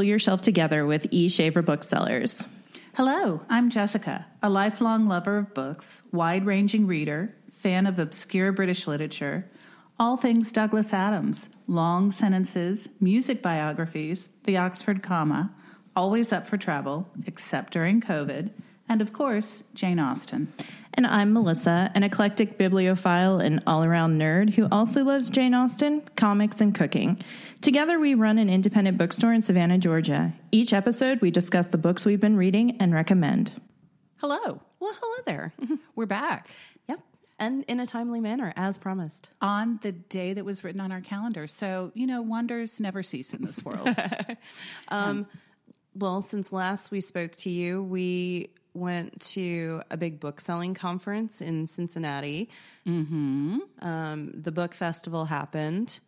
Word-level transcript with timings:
Pull 0.00 0.04
Yourself 0.06 0.40
Together 0.40 0.86
with 0.86 1.08
E. 1.10 1.28
Shaver 1.28 1.60
Booksellers. 1.60 2.46
Hello, 2.94 3.42
I'm 3.50 3.68
Jessica, 3.68 4.24
a 4.42 4.48
lifelong 4.48 5.06
lover 5.06 5.36
of 5.36 5.52
books, 5.52 6.00
wide 6.10 6.46
ranging 6.46 6.86
reader, 6.86 7.34
fan 7.52 7.84
of 7.84 7.98
obscure 7.98 8.50
British 8.50 8.86
literature, 8.86 9.44
all 9.98 10.16
things 10.16 10.50
Douglas 10.50 10.94
Adams, 10.94 11.50
long 11.66 12.12
sentences, 12.12 12.88
music 12.98 13.42
biographies, 13.42 14.30
the 14.44 14.56
Oxford 14.56 15.02
comma, 15.02 15.52
always 15.94 16.32
up 16.32 16.46
for 16.46 16.56
travel, 16.56 17.10
except 17.26 17.70
during 17.70 18.00
COVID, 18.00 18.48
and 18.88 19.02
of 19.02 19.12
course, 19.12 19.64
Jane 19.74 19.98
Austen. 19.98 20.50
And 20.94 21.06
I'm 21.06 21.32
Melissa, 21.32 21.90
an 21.94 22.02
eclectic 22.02 22.58
bibliophile 22.58 23.38
and 23.38 23.62
all 23.66 23.84
around 23.84 24.18
nerd 24.20 24.50
who 24.50 24.66
also 24.70 25.04
loves 25.04 25.30
Jane 25.30 25.54
Austen, 25.54 26.02
comics, 26.16 26.60
and 26.60 26.74
cooking. 26.74 27.22
Together, 27.60 27.98
we 27.98 28.14
run 28.14 28.38
an 28.38 28.50
independent 28.50 28.98
bookstore 28.98 29.32
in 29.32 29.40
Savannah, 29.40 29.78
Georgia. 29.78 30.32
Each 30.50 30.72
episode, 30.72 31.20
we 31.20 31.30
discuss 31.30 31.68
the 31.68 31.78
books 31.78 32.04
we've 32.04 32.20
been 32.20 32.36
reading 32.36 32.76
and 32.80 32.92
recommend. 32.92 33.52
Hello, 34.16 34.60
Well, 34.80 34.94
hello 35.00 35.22
there. 35.26 35.54
we're 35.94 36.06
back 36.06 36.48
yep. 36.88 37.00
And 37.38 37.64
in 37.68 37.78
a 37.80 37.86
timely 37.86 38.20
manner, 38.20 38.52
as 38.56 38.76
promised. 38.76 39.28
on 39.40 39.78
the 39.82 39.92
day 39.92 40.32
that 40.34 40.44
was 40.44 40.64
written 40.64 40.80
on 40.80 40.90
our 40.92 41.00
calendar. 41.00 41.46
So, 41.46 41.92
you 41.94 42.06
know, 42.06 42.20
wonders 42.20 42.80
never 42.80 43.02
cease 43.02 43.32
in 43.32 43.44
this 43.44 43.64
world. 43.64 43.88
Um, 44.88 45.26
well, 45.94 46.20
since 46.22 46.52
last 46.52 46.90
we 46.90 47.00
spoke 47.00 47.34
to 47.36 47.50
you, 47.50 47.82
we 47.82 48.50
went 48.74 49.20
to 49.20 49.82
a 49.90 49.96
big 49.96 50.20
book 50.20 50.40
selling 50.40 50.74
conference 50.74 51.40
in 51.40 51.66
Cincinnati. 51.66 52.48
Mm-hmm. 52.86 53.58
Um, 53.80 54.32
the 54.34 54.52
book 54.52 54.74
festival 54.74 55.24
happened. 55.26 55.98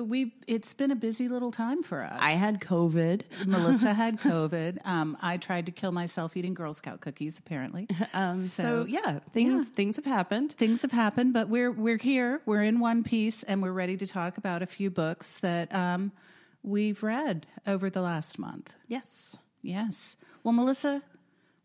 we 0.00 0.32
it's 0.46 0.72
been 0.72 0.90
a 0.90 0.96
busy 0.96 1.28
little 1.28 1.52
time 1.52 1.82
for 1.82 2.02
us. 2.02 2.16
I 2.18 2.32
had 2.32 2.60
COVID. 2.60 3.22
Melissa 3.46 3.92
had 3.92 4.18
COVID. 4.30 4.78
Um, 4.86 5.18
I 5.20 5.36
tried 5.36 5.66
to 5.66 5.72
kill 5.72 5.92
myself 5.92 6.34
eating 6.36 6.54
Girl 6.54 6.72
Scout 6.72 7.00
cookies. 7.02 7.38
Apparently, 7.38 7.86
Um, 8.14 8.46
so, 8.48 8.86
yeah, 8.88 9.18
things 9.34 9.68
things 9.68 9.96
have 9.96 10.06
happened. 10.06 10.52
things 10.52 10.80
have 10.82 10.92
happened, 10.92 11.32
but 11.34 11.48
we're 11.48 11.70
we're 11.70 11.98
here. 11.98 12.40
We're 12.46 12.62
in 12.62 12.80
one 12.80 13.04
piece, 13.04 13.42
and 13.42 13.62
we're 13.62 13.72
ready 13.72 13.96
to 13.98 14.06
talk 14.06 14.38
about 14.38 14.62
a 14.62 14.66
few 14.66 14.88
books 14.90 15.38
that 15.40 15.72
um, 15.74 16.12
we've 16.62 17.02
read 17.02 17.46
over 17.66 17.90
the 17.90 18.00
last 18.00 18.38
month. 18.38 18.72
Yes. 18.88 19.36
Yes. 19.60 20.16
Well, 20.42 20.52
Melissa, 20.54 21.02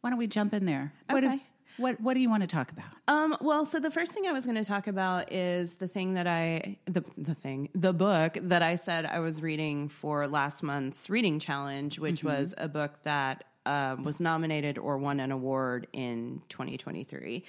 why 0.01 0.09
don't 0.09 0.19
we 0.19 0.27
jump 0.27 0.53
in 0.53 0.65
there? 0.65 0.93
What 1.09 1.21
do- 1.21 1.27
Okay. 1.27 1.43
what 1.77 1.99
What 2.01 2.13
do 2.15 2.19
you 2.19 2.29
want 2.29 2.41
to 2.41 2.47
talk 2.47 2.71
about? 2.71 2.85
Um, 3.07 3.35
well, 3.41 3.65
so 3.65 3.79
the 3.79 3.91
first 3.91 4.11
thing 4.13 4.25
I 4.27 4.31
was 4.31 4.45
going 4.45 4.55
to 4.57 4.65
talk 4.65 4.87
about 4.87 5.31
is 5.31 5.75
the 5.75 5.87
thing 5.87 6.13
that 6.15 6.27
I 6.27 6.77
the 6.85 7.03
the 7.17 7.35
thing 7.35 7.69
the 7.75 7.93
book 7.93 8.37
that 8.41 8.61
I 8.61 8.75
said 8.75 9.05
I 9.05 9.19
was 9.19 9.41
reading 9.41 9.89
for 9.89 10.27
last 10.27 10.63
month's 10.63 11.09
reading 11.09 11.39
challenge, 11.39 11.99
which 11.99 12.23
was 12.23 12.53
a 12.57 12.67
book 12.67 12.93
that 13.03 13.43
um, 13.65 14.03
was 14.05 14.19
nominated 14.21 14.77
or 14.77 14.97
won 14.97 15.19
an 15.19 15.31
award 15.31 15.87
in 15.91 16.41
2023. 16.49 17.43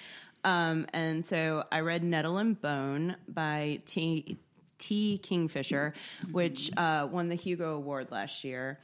Um, 0.45 0.87
and 0.93 1.25
so 1.25 1.65
I 1.71 1.81
read 1.81 2.03
Nettle 2.03 2.39
and 2.39 2.61
Bone 2.61 3.17
by 3.29 3.81
T. 3.87 4.37
T. 4.79 5.19
Kingfisher, 5.19 5.93
which 6.31 6.71
uh, 6.77 7.09
won 7.11 7.29
the 7.29 7.35
Hugo 7.35 7.75
Award 7.77 8.11
last 8.13 8.45
year. 8.45 8.79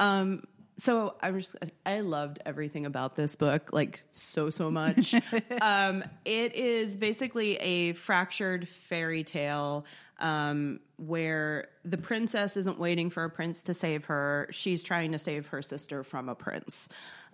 Um, 0.00 0.42
so 0.78 1.14
I 1.20 1.32
was 1.32 1.56
I 1.84 2.00
loved 2.00 2.38
everything 2.46 2.86
about 2.86 3.16
this 3.16 3.34
book, 3.34 3.70
like 3.72 4.00
so 4.12 4.48
so 4.50 4.70
much. 4.70 5.14
um, 5.60 6.04
it 6.24 6.54
is 6.54 6.96
basically 6.96 7.56
a 7.56 7.92
fractured 7.94 8.68
fairy 8.68 9.24
tale 9.24 9.84
um, 10.20 10.78
where 10.96 11.68
the 11.84 11.98
princess 11.98 12.56
isn't 12.56 12.78
waiting 12.78 13.10
for 13.10 13.24
a 13.24 13.30
prince 13.30 13.64
to 13.64 13.74
save 13.74 14.04
her; 14.04 14.48
she's 14.52 14.84
trying 14.84 15.12
to 15.12 15.18
save 15.18 15.48
her 15.48 15.62
sister 15.62 16.04
from 16.04 16.28
a 16.28 16.36
prince. 16.36 16.88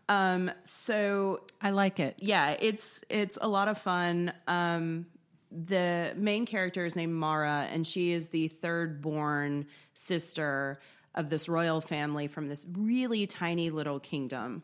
Um, 0.09 0.50
so 0.65 1.43
I 1.61 1.71
like 1.71 2.00
it. 2.00 2.16
yeah, 2.21 2.56
it's 2.59 3.03
it's 3.11 3.37
a 3.41 3.49
lot 3.49 3.69
of 3.69 3.76
fun. 3.76 4.32
Um, 4.47 5.06
the 5.50 6.15
main 6.16 6.47
character 6.47 6.87
is 6.87 6.97
named 6.97 7.15
Mara, 7.15 7.69
and 7.71 7.87
she 7.87 8.12
is 8.12 8.31
the 8.31 8.49
third 8.49 9.03
born 9.03 9.66
sister 9.93 10.81
of 11.14 11.30
this 11.30 11.48
royal 11.48 11.80
family 11.80 12.28
from 12.28 12.48
this 12.48 12.66
really 12.72 13.26
tiny 13.26 13.70
little 13.70 14.00
kingdom. 14.00 14.62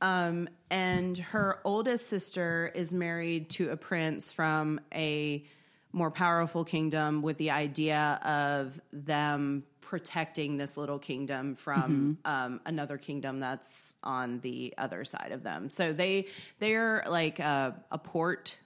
Um, 0.00 0.48
and 0.68 1.16
her 1.16 1.60
oldest 1.64 2.08
sister 2.08 2.72
is 2.74 2.92
married 2.92 3.50
to 3.50 3.70
a 3.70 3.76
prince 3.76 4.32
from 4.32 4.80
a 4.92 5.44
more 5.92 6.10
powerful 6.10 6.64
kingdom 6.64 7.22
with 7.22 7.36
the 7.36 7.50
idea 7.50 8.18
of 8.24 8.80
them 8.92 9.62
protecting 9.80 10.56
this 10.56 10.76
little 10.76 10.98
kingdom 10.98 11.54
from 11.54 12.18
um, 12.24 12.60
another 12.64 12.96
kingdom 12.96 13.40
that's 13.40 13.94
on 14.02 14.40
the 14.40 14.72
other 14.78 15.04
side 15.04 15.32
of 15.32 15.42
them. 15.42 15.68
So 15.70 15.92
they 15.92 16.26
they're 16.60 17.04
like 17.06 17.38
a, 17.38 17.76
a 17.90 17.98
port 17.98 18.56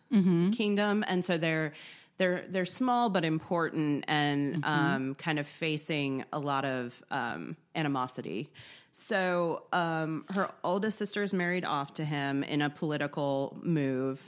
kingdom, 0.52 1.04
and 1.06 1.24
so 1.24 1.36
they're 1.36 1.72
they're 2.18 2.44
they're 2.48 2.64
small 2.64 3.10
but 3.10 3.24
important 3.24 4.04
and 4.08 4.64
um, 4.64 5.14
kind 5.16 5.38
of 5.38 5.46
facing 5.46 6.24
a 6.32 6.38
lot 6.38 6.64
of 6.64 7.02
um, 7.10 7.56
animosity. 7.74 8.50
So 8.92 9.64
um, 9.72 10.24
her 10.30 10.50
oldest 10.64 10.98
sister 10.98 11.22
is 11.22 11.34
married 11.34 11.64
off 11.64 11.94
to 11.94 12.04
him 12.04 12.42
in 12.42 12.62
a 12.62 12.70
political 12.70 13.58
move, 13.62 14.20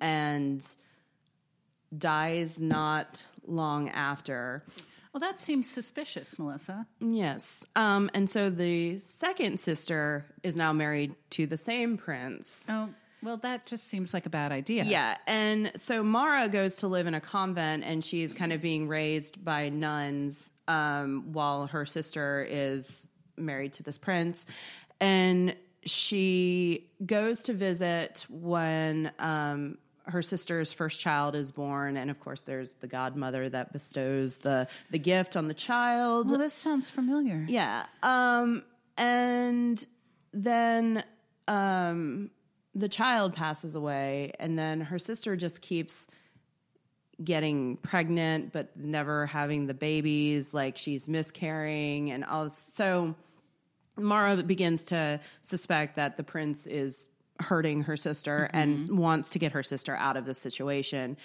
and 0.00 0.76
dies 1.96 2.60
not 2.60 3.20
long 3.46 3.88
after. 3.90 4.64
Well, 5.12 5.20
that 5.20 5.40
seems 5.40 5.70
suspicious, 5.70 6.38
Melissa. 6.38 6.86
Yes. 7.00 7.64
Um, 7.74 8.10
and 8.12 8.28
so 8.28 8.50
the 8.50 8.98
second 8.98 9.60
sister 9.60 10.26
is 10.42 10.58
now 10.58 10.74
married 10.74 11.14
to 11.30 11.46
the 11.46 11.56
same 11.56 11.96
prince. 11.96 12.68
Oh, 12.70 12.90
well, 13.22 13.36
that 13.38 13.66
just 13.66 13.88
seems 13.88 14.12
like 14.12 14.26
a 14.26 14.30
bad 14.30 14.52
idea. 14.52 14.84
Yeah. 14.84 15.16
And 15.26 15.72
so 15.76 16.02
Mara 16.02 16.48
goes 16.48 16.76
to 16.76 16.88
live 16.88 17.06
in 17.06 17.14
a 17.14 17.20
convent 17.20 17.84
and 17.84 18.04
she's 18.04 18.34
kind 18.34 18.52
of 18.52 18.60
being 18.60 18.88
raised 18.88 19.44
by 19.44 19.68
nuns 19.68 20.52
um, 20.68 21.32
while 21.32 21.66
her 21.66 21.86
sister 21.86 22.46
is 22.48 23.08
married 23.36 23.72
to 23.74 23.82
this 23.82 23.98
prince. 23.98 24.44
And 25.00 25.56
she 25.84 26.90
goes 27.04 27.44
to 27.44 27.52
visit 27.52 28.26
when 28.28 29.12
um, 29.18 29.78
her 30.04 30.22
sister's 30.22 30.72
first 30.72 31.00
child 31.00 31.34
is 31.34 31.50
born. 31.50 31.96
And 31.96 32.10
of 32.10 32.20
course, 32.20 32.42
there's 32.42 32.74
the 32.74 32.86
godmother 32.86 33.48
that 33.48 33.72
bestows 33.72 34.38
the, 34.38 34.68
the 34.90 34.98
gift 34.98 35.36
on 35.36 35.48
the 35.48 35.54
child. 35.54 36.30
Well, 36.30 36.38
this 36.38 36.54
sounds 36.54 36.90
familiar. 36.90 37.44
Yeah. 37.48 37.86
Um, 38.02 38.62
and 38.96 39.84
then 40.32 41.04
um, 41.48 42.30
the 42.76 42.88
child 42.88 43.34
passes 43.34 43.74
away, 43.74 44.32
and 44.38 44.58
then 44.58 44.82
her 44.82 44.98
sister 44.98 45.34
just 45.34 45.62
keeps 45.62 46.06
getting 47.24 47.78
pregnant, 47.78 48.52
but 48.52 48.76
never 48.76 49.24
having 49.26 49.66
the 49.66 49.74
babies. 49.74 50.52
Like 50.52 50.76
she's 50.76 51.08
miscarrying, 51.08 52.10
and 52.10 52.24
all. 52.24 52.50
So 52.50 53.14
Mara 53.96 54.42
begins 54.42 54.84
to 54.86 55.20
suspect 55.42 55.96
that 55.96 56.18
the 56.18 56.22
prince 56.22 56.66
is 56.66 57.08
hurting 57.40 57.82
her 57.82 57.96
sister 57.96 58.48
and 58.52 58.88
wants 58.98 59.30
to 59.30 59.38
get 59.38 59.52
her 59.52 59.62
sister 59.62 59.96
out 59.96 60.16
of 60.16 60.26
the 60.26 60.34
situation. 60.34 61.16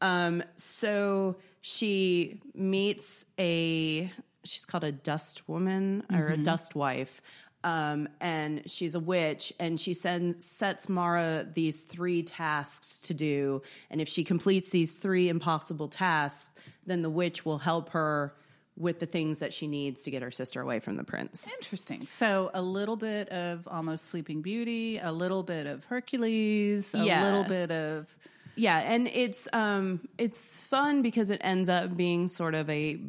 Um, 0.00 0.42
so 0.56 1.36
she 1.62 2.40
meets 2.54 3.24
a 3.38 4.12
she's 4.44 4.64
called 4.64 4.84
a 4.84 4.92
dust 4.92 5.48
woman 5.48 6.04
or 6.12 6.28
a 6.28 6.36
dust 6.36 6.74
wife. 6.74 7.20
Um, 7.66 8.08
and 8.20 8.62
she's 8.70 8.94
a 8.94 9.00
witch, 9.00 9.52
and 9.58 9.78
she 9.80 9.92
sends 9.92 10.44
sets 10.44 10.88
Mara 10.88 11.44
these 11.52 11.82
three 11.82 12.22
tasks 12.22 13.00
to 13.00 13.12
do. 13.14 13.60
And 13.90 14.00
if 14.00 14.08
she 14.08 14.22
completes 14.22 14.70
these 14.70 14.94
three 14.94 15.28
impossible 15.28 15.88
tasks, 15.88 16.54
then 16.86 17.02
the 17.02 17.10
witch 17.10 17.44
will 17.44 17.58
help 17.58 17.88
her 17.90 18.34
with 18.76 19.00
the 19.00 19.06
things 19.06 19.40
that 19.40 19.52
she 19.52 19.66
needs 19.66 20.04
to 20.04 20.10
get 20.12 20.22
her 20.22 20.30
sister 20.30 20.60
away 20.60 20.78
from 20.78 20.96
the 20.96 21.02
prince. 21.02 21.50
Interesting. 21.58 22.06
So 22.06 22.50
a 22.54 22.62
little 22.62 22.94
bit 22.96 23.28
of 23.30 23.66
almost 23.66 24.04
Sleeping 24.10 24.42
Beauty, 24.42 24.98
a 24.98 25.10
little 25.10 25.42
bit 25.42 25.66
of 25.66 25.82
Hercules, 25.84 26.94
a 26.94 27.04
Yeah. 27.04 27.24
little 27.24 27.44
bit 27.44 27.70
of 27.72 28.14
Yeah, 28.54 28.78
and 28.78 29.08
it's 29.08 29.48
um 29.52 30.06
it's 30.18 30.64
fun 30.66 31.02
because 31.02 31.30
it 31.30 31.40
ends 31.42 31.68
up 31.68 31.96
being 31.96 32.28
sort 32.28 32.54
of 32.54 32.70
a 32.70 33.00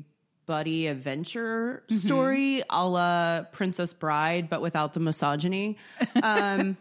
buddy 0.48 0.88
adventure 0.88 1.84
story 1.90 2.64
a 2.70 2.88
la 2.88 3.44
Princess 3.52 3.94
Bride, 3.94 4.50
but 4.50 4.62
without 4.62 4.94
the 4.94 5.00
misogyny. 5.00 5.78
Um, 6.24 6.78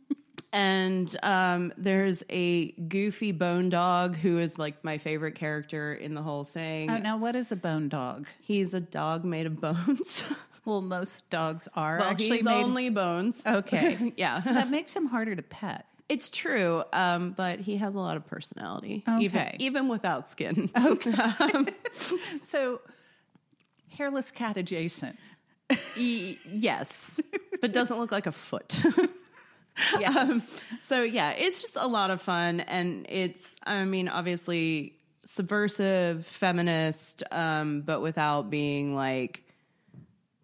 and 0.52 1.16
um, 1.22 1.72
there's 1.76 2.24
a 2.28 2.72
goofy 2.72 3.30
bone 3.32 3.68
dog 3.68 4.16
who 4.16 4.38
is 4.38 4.58
like 4.58 4.82
my 4.82 4.98
favorite 4.98 5.36
character 5.36 5.94
in 5.94 6.14
the 6.14 6.22
whole 6.22 6.44
thing. 6.44 6.90
Oh, 6.90 6.96
now 6.98 7.16
what 7.18 7.36
is 7.36 7.52
a 7.52 7.56
bone 7.56 7.88
dog? 7.88 8.26
He's 8.40 8.74
a 8.74 8.80
dog 8.80 9.24
made 9.24 9.46
of 9.46 9.60
bones. 9.60 10.24
Well, 10.66 10.82
most 10.82 11.30
dogs 11.30 11.68
are 11.74 11.98
well, 11.98 12.08
actually 12.10 12.36
he's 12.36 12.44
made. 12.44 12.62
only 12.62 12.90
bones. 12.90 13.46
okay, 13.46 14.12
yeah. 14.18 14.40
that 14.40 14.68
makes 14.70 14.94
him 14.94 15.06
harder 15.06 15.34
to 15.34 15.40
pet. 15.40 15.86
It's 16.10 16.28
true, 16.28 16.84
um, 16.92 17.30
but 17.32 17.60
he 17.60 17.78
has 17.78 17.94
a 17.94 17.98
lot 17.98 18.18
of 18.18 18.26
personality, 18.26 19.02
even 19.18 19.40
Okay. 19.40 19.56
even 19.58 19.88
without 19.88 20.28
skin. 20.28 20.68
Okay. 20.76 21.72
So, 22.42 22.82
hairless 23.90 24.30
cat 24.30 24.56
adjacent. 24.56 25.18
E- 25.96 26.36
yes, 26.48 27.20
but 27.60 27.72
doesn't 27.72 27.98
look 27.98 28.12
like 28.12 28.26
a 28.26 28.32
foot. 28.32 28.80
Yes. 29.98 30.14
Um, 30.16 30.42
so 30.82 31.02
yeah, 31.02 31.30
it's 31.30 31.62
just 31.62 31.76
a 31.76 31.86
lot 31.86 32.10
of 32.10 32.20
fun, 32.20 32.60
and 32.60 33.06
it's 33.08 33.56
I 33.64 33.84
mean 33.84 34.08
obviously 34.08 34.94
subversive, 35.24 36.26
feminist, 36.26 37.22
um, 37.30 37.80
but 37.82 38.00
without 38.02 38.50
being 38.50 38.94
like 38.94 39.42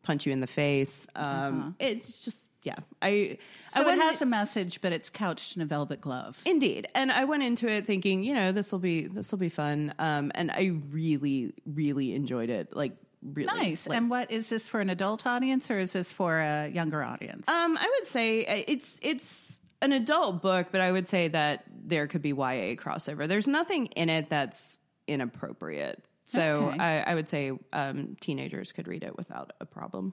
punch 0.03 0.25
you 0.25 0.33
in 0.33 0.41
the 0.41 0.47
face. 0.47 1.07
Um, 1.17 1.75
It's 1.79 2.25
just 2.25 2.49
yeah, 2.63 2.77
I 3.03 3.39
so 3.73 3.81
I 3.81 3.83
it 3.83 3.87
went 3.87 4.01
has 4.01 4.23
a 4.23 4.27
message, 4.27 4.81
but 4.81 4.93
it's 4.93 5.11
couched 5.11 5.57
in 5.57 5.63
a 5.63 5.67
velvet 5.67 6.01
glove. 6.01 6.41
Indeed, 6.47 6.89
and 6.95 7.13
I 7.13 7.25
went 7.25 7.43
into 7.43 7.69
it 7.69 7.87
thinking, 7.87 8.23
you 8.25 8.33
know, 8.35 8.53
this 8.53 8.73
will 8.73 8.79
be 8.79 9.07
this 9.07 9.31
will 9.33 9.39
be 9.39 9.49
fun, 9.51 9.93
um, 9.99 10.33
and 10.35 10.51
I 10.51 10.73
really, 10.91 11.53
really 11.67 12.15
enjoyed 12.15 12.49
it. 12.51 12.75
Like, 12.75 12.97
really 13.35 13.47
Nice. 13.47 13.87
Like, 13.87 13.97
and 13.99 14.11
what 14.11 14.31
is 14.31 14.49
this 14.49 14.69
for 14.69 14.81
an 14.81 14.91
adult 14.91 15.27
audience 15.27 15.71
or 15.71 15.79
is 15.79 15.93
this 15.93 16.13
for 16.13 16.39
a 16.39 16.69
younger 16.69 17.03
audience? 17.03 17.49
um, 17.49 17.77
I 17.77 17.91
would 17.99 18.07
say 18.07 18.45
uh, 18.47 18.65
it's 18.69 18.99
it's 19.03 19.59
an 19.83 19.93
adult 19.93 20.43
book, 20.43 20.69
but 20.73 20.81
I 20.81 20.91
would 20.93 21.07
say 21.09 21.29
that 21.29 21.65
there 21.85 22.07
could 22.07 22.23
be 22.23 22.31
YA 22.31 22.75
crossover. 22.77 23.29
There's 23.29 23.47
nothing 23.49 23.87
in 23.87 24.09
it 24.09 24.31
that's 24.31 24.81
inappropriate, 25.07 26.03
so 26.25 26.69
Okay. 26.69 26.79
I, 26.79 27.01
I 27.03 27.15
would 27.15 27.29
say 27.29 27.53
um, 27.73 28.17
teenagers 28.21 28.73
could 28.73 28.89
read 28.89 29.05
it 29.05 29.17
without 29.17 29.53
a 29.61 29.67
problem. 29.67 30.13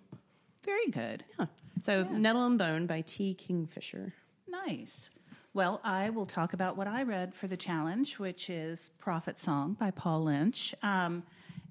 Very 0.66 0.88
good. 0.92 1.24
Huh. 1.38 1.48
So, 1.80 2.04
Nettle 2.04 2.46
and 2.46 2.58
Bone 2.58 2.86
by 2.88 3.02
T. 3.02 3.34
Kingfisher. 3.34 4.14
Nice. 4.48 5.10
Well, 5.54 5.82
I 5.84 6.10
will 6.10 6.26
talk 6.26 6.54
about 6.54 6.78
what 6.78 6.88
I 6.88 7.04
read 7.04 7.34
for 7.36 7.48
the 7.48 7.58
challenge, 7.58 8.18
which 8.18 8.50
is 8.50 8.92
Prophet 8.98 9.40
Song 9.40 9.76
by 9.80 9.92
Paul 9.92 10.24
Lynch. 10.24 10.74
Um, 10.82 11.24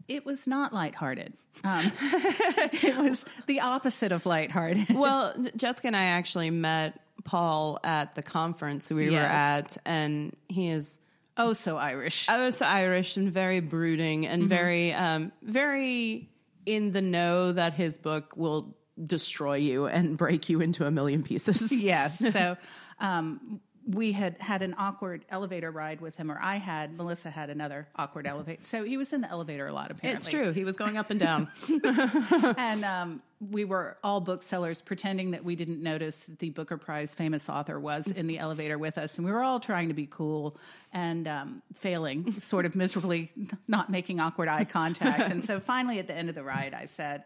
it 0.09 0.25
was 0.25 0.47
not 0.47 0.73
lighthearted. 0.73 1.33
Um, 1.65 1.93
it 2.01 2.97
was 2.99 3.25
the 3.47 3.61
opposite 3.61 4.13
of 4.13 4.27
lighthearted. 4.27 4.91
well, 4.95 5.35
Jessica 5.57 5.89
and 5.89 5.97
I 5.97 6.05
actually 6.05 6.51
met 6.51 7.01
Paul 7.25 7.79
at 7.85 8.15
the 8.15 8.23
conference 8.23 8.91
we 8.91 9.11
were 9.11 9.17
at, 9.19 9.77
and 9.85 10.35
he 10.49 10.69
is 10.69 10.99
Oh, 11.37 11.55
so 11.55 11.77
Irish. 11.77 12.29
I 12.29 12.45
was 12.45 12.61
Irish 12.61 13.17
and 13.17 13.33
very 13.33 13.61
brooding 13.61 14.27
and 14.27 14.45
very, 14.45 14.93
um, 14.93 15.33
very 15.43 16.29
in 16.67 16.93
the 16.93 17.01
know 17.01 17.53
that 17.53 17.73
his 17.73 17.97
book 17.97 18.37
will 18.37 18.77
destroy 19.05 19.55
you 19.57 19.87
and 19.87 20.17
break 20.17 20.49
you 20.49 20.61
into 20.61 20.85
a 20.87 20.91
million 20.91 21.23
pieces. 21.23 21.73
yes. 21.73 22.23
So 22.33 22.57
um, 23.01 23.61
we 23.87 24.13
had 24.13 24.37
had 24.39 24.63
an 24.63 24.75
awkward 24.79 25.25
elevator 25.29 25.71
ride 25.71 26.01
with 26.01 26.17
him, 26.17 26.31
or 26.31 26.39
I 26.41 26.57
had. 26.57 26.97
Melissa 26.97 27.31
had 27.31 27.51
another 27.51 27.89
awkward 27.97 28.27
elevator. 28.27 28.63
So 28.63 28.85
he 28.85 28.97
was 28.97 29.13
in 29.13 29.21
the 29.21 29.31
elevator 29.31 29.67
a 29.67 29.73
lot, 29.73 29.91
apparently. 29.91 30.17
It's 30.17 30.29
true. 30.29 30.53
He 30.53 30.65
was 30.65 30.77
going 30.77 30.97
up 30.97 31.11
and 31.11 31.19
down. 31.19 31.49
and 32.57 32.85
um, 32.85 33.23
we 33.51 33.65
were 33.65 33.97
all 34.05 34.21
booksellers 34.21 34.81
pretending 34.81 35.33
that 35.33 35.45
we 35.45 35.57
didn't 35.57 35.83
notice 35.83 36.21
that 36.25 36.39
the 36.39 36.51
Booker 36.51 36.77
Prize 36.77 37.15
famous 37.15 37.49
author 37.49 37.81
was 37.81 38.07
in 38.09 38.27
the 38.29 38.39
elevator 38.39 38.79
with 38.79 38.99
us. 38.99 39.17
And 39.17 39.27
we 39.27 39.33
were 39.33 39.43
all 39.43 39.59
trying 39.59 39.89
to 39.89 39.95
be 39.95 40.07
cool 40.09 40.57
and 40.93 41.27
um, 41.27 41.63
failing, 41.75 42.39
sort 42.41 42.67
of 42.67 42.77
miserably, 42.77 43.33
not 43.67 43.91
making 43.91 44.21
awkward 44.21 44.49
eye 44.49 44.65
contact. 44.65 45.31
And 45.31 45.45
so 45.45 45.59
finally, 45.59 45.99
at 45.99 46.07
the 46.07 46.15
end 46.15 46.29
of 46.29 46.35
the 46.35 46.45
ride, 46.45 46.75
I 46.75 46.87
said, 46.87 47.25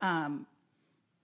um, 0.00 0.46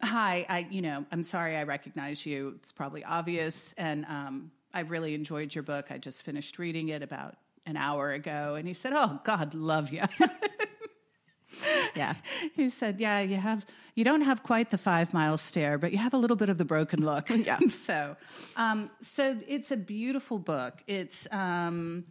Hi, 0.03 0.45
I, 0.51 0.67
you 0.71 0.83
know, 0.83 1.07
I'm 1.11 1.23
sorry 1.23 1.57
I 1.57 1.63
recognize 1.63 2.27
you. 2.27 2.57
It's 2.59 2.73
probably 2.73 3.03
obvious. 3.05 3.73
And 3.79 4.05
um, 4.05 4.51
I 4.75 4.81
really 4.81 5.15
enjoyed 5.15 5.55
your 5.55 5.62
book. 5.62 5.87
I 5.91 5.99
just 5.99 6.23
finished 6.23 6.59
reading 6.59 6.88
it 6.88 7.03
about 7.03 7.37
an 7.67 7.76
hour 7.76 8.11
ago. 8.11 8.56
And 8.56 8.69
he 8.69 8.75
said, 8.75 8.93
Oh, 8.94 9.21
God, 9.25 9.55
love 9.55 9.91
you. 9.93 10.03
yeah. 11.94 12.15
He 12.55 12.71
said, 12.71 13.00
"Yeah, 13.00 13.21
you 13.21 13.37
have 13.37 13.65
you 13.94 14.05
don't 14.05 14.23
have 14.23 14.43
quite 14.43 14.71
the 14.71 14.79
five 14.79 15.12
mile 15.15 15.38
stare, 15.38 15.79
but 15.79 15.93
you 15.93 15.99
have 15.99 16.15
a 16.15 16.17
little 16.17 16.37
bit 16.37 16.49
of 16.49 16.59
the 16.59 16.65
broken 16.65 17.05
look." 17.05 17.31
Yeah. 17.31 17.59
so, 17.69 18.17
um, 18.56 18.91
so 19.03 19.41
it's 19.47 19.71
a 19.71 19.76
beautiful 19.76 20.38
book. 20.38 20.82
It's 20.87 21.26
um, 21.31 22.05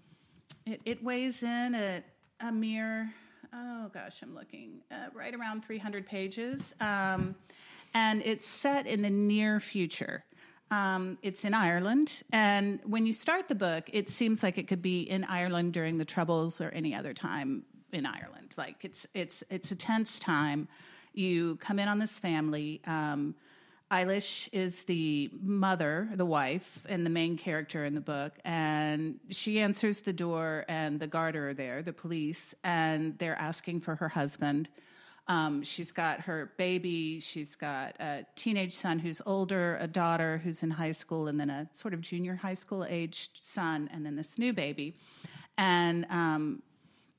it, 0.65 0.81
it 0.85 1.03
weighs 1.03 1.43
in 1.43 1.75
at 1.75 2.05
a 2.39 2.51
mere 2.51 3.13
oh 3.53 3.89
gosh, 3.93 4.21
I'm 4.23 4.33
looking 4.33 4.81
uh, 4.91 5.09
right 5.13 5.33
around 5.33 5.63
300 5.63 6.07
pages, 6.07 6.73
um, 6.81 7.35
and 7.93 8.21
it's 8.25 8.47
set 8.47 8.87
in 8.87 9.01
the 9.01 9.09
near 9.09 9.59
future. 9.59 10.23
Um, 10.73 11.19
it's 11.21 11.45
in 11.45 11.53
Ireland, 11.53 12.23
and 12.31 12.79
when 12.83 13.05
you 13.05 13.13
start 13.13 13.47
the 13.47 13.53
book, 13.53 13.91
it 13.93 14.09
seems 14.09 14.41
like 14.41 14.57
it 14.57 14.67
could 14.67 14.81
be 14.81 15.01
in 15.01 15.23
Ireland 15.23 15.71
during 15.73 15.99
the 15.99 16.05
Troubles 16.05 16.59
or 16.59 16.69
any 16.69 16.95
other 16.95 17.13
time 17.13 17.63
in 17.91 18.07
Ireland. 18.07 18.55
Like 18.57 18.77
it's 18.81 19.05
it's 19.13 19.43
it's 19.51 19.71
a 19.71 19.75
tense 19.75 20.19
time. 20.19 20.67
You 21.13 21.57
come 21.57 21.77
in 21.77 21.87
on 21.87 21.99
this 21.99 22.17
family. 22.17 22.81
Um, 22.87 23.35
Eilish 23.91 24.49
is 24.51 24.85
the 24.85 25.29
mother, 25.43 26.09
the 26.15 26.25
wife, 26.25 26.83
and 26.89 27.05
the 27.05 27.11
main 27.11 27.37
character 27.37 27.85
in 27.85 27.93
the 27.93 28.01
book. 28.01 28.33
And 28.43 29.19
she 29.29 29.59
answers 29.59 29.99
the 29.99 30.13
door, 30.13 30.65
and 30.67 30.99
the 30.99 31.05
guard 31.05 31.35
are 31.35 31.53
there, 31.53 31.83
the 31.83 31.93
police, 31.93 32.55
and 32.63 33.15
they're 33.19 33.39
asking 33.39 33.81
for 33.81 33.93
her 33.97 34.09
husband. 34.09 34.69
Um, 35.27 35.63
she's 35.63 35.91
got 35.91 36.21
her 36.21 36.51
baby. 36.57 37.19
She's 37.19 37.55
got 37.55 37.95
a 37.99 38.25
teenage 38.35 38.75
son 38.75 38.99
who's 38.99 39.21
older, 39.25 39.77
a 39.79 39.87
daughter 39.87 40.41
who's 40.43 40.63
in 40.63 40.71
high 40.71 40.91
school, 40.91 41.27
and 41.27 41.39
then 41.39 41.49
a 41.49 41.69
sort 41.71 41.93
of 41.93 42.01
junior 42.01 42.35
high 42.35 42.55
school 42.55 42.85
aged 42.87 43.39
son, 43.41 43.89
and 43.93 44.05
then 44.05 44.15
this 44.15 44.37
new 44.37 44.51
baby. 44.51 44.95
And 45.57 46.05
um, 46.09 46.61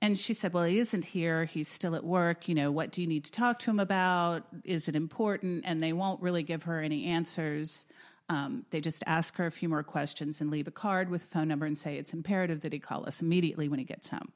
and 0.04 0.18
she 0.18 0.34
said, 0.34 0.52
Well, 0.52 0.64
he 0.64 0.78
isn't 0.80 1.04
here. 1.04 1.46
He's 1.46 1.66
still 1.66 1.94
at 1.94 2.04
work. 2.04 2.46
You 2.46 2.54
know, 2.54 2.70
what 2.70 2.92
do 2.92 3.00
you 3.00 3.06
need 3.06 3.24
to 3.24 3.32
talk 3.32 3.58
to 3.60 3.70
him 3.70 3.80
about? 3.80 4.42
Is 4.62 4.86
it 4.86 4.94
important? 4.94 5.64
And 5.66 5.82
they 5.82 5.94
won't 5.94 6.20
really 6.20 6.42
give 6.42 6.64
her 6.64 6.82
any 6.82 7.06
answers. 7.06 7.86
Um, 8.28 8.66
they 8.68 8.82
just 8.82 9.02
ask 9.06 9.36
her 9.36 9.46
a 9.46 9.50
few 9.50 9.70
more 9.70 9.82
questions 9.82 10.42
and 10.42 10.50
leave 10.50 10.68
a 10.68 10.70
card 10.70 11.08
with 11.08 11.22
a 11.24 11.26
phone 11.26 11.48
number 11.48 11.64
and 11.64 11.76
say 11.76 11.96
it's 11.96 12.12
imperative 12.12 12.60
that 12.60 12.74
he 12.74 12.78
call 12.78 13.06
us 13.06 13.22
immediately 13.22 13.66
when 13.66 13.78
he 13.78 13.84
gets 13.86 14.10
home. 14.10 14.32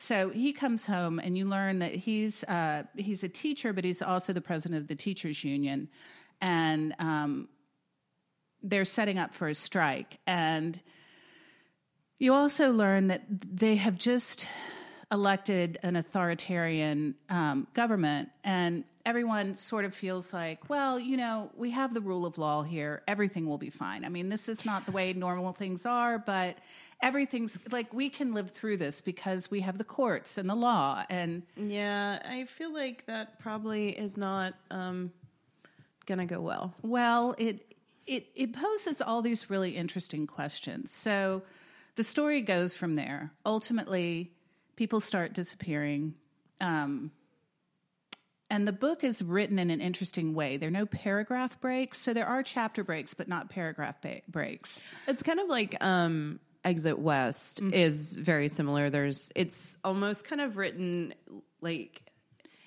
So 0.00 0.30
he 0.30 0.54
comes 0.54 0.86
home, 0.86 1.18
and 1.18 1.36
you 1.36 1.44
learn 1.44 1.80
that 1.80 1.94
he's 1.94 2.42
uh, 2.44 2.84
he's 2.96 3.22
a 3.22 3.28
teacher, 3.28 3.74
but 3.74 3.84
he's 3.84 4.00
also 4.00 4.32
the 4.32 4.40
president 4.40 4.80
of 4.80 4.88
the 4.88 4.94
teachers 4.94 5.44
union, 5.44 5.88
and 6.40 6.94
um, 6.98 7.48
they're 8.62 8.86
setting 8.86 9.18
up 9.18 9.34
for 9.34 9.48
a 9.48 9.54
strike. 9.54 10.18
And 10.26 10.80
you 12.18 12.32
also 12.32 12.72
learn 12.72 13.08
that 13.08 13.24
they 13.28 13.76
have 13.76 13.98
just 13.98 14.48
elected 15.12 15.78
an 15.82 15.96
authoritarian 15.96 17.14
um, 17.28 17.66
government, 17.74 18.30
and 18.42 18.84
everyone 19.04 19.54
sort 19.54 19.84
of 19.84 19.94
feels 19.94 20.32
like, 20.32 20.70
well, 20.70 20.98
you 20.98 21.18
know, 21.18 21.50
we 21.56 21.72
have 21.72 21.92
the 21.92 22.00
rule 22.00 22.24
of 22.24 22.38
law 22.38 22.62
here. 22.62 23.02
Everything 23.06 23.46
will 23.46 23.58
be 23.58 23.70
fine. 23.70 24.06
I 24.06 24.08
mean, 24.08 24.30
this 24.30 24.48
is 24.48 24.64
not 24.64 24.86
the 24.86 24.92
way 24.92 25.12
normal 25.12 25.52
things 25.52 25.84
are, 25.84 26.18
but 26.18 26.56
everything's 27.02 27.58
like 27.70 27.92
we 27.92 28.08
can 28.08 28.34
live 28.34 28.50
through 28.50 28.76
this 28.76 29.00
because 29.00 29.50
we 29.50 29.60
have 29.60 29.78
the 29.78 29.84
courts 29.84 30.38
and 30.38 30.48
the 30.48 30.54
law. 30.54 31.04
And 31.08 31.42
Yeah, 31.56 32.20
I 32.24 32.44
feel 32.44 32.72
like 32.72 33.06
that 33.06 33.38
probably 33.40 33.90
is 33.90 34.16
not 34.16 34.54
um, 34.70 35.12
gonna 36.06 36.26
go 36.26 36.40
well. 36.40 36.74
Well, 36.82 37.34
it 37.38 37.74
it 38.06 38.26
it 38.34 38.52
poses 38.52 39.00
all 39.00 39.22
these 39.22 39.50
really 39.50 39.76
interesting 39.76 40.26
questions. 40.26 40.92
So 40.92 41.42
the 41.96 42.04
story 42.04 42.40
goes 42.42 42.74
from 42.74 42.94
there. 42.94 43.32
Ultimately, 43.44 44.32
people 44.76 45.00
start 45.00 45.32
disappearing. 45.32 46.14
Um, 46.60 47.10
and 48.52 48.66
the 48.66 48.72
book 48.72 49.04
is 49.04 49.22
written 49.22 49.58
in 49.60 49.70
an 49.70 49.80
interesting 49.80 50.34
way. 50.34 50.56
There 50.56 50.68
are 50.68 50.72
no 50.72 50.84
paragraph 50.86 51.60
breaks, 51.60 51.98
so 51.98 52.12
there 52.12 52.26
are 52.26 52.42
chapter 52.42 52.82
breaks, 52.82 53.14
but 53.14 53.28
not 53.28 53.48
paragraph 53.48 54.00
ba- 54.02 54.22
breaks. 54.26 54.82
It's 55.06 55.22
kind 55.22 55.38
of 55.38 55.48
like 55.48 55.76
um, 55.80 56.40
Exit 56.64 56.98
West 56.98 57.62
mm-hmm. 57.62 57.72
is 57.74 58.12
very 58.12 58.48
similar. 58.48 58.90
There's 58.90 59.30
it's 59.34 59.78
almost 59.84 60.24
kind 60.24 60.40
of 60.40 60.56
written 60.56 61.14
like 61.60 62.02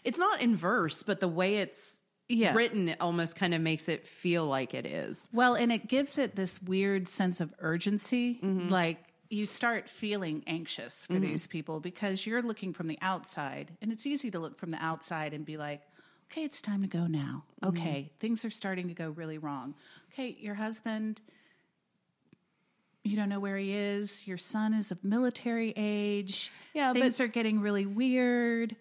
it's 0.04 0.20
not 0.20 0.42
in 0.42 0.56
verse, 0.56 1.04
but 1.04 1.20
the 1.20 1.28
way 1.28 1.58
it's 1.58 2.04
Yeah. 2.28 2.56
written 2.56 2.90
it 2.90 2.98
almost 3.00 3.36
kind 3.36 3.54
of 3.54 3.62
makes 3.62 3.88
it 3.88 4.08
feel 4.08 4.46
like 4.48 4.74
it 4.74 4.86
is. 4.86 5.30
Well, 5.32 5.56
and 5.56 5.72
it 5.72 5.88
gives 5.88 6.18
it 6.18 6.36
this 6.36 6.62
weird 6.62 7.08
sense 7.08 7.40
of 7.42 7.54
urgency. 7.60 8.40
Mm-hmm. 8.44 8.70
Like 8.70 8.98
you 9.30 9.46
start 9.46 9.90
feeling 9.90 10.44
anxious 10.48 11.06
for 11.06 11.14
mm-hmm. 11.14 11.24
these 11.24 11.48
people 11.48 11.80
because 11.80 12.26
you're 12.26 12.42
looking 12.42 12.74
from 12.74 12.88
the 12.88 12.98
outside, 13.02 13.78
and 13.82 13.92
it's 13.92 14.06
easy 14.06 14.30
to 14.32 14.40
look 14.40 14.58
from 14.58 14.72
the 14.72 14.84
outside 14.84 15.34
and 15.34 15.46
be 15.46 15.58
like, 15.58 15.82
okay, 16.32 16.44
it's 16.44 16.62
time 16.62 16.82
to 16.82 16.88
go 16.88 17.08
now. 17.08 17.44
Okay, 17.64 18.12
things 18.20 18.44
are 18.46 18.50
starting 18.50 18.88
to 18.88 18.94
go 18.94 19.10
really 19.12 19.38
wrong. 19.38 19.76
Okay, 20.12 20.36
your 20.40 20.56
husband, 20.56 21.22
you 23.04 23.16
don't 23.16 23.30
know 23.30 23.40
where 23.40 23.58
he 23.58 23.74
is. 23.74 24.26
Your 24.28 24.38
son 24.38 24.74
is 24.74 24.92
of 24.92 25.04
military 25.04 25.74
age. 25.76 26.52
Yeah, 26.74 26.94
things 26.94 27.20
are 27.20 27.28
getting 27.28 27.60
really 27.60 27.86
weird. 27.86 28.76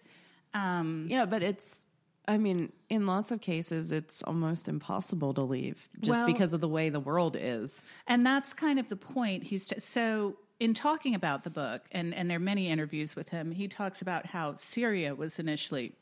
Um, 0.53 1.07
Yeah, 1.09 1.25
but 1.25 1.43
it's 1.43 1.85
I 2.25 2.37
mean, 2.37 2.71
in 2.89 3.05
lots 3.05 3.31
of 3.31 3.41
cases 3.41 3.91
it's 3.91 4.23
almost 4.23 4.69
impossible 4.69 5.33
to 5.33 5.41
leave 5.41 5.89
just 5.99 6.21
Well- 6.21 6.25
because 6.31 6.53
of 6.53 6.61
the 6.61 6.69
way 6.69 6.89
the 6.89 6.99
world 7.01 7.35
is. 7.37 7.83
And 8.07 8.25
that's 8.25 8.53
kind 8.53 8.79
of 8.79 8.87
the 8.87 8.95
point. 8.95 9.43
He's 9.43 9.67
t- 9.67 9.79
so 9.79 10.37
in 10.59 10.73
talking 10.73 11.15
about 11.15 11.43
the 11.43 11.49
book, 11.49 11.81
and 11.91 12.13
and 12.13 12.29
there 12.29 12.37
are 12.37 12.39
many 12.39 12.69
interviews 12.69 13.15
with 13.15 13.29
him. 13.29 13.51
He 13.51 13.67
talks 13.67 14.01
about 14.01 14.27
how 14.27 14.55
Syria 14.55 15.15
was 15.15 15.37
initially 15.37 15.93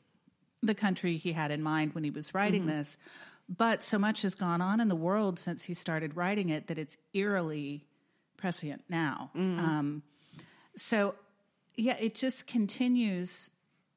the 0.61 0.75
country 0.75 1.17
he 1.17 1.31
had 1.31 1.49
in 1.49 1.63
mind 1.63 1.95
when 1.95 2.03
he 2.03 2.11
was 2.11 2.35
writing 2.35 2.67
this. 2.67 2.97
But 3.49 3.83
so 3.83 3.97
much 3.97 4.21
has 4.21 4.35
gone 4.35 4.61
on 4.61 4.79
in 4.79 4.87
the 4.89 4.95
world 4.95 5.39
since 5.39 5.63
he 5.63 5.73
started 5.73 6.15
writing 6.15 6.49
it 6.49 6.67
that 6.67 6.77
it's 6.77 6.97
eerily 7.13 7.87
prescient 8.41 8.83
now. 8.89 9.31
Um, 9.59 10.03
so, 10.75 11.15
yeah, 11.75 11.95
it 11.99 12.15
just 12.15 12.47
continues 12.47 13.49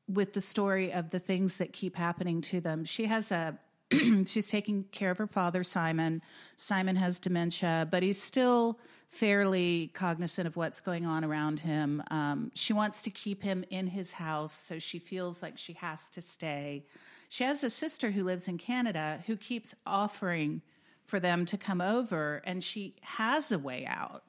with 0.06 0.34
the 0.34 0.40
story 0.40 0.92
of 0.92 1.10
the 1.10 1.18
things 1.18 1.56
that 1.56 1.72
keep 1.72 1.96
happening 1.96 2.42
to 2.42 2.60
them. 2.60 2.84
She 2.84 3.06
has 3.06 3.32
a 3.32 3.58
she's 4.26 4.48
taking 4.48 4.84
care 4.92 5.10
of 5.10 5.18
her 5.18 5.26
father 5.26 5.62
Simon. 5.62 6.22
Simon 6.56 6.96
has 6.96 7.18
dementia, 7.18 7.86
but 7.90 8.02
he's 8.02 8.20
still 8.20 8.78
fairly 9.08 9.90
cognizant 9.94 10.46
of 10.46 10.56
what's 10.56 10.80
going 10.80 11.06
on 11.06 11.24
around 11.24 11.60
him. 11.60 12.02
Um, 12.10 12.50
she 12.54 12.72
wants 12.72 13.02
to 13.02 13.10
keep 13.10 13.42
him 13.42 13.64
in 13.70 13.88
his 13.88 14.12
house, 14.12 14.52
so 14.52 14.78
she 14.78 14.98
feels 14.98 15.42
like 15.42 15.58
she 15.58 15.74
has 15.74 16.10
to 16.10 16.22
stay. 16.22 16.86
She 17.28 17.44
has 17.44 17.62
a 17.62 17.70
sister 17.70 18.10
who 18.10 18.24
lives 18.24 18.48
in 18.48 18.58
Canada 18.58 19.22
who 19.26 19.36
keeps 19.36 19.74
offering 19.86 20.62
for 21.04 21.20
them 21.20 21.44
to 21.46 21.58
come 21.58 21.80
over, 21.80 22.42
and 22.44 22.64
she 22.64 22.96
has 23.02 23.52
a 23.52 23.58
way 23.58 23.86
out, 23.86 24.24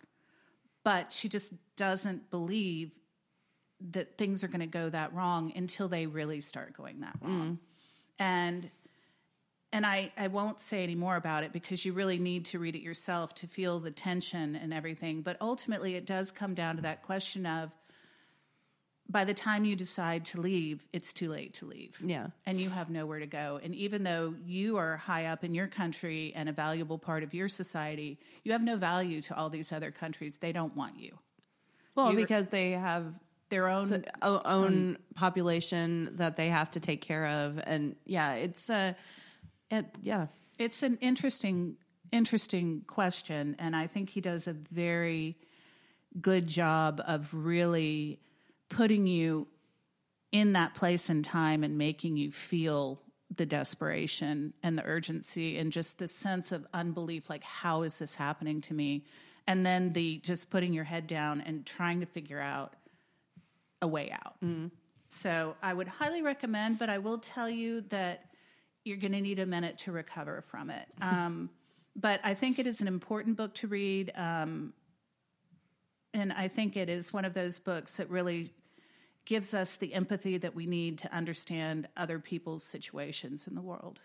but 0.86 1.12
she 1.12 1.28
just 1.28 1.52
doesn't 1.76 2.30
believe 2.30 2.92
that 3.92 4.18
things 4.18 4.44
are 4.44 4.48
going 4.48 4.62
to 4.62 4.68
go 4.68 4.88
that 4.90 5.14
wrong 5.14 5.52
until 5.56 5.90
they 5.90 6.06
really 6.06 6.40
start 6.40 6.78
going 6.78 7.02
that 7.02 7.18
wrong. 7.22 7.58
Mm. 7.58 7.58
And 8.20 8.70
and 9.74 9.86
I, 9.86 10.14
I 10.16 10.28
won't 10.28 10.62
say 10.62 10.84
any 10.84 10.96
more 10.96 11.18
about 11.18 11.44
it 11.44 11.52
because 11.52 11.84
you 11.84 11.92
really 11.92 12.18
need 12.18 12.46
to 12.46 12.60
read 12.60 12.78
it 12.78 12.82
yourself 12.82 13.34
to 13.36 13.48
feel 13.48 13.82
the 13.82 13.92
tension 13.92 14.56
and 14.56 14.74
everything. 14.74 15.22
But 15.22 15.36
ultimately, 15.42 15.96
it 15.96 16.06
does 16.06 16.32
come 16.32 16.54
down 16.54 16.78
to 16.78 16.82
that 16.84 17.04
question 17.04 17.46
of 17.46 17.72
by 19.08 19.24
the 19.24 19.34
time 19.34 19.66
you 19.66 19.76
decide 19.76 20.26
to 20.26 20.42
leave, 20.42 20.86
it's 20.92 21.14
too 21.14 21.30
late 21.30 21.54
to 21.56 21.66
leave. 21.66 22.00
Yeah. 22.04 22.28
And 22.46 22.60
you 22.60 22.70
have 22.72 22.90
nowhere 22.90 23.20
to 23.20 23.28
go. 23.28 23.60
And 23.64 23.76
even 23.76 24.04
though 24.04 24.34
you 24.46 24.78
are 24.78 24.98
high 24.98 25.26
up 25.26 25.44
in 25.44 25.54
your 25.54 25.68
country 25.68 26.34
and 26.36 26.50
a 26.50 26.52
valuable 26.52 26.98
part 26.98 27.22
of 27.24 27.34
your 27.34 27.48
society, 27.48 28.18
you 28.44 28.52
have 28.54 28.64
no 28.64 28.78
value 28.78 29.22
to 29.22 29.36
all 29.38 29.50
these 29.50 29.72
other 29.72 29.92
countries. 29.92 30.38
They 30.38 30.52
don't 30.52 30.76
want 30.76 31.00
you. 31.00 31.18
Well, 31.96 32.12
You're- 32.12 32.24
because 32.24 32.50
they 32.50 32.72
have 32.72 33.14
Their 33.50 33.68
own 33.70 33.94
s- 33.94 34.02
o- 34.24 34.42
own 34.44 34.98
population 35.14 36.16
that 36.18 36.36
they 36.36 36.50
have 36.50 36.72
to 36.72 36.80
take 36.80 37.02
care 37.02 37.28
of, 37.28 37.60
and 37.64 37.96
yeah, 38.06 38.34
it's 38.34 38.70
uh, 38.72 38.94
it, 39.70 39.86
yeah, 40.02 40.28
It's 40.58 40.82
an 40.84 40.98
interesting, 41.00 41.78
interesting 42.12 42.82
question, 42.88 43.56
and 43.60 43.76
I 43.76 43.86
think 43.88 44.10
he 44.10 44.20
does 44.20 44.48
a 44.48 44.54
very 44.54 45.38
good 46.20 46.48
job 46.48 47.02
of 47.06 47.30
really 47.34 48.20
putting 48.70 49.08
you 49.08 49.48
in 50.32 50.54
that 50.54 50.74
place 50.74 51.10
and 51.10 51.24
time 51.24 51.64
and 51.64 51.78
making 51.78 52.18
you 52.18 52.32
feel 52.32 53.02
the 53.34 53.46
desperation 53.46 54.54
and 54.62 54.78
the 54.78 54.84
urgency 54.84 55.58
and 55.58 55.72
just 55.72 55.98
the 55.98 56.08
sense 56.08 56.52
of 56.52 56.66
unbelief 56.74 57.30
like 57.30 57.44
how 57.44 57.82
is 57.82 58.00
this 58.00 58.16
happening 58.16 58.62
to 58.62 58.74
me? 58.74 59.06
And 59.48 59.66
then 59.66 59.94
the 59.94 60.18
just 60.20 60.50
putting 60.50 60.74
your 60.74 60.84
head 60.84 61.08
down 61.08 61.42
and 61.42 61.66
trying 61.66 62.00
to 62.00 62.06
figure 62.06 62.40
out 62.40 62.76
a 63.82 63.88
way 63.88 64.12
out. 64.12 64.36
So 65.10 65.56
i 65.62 65.74
would 65.74 65.88
highly 65.88 66.22
recommend 66.22 66.80
but 66.80 66.90
i 66.90 66.98
will 66.98 67.20
tell 67.20 67.50
you 67.50 67.82
that 67.90 68.26
you're 68.84 68.98
going 68.98 69.14
to 69.14 69.22
need 69.22 69.40
a 69.40 69.46
minute 69.46 69.80
to 69.80 69.92
recover 69.92 70.44
from 70.50 70.70
it. 70.70 70.88
Um, 71.02 71.50
but 71.96 72.20
i 72.24 72.34
think 72.34 72.60
it 72.60 72.68
is 72.68 72.82
an 72.82 72.88
important 72.88 73.38
book 73.38 73.54
to 73.56 73.68
read. 73.68 74.12
Um, 74.16 74.74
and 76.16 76.34
i 76.34 76.48
think 76.48 76.76
it 76.76 76.90
is 76.90 77.14
one 77.14 77.26
of 77.26 77.34
those 77.34 77.60
books 77.60 77.98
that 77.98 78.10
really 78.10 78.52
gives 79.26 79.54
us 79.54 79.76
the 79.76 79.94
empathy 79.94 80.38
that 80.38 80.56
we 80.56 80.66
need 80.66 80.98
to 81.00 81.14
understand 81.14 81.88
other 81.98 82.20
people's 82.20 82.64
situations 82.64 83.48
in 83.48 83.56
the 83.56 83.62
world. 83.62 84.00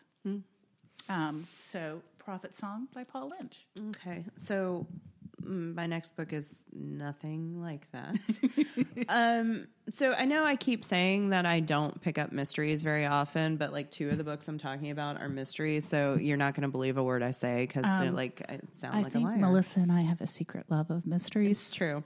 Um, 1.09 1.47
so, 1.59 2.03
Prophet 2.19 2.55
Song 2.57 2.89
by 2.95 3.05
Paul 3.05 3.33
Lynch. 3.39 3.67
okay. 3.91 4.25
So 4.37 4.87
mm, 4.91 4.99
my 5.45 5.87
next 5.87 6.17
book 6.17 6.33
is 6.33 6.65
nothing 6.73 7.61
like 7.61 7.91
that. 7.93 8.17
um, 9.09 9.67
so 9.91 10.13
I 10.13 10.25
know 10.25 10.45
I 10.45 10.57
keep 10.57 10.85
saying 10.85 11.31
that 11.31 11.47
I 11.47 11.61
don't 11.61 12.01
pick 12.01 12.19
up 12.19 12.33
mysteries 12.33 12.83
very 12.83 13.07
often, 13.07 13.57
but 13.57 13.73
like 13.73 13.91
two 13.91 14.09
of 14.09 14.19
the 14.19 14.25
books 14.25 14.47
I'm 14.49 14.59
talking 14.59 14.91
about 14.91 15.21
are 15.21 15.29
mysteries, 15.29 15.85
so 15.87 16.15
you're 16.15 16.37
not 16.37 16.55
going 16.55 16.63
to 16.63 16.69
believe 16.69 16.97
a 16.97 17.03
word 17.03 17.23
I 17.23 17.33
say 17.33 17.67
because 17.67 17.85
like 18.13 18.45
I 18.49 18.61
sound 18.75 18.97
I 18.97 19.03
like 19.03 19.13
think 19.13 19.27
a 19.27 19.31
liar. 19.33 19.39
Melissa 19.39 19.81
and 19.81 19.93
I 19.93 20.03
have 20.03 20.21
a 20.21 20.27
secret 20.27 20.67
love 20.69 20.91
of 20.91 21.07
mysteries. 21.07 21.59
It's 21.59 21.71
true. 21.71 22.05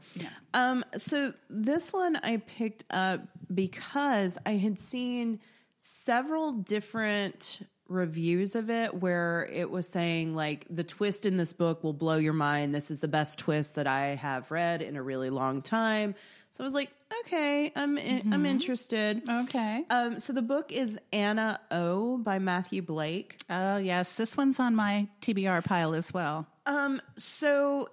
Um, 0.52 0.84
so 0.96 1.34
this 1.50 1.92
one 1.92 2.16
I 2.16 2.38
picked 2.38 2.84
up 2.90 3.22
because 3.52 4.38
I 4.46 4.52
had 4.52 4.78
seen 4.78 5.40
several 5.78 6.52
different 6.52 7.60
reviews 7.88 8.54
of 8.54 8.70
it 8.70 8.94
where 8.94 9.48
it 9.52 9.70
was 9.70 9.88
saying 9.88 10.34
like 10.34 10.66
the 10.70 10.84
twist 10.84 11.26
in 11.26 11.36
this 11.36 11.52
book 11.52 11.84
will 11.84 11.92
blow 11.92 12.16
your 12.16 12.32
mind. 12.32 12.74
This 12.74 12.90
is 12.90 13.00
the 13.00 13.08
best 13.08 13.38
twist 13.38 13.76
that 13.76 13.86
I 13.86 14.14
have 14.14 14.50
read 14.50 14.82
in 14.82 14.96
a 14.96 15.02
really 15.02 15.30
long 15.30 15.62
time. 15.62 16.14
So 16.50 16.62
I 16.62 16.66
was 16.66 16.74
like, 16.74 16.90
okay, 17.22 17.72
I'm 17.74 17.98
in, 17.98 18.32
I'm 18.32 18.46
interested. 18.46 19.22
Okay. 19.28 19.84
Um, 19.90 20.20
so 20.20 20.32
the 20.32 20.40
book 20.40 20.70
is 20.70 20.98
Anna 21.12 21.58
O 21.72 22.16
by 22.16 22.38
Matthew 22.38 22.80
Blake. 22.80 23.40
Oh, 23.50 23.76
yes. 23.78 24.14
This 24.14 24.36
one's 24.36 24.60
on 24.60 24.76
my 24.76 25.08
TBR 25.20 25.64
pile 25.64 25.94
as 25.94 26.14
well. 26.14 26.46
Um, 26.64 27.02
so 27.16 27.88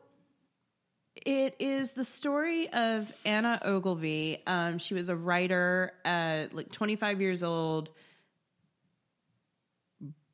it 1.16 1.56
is 1.60 1.92
the 1.92 2.06
story 2.06 2.72
of 2.72 3.12
Anna 3.26 3.60
Ogilvy. 3.64 4.44
Um, 4.46 4.78
she 4.78 4.94
was 4.94 5.10
a 5.10 5.16
writer 5.16 5.94
at 6.06 6.54
like 6.54 6.72
25 6.72 7.20
years 7.20 7.44
old, 7.44 7.90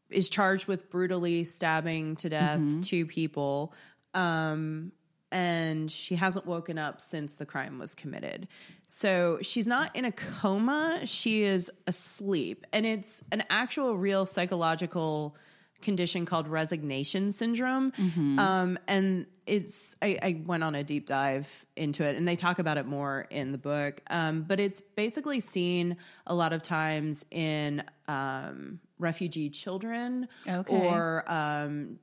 is 0.10 0.30
charged 0.30 0.68
with 0.68 0.90
brutally 0.90 1.44
stabbing 1.44 2.16
to 2.18 2.30
death 2.30 2.62
two 2.82 3.06
people. 3.06 3.74
Um, 4.14 4.92
and 5.32 5.92
she 5.92 6.16
hasn't 6.16 6.46
woken 6.46 6.78
up 6.78 7.02
since 7.02 7.36
the 7.36 7.46
crime 7.46 7.80
was 7.80 7.96
committed. 7.96 8.48
So 8.88 9.40
she's 9.42 9.68
not 9.68 9.96
in 9.96 10.06
a 10.06 10.12
coma, 10.12 11.02
she 11.06 11.44
is 11.44 11.70
asleep. 11.86 12.66
And 12.72 12.86
it's 12.86 13.24
an 13.32 13.44
actual 13.50 13.98
real 13.98 14.26
psychological 14.26 15.36
condition 15.82 16.26
called 16.26 16.48
resignation 16.48 17.32
syndrome. 17.32 17.92
Um, 18.40 18.80
and 18.88 19.26
it's, 19.46 19.96
I, 20.02 20.18
I 20.22 20.42
went 20.46 20.64
on 20.64 20.76
a 20.76 20.84
deep 20.84 21.06
dive 21.06 21.66
into 21.76 22.04
it 22.04 22.16
and 22.16 22.28
they 22.28 22.36
talk 22.36 22.60
about 22.60 22.78
it 22.78 22.86
more 22.86 23.28
in 23.30 23.52
the 23.52 23.58
book. 23.58 24.02
Um, 24.10 24.44
but 24.44 24.60
it's 24.60 24.82
basically 24.82 25.40
seen 25.40 25.98
a 26.26 26.34
lot 26.34 26.54
of 26.54 26.62
times 26.62 27.26
in 27.32 27.84
um, 28.08 28.80
refugee 29.00 29.50
children 29.50 30.28
Okay. 30.48 30.76
or 30.76 31.24
um, 31.32 32.00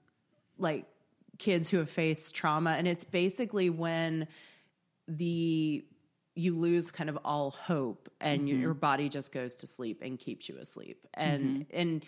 like 0.58 0.86
kids 1.38 1.68
who 1.68 1.78
have 1.78 1.90
faced 1.90 2.34
trauma. 2.34 2.70
And 2.70 2.86
it's 2.86 3.04
basically 3.04 3.70
when 3.70 4.28
the 5.08 5.84
you 6.36 6.56
lose 6.58 6.90
kind 6.90 7.08
of 7.08 7.16
all 7.24 7.50
hope 7.50 8.08
and 8.20 8.48
your, 8.48 8.58
your 8.58 8.74
body 8.74 9.08
just 9.08 9.32
goes 9.32 9.54
to 9.56 9.66
sleep 9.68 10.00
and 10.02 10.18
keeps 10.18 10.48
you 10.48 10.56
asleep 10.58 11.06
and 11.14 11.66
and 11.72 12.04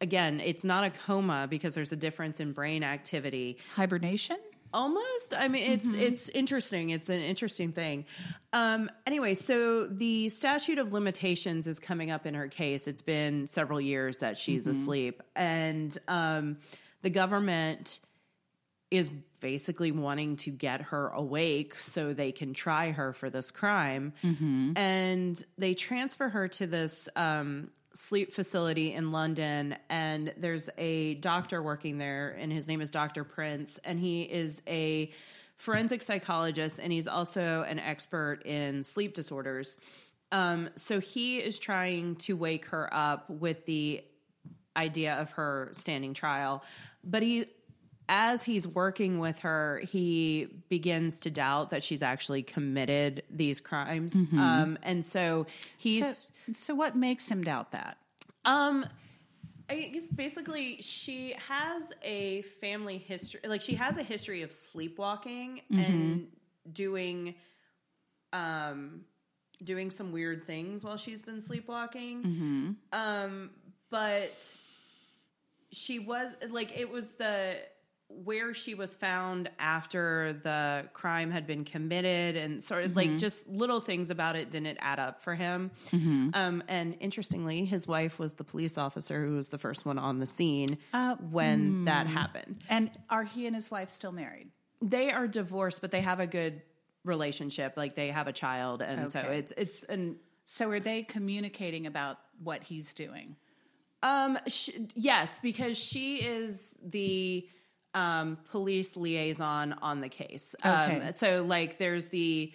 again 0.00 0.40
it's 0.40 0.64
not 0.64 0.84
a 0.84 0.90
coma 0.90 1.46
because 1.48 1.74
there's 1.74 1.92
a 1.92 1.96
difference 1.96 2.40
in 2.40 2.52
brain 2.52 2.82
activity. 2.82 3.58
Hibernation? 3.74 4.38
almost. 4.72 5.34
I 5.36 5.48
mean 5.48 5.70
it's 5.72 5.92
it's 5.94 6.28
interesting. 6.28 6.90
It's 6.90 7.08
an 7.08 7.20
interesting 7.20 7.72
thing. 7.72 8.04
Um 8.52 8.88
anyway 9.06 9.34
so 9.34 9.86
the 9.88 10.28
statute 10.28 10.78
of 10.78 10.92
limitations 10.92 11.66
is 11.66 11.80
coming 11.80 12.10
up 12.10 12.24
in 12.26 12.34
her 12.34 12.46
case. 12.48 12.86
It's 12.86 13.02
been 13.02 13.48
several 13.48 13.80
years 13.80 14.20
that 14.20 14.38
she's 14.38 14.66
asleep. 14.68 15.22
And 15.34 15.96
um 16.06 16.58
the 17.02 17.10
government 17.10 17.98
is 18.90 19.10
basically 19.40 19.92
wanting 19.92 20.36
to 20.36 20.50
get 20.50 20.82
her 20.82 21.08
awake 21.08 21.76
so 21.76 22.12
they 22.12 22.32
can 22.32 22.52
try 22.54 22.90
her 22.90 23.12
for 23.12 23.30
this 23.30 23.50
crime. 23.50 24.12
And 24.76 25.44
they 25.58 25.74
transfer 25.74 26.28
her 26.28 26.48
to 26.48 26.66
this 26.66 27.08
um, 27.16 27.70
sleep 27.92 28.32
facility 28.32 28.92
in 28.92 29.12
London. 29.12 29.76
And 29.88 30.32
there's 30.36 30.68
a 30.78 31.14
doctor 31.14 31.62
working 31.62 31.98
there, 31.98 32.36
and 32.38 32.52
his 32.52 32.66
name 32.66 32.80
is 32.80 32.90
Dr. 32.90 33.24
Prince. 33.24 33.78
And 33.84 33.98
he 33.98 34.22
is 34.22 34.62
a 34.66 35.10
forensic 35.56 36.02
psychologist, 36.02 36.78
and 36.78 36.92
he's 36.92 37.06
also 37.06 37.64
an 37.68 37.78
expert 37.78 38.42
in 38.44 38.82
sleep 38.82 39.14
disorders. 39.14 39.78
Um, 40.32 40.70
so 40.76 41.00
he 41.00 41.38
is 41.38 41.58
trying 41.58 42.16
to 42.16 42.36
wake 42.36 42.66
her 42.66 42.92
up 42.92 43.28
with 43.28 43.66
the 43.66 44.02
idea 44.76 45.14
of 45.14 45.32
her 45.32 45.70
standing 45.72 46.14
trial. 46.14 46.62
But 47.02 47.22
he, 47.22 47.46
as 48.08 48.44
he's 48.44 48.66
working 48.66 49.18
with 49.18 49.40
her, 49.40 49.82
he 49.90 50.48
begins 50.68 51.20
to 51.20 51.30
doubt 51.30 51.70
that 51.70 51.82
she's 51.82 52.02
actually 52.02 52.42
committed 52.42 53.24
these 53.30 53.60
crimes. 53.60 54.14
Um, 54.38 54.78
and 54.82 55.04
so 55.04 55.46
he's. 55.76 56.16
So, 56.16 56.26
so, 56.56 56.74
what 56.74 56.96
makes 56.96 57.28
him 57.28 57.42
doubt 57.42 57.72
that? 57.72 57.98
Um, 58.44 58.86
I 59.68 59.90
guess 59.92 60.10
basically 60.10 60.80
she 60.80 61.34
has 61.48 61.92
a 62.02 62.42
family 62.60 62.98
history. 62.98 63.40
Like 63.44 63.62
she 63.62 63.74
has 63.76 63.96
a 63.98 64.02
history 64.02 64.42
of 64.42 64.52
sleepwalking 64.52 65.62
and 65.70 66.26
doing, 66.72 67.36
um, 68.32 69.02
doing 69.62 69.90
some 69.90 70.10
weird 70.10 70.44
things 70.46 70.82
while 70.82 70.96
she's 70.96 71.22
been 71.22 71.40
sleepwalking. 71.40 72.22
Um, 72.92 73.50
but 73.90 74.42
she 75.72 76.00
was 76.00 76.32
like 76.48 76.76
it 76.76 76.90
was 76.90 77.14
the 77.14 77.58
where 78.24 78.52
she 78.54 78.74
was 78.74 78.94
found 78.96 79.50
after 79.58 80.34
the 80.42 80.84
crime 80.92 81.30
had 81.30 81.46
been 81.46 81.64
committed 81.64 82.36
and 82.36 82.62
sort 82.62 82.84
of 82.84 82.94
like 82.96 83.16
just 83.18 83.48
little 83.48 83.80
things 83.80 84.10
about 84.10 84.36
it 84.36 84.50
didn't 84.50 84.76
add 84.80 84.98
up 84.98 85.22
for 85.22 85.34
him. 85.34 85.70
Um, 85.92 86.62
and 86.68 86.96
interestingly 87.00 87.64
his 87.64 87.86
wife 87.88 88.18
was 88.18 88.34
the 88.34 88.44
police 88.44 88.76
officer 88.76 89.24
who 89.24 89.36
was 89.36 89.48
the 89.48 89.58
first 89.58 89.86
one 89.86 89.98
on 89.98 90.18
the 90.18 90.26
scene 90.26 90.76
Uh, 90.92 91.16
when 91.30 91.84
that 91.86 92.06
happened. 92.06 92.56
And 92.68 92.90
are 93.08 93.24
he 93.24 93.46
and 93.46 93.54
his 93.54 93.70
wife 93.70 93.90
still 93.90 94.12
married? 94.12 94.48
they 94.82 95.10
are 95.10 95.26
divorced 95.28 95.82
but 95.82 95.90
they 95.90 96.00
have 96.00 96.20
a 96.20 96.26
good 96.26 96.62
relationship 97.04 97.74
like 97.76 97.94
they 97.96 98.08
have 98.08 98.26
a 98.28 98.32
child 98.32 98.80
and 98.82 99.10
so 99.10 99.18
it's 99.20 99.52
it's 99.56 99.84
an 99.84 100.16
So 100.46 100.68
are 100.70 100.80
they 100.80 101.02
communicating 101.02 101.86
about 101.86 102.18
what 102.42 102.62
he's 102.64 102.92
doing? 102.94 103.36
Um, 104.02 104.38
sh- 104.46 104.70
yes, 104.94 105.38
because 105.40 105.76
she 105.78 106.16
is 106.16 106.80
the 106.82 107.46
um, 107.94 108.38
police 108.50 108.96
liaison 108.96 109.74
on 109.82 110.00
the 110.00 110.08
case. 110.08 110.54
Okay. 110.64 111.00
Um, 111.00 111.12
so, 111.12 111.42
like, 111.42 111.78
there's 111.78 112.08
the 112.08 112.52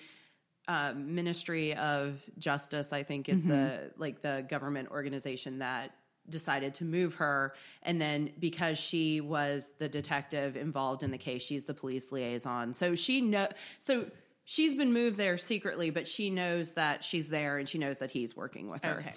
uh, 0.67 0.93
Ministry 0.95 1.75
of 1.75 2.21
Justice. 2.37 2.93
I 2.93 3.03
think 3.03 3.29
is 3.29 3.45
the 3.45 3.91
like 3.97 4.21
the 4.21 4.45
government 4.49 4.89
organization 4.91 5.59
that 5.59 5.91
decided 6.27 6.73
to 6.73 6.83
move 6.83 7.13
her 7.15 7.53
and 7.83 8.01
then 8.01 8.31
because 8.39 8.79
she 8.79 9.21
was 9.21 9.73
the 9.77 9.87
detective 9.87 10.57
involved 10.57 11.03
in 11.03 11.11
the 11.11 11.19
case 11.19 11.43
she's 11.43 11.65
the 11.65 11.73
police 11.75 12.11
liaison 12.11 12.73
so 12.73 12.95
she 12.95 13.21
know 13.21 13.47
so 13.77 14.07
she's 14.43 14.73
been 14.73 14.91
moved 14.91 15.17
there 15.17 15.37
secretly 15.37 15.91
but 15.91 16.07
she 16.07 16.31
knows 16.31 16.73
that 16.73 17.03
she's 17.03 17.29
there 17.29 17.59
and 17.59 17.69
she 17.69 17.77
knows 17.77 17.99
that 17.99 18.09
he's 18.09 18.35
working 18.35 18.71
with 18.71 18.83
her 18.83 19.05
Okay. 19.05 19.13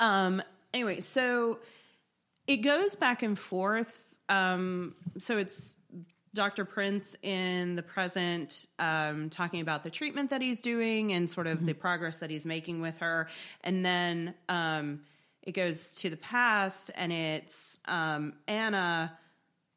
um, 0.00 0.42
anyway, 0.74 1.00
so 1.00 1.58
it 2.46 2.58
goes 2.58 2.96
back 2.96 3.22
and 3.22 3.38
forth. 3.38 4.09
Um, 4.30 4.94
so 5.18 5.36
it's 5.36 5.76
Dr. 6.32 6.64
Prince 6.64 7.16
in 7.22 7.74
the 7.74 7.82
present 7.82 8.66
um, 8.78 9.28
talking 9.30 9.60
about 9.60 9.82
the 9.82 9.90
treatment 9.90 10.30
that 10.30 10.40
he's 10.40 10.62
doing 10.62 11.12
and 11.12 11.28
sort 11.28 11.46
of 11.48 11.66
the 11.66 11.72
progress 11.74 12.20
that 12.20 12.30
he's 12.30 12.46
making 12.46 12.80
with 12.80 12.98
her. 12.98 13.28
And 13.62 13.84
then 13.84 14.34
um, 14.48 15.00
it 15.42 15.52
goes 15.52 15.92
to 15.94 16.08
the 16.10 16.16
past 16.16 16.92
and 16.94 17.12
it's 17.12 17.80
um, 17.86 18.34
Anna 18.46 19.18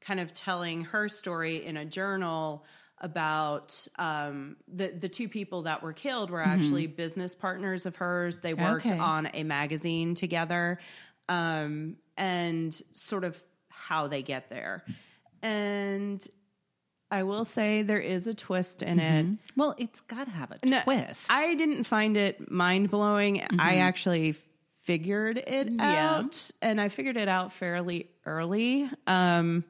kind 0.02 0.20
of 0.20 0.32
telling 0.32 0.84
her 0.86 1.10
story 1.10 1.66
in 1.66 1.76
a 1.76 1.86
journal 1.86 2.64
about 3.00 3.86
um, 3.98 4.56
the 4.74 4.88
the 4.98 5.10
two 5.10 5.28
people 5.28 5.64
that 5.64 5.82
were 5.84 5.92
killed 5.92 6.30
were 6.30 6.42
actually 6.42 6.88
business 6.88 7.36
partners 7.36 7.86
of 7.86 7.96
hers. 7.98 8.40
They 8.42 8.54
worked 8.54 8.86
Okay. 8.86 8.98
on 8.98 9.28
a 9.34 9.44
magazine 9.44 10.16
together, 10.16 10.80
um, 11.28 11.98
and 12.16 12.80
sort 12.94 13.24
of 13.26 13.38
how 13.88 14.08
they 14.08 14.22
get 14.22 14.50
there. 14.50 14.84
And 15.42 16.26
I 17.12 17.24
will 17.24 17.46
say 17.46 17.84
there 17.84 18.00
is 18.00 18.28
a 18.28 18.34
twist 18.34 18.82
in 18.82 19.00
it. 19.00 19.26
Well, 19.56 19.76
it's 19.78 20.00
got 20.02 20.26
to 20.26 20.32
have 20.32 20.52
a 20.52 20.66
No, 20.66 20.82
twist. 20.84 21.30
I 21.30 21.54
didn't 21.56 21.84
find 21.84 22.18
it 22.18 22.50
mind 22.50 22.90
blowing. 22.90 23.46
I 23.60 23.78
actually 23.78 24.36
figured 24.84 25.38
it 25.38 25.70
Yeah. 25.78 26.18
out, 26.20 26.52
and 26.62 26.80
I 26.82 26.90
figured 26.90 27.18
it 27.18 27.28
out 27.28 27.52
fairly 27.54 28.10
early. 28.26 28.90
Um, 29.06 29.64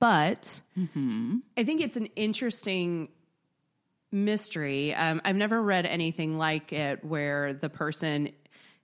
but 0.00 0.60
I 0.76 1.64
think 1.64 1.80
it's 1.80 1.96
an 1.96 2.06
interesting 2.16 3.08
mystery. 4.12 4.94
Um, 4.94 5.20
I've 5.24 5.36
never 5.36 5.60
read 5.62 5.86
anything 5.86 6.36
like 6.38 6.72
it 6.72 7.04
where 7.04 7.52
the 7.54 7.68
person 7.68 8.30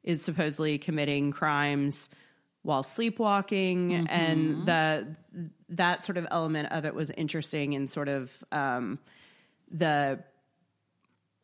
is 0.03 0.23
supposedly 0.23 0.79
committing 0.79 1.31
crimes 1.31 2.09
while 2.63 2.83
sleepwalking, 2.83 4.07
and 4.09 4.67
the 4.67 5.17
that 5.71 6.03
sort 6.03 6.19
of 6.19 6.27
element 6.31 6.73
of 6.73 6.85
it 6.85 6.95
was 6.95 7.11
interesting 7.11 7.75
and 7.75 7.89
sort 7.89 8.09
of 8.09 8.45
um, 8.53 8.99
the 9.71 10.19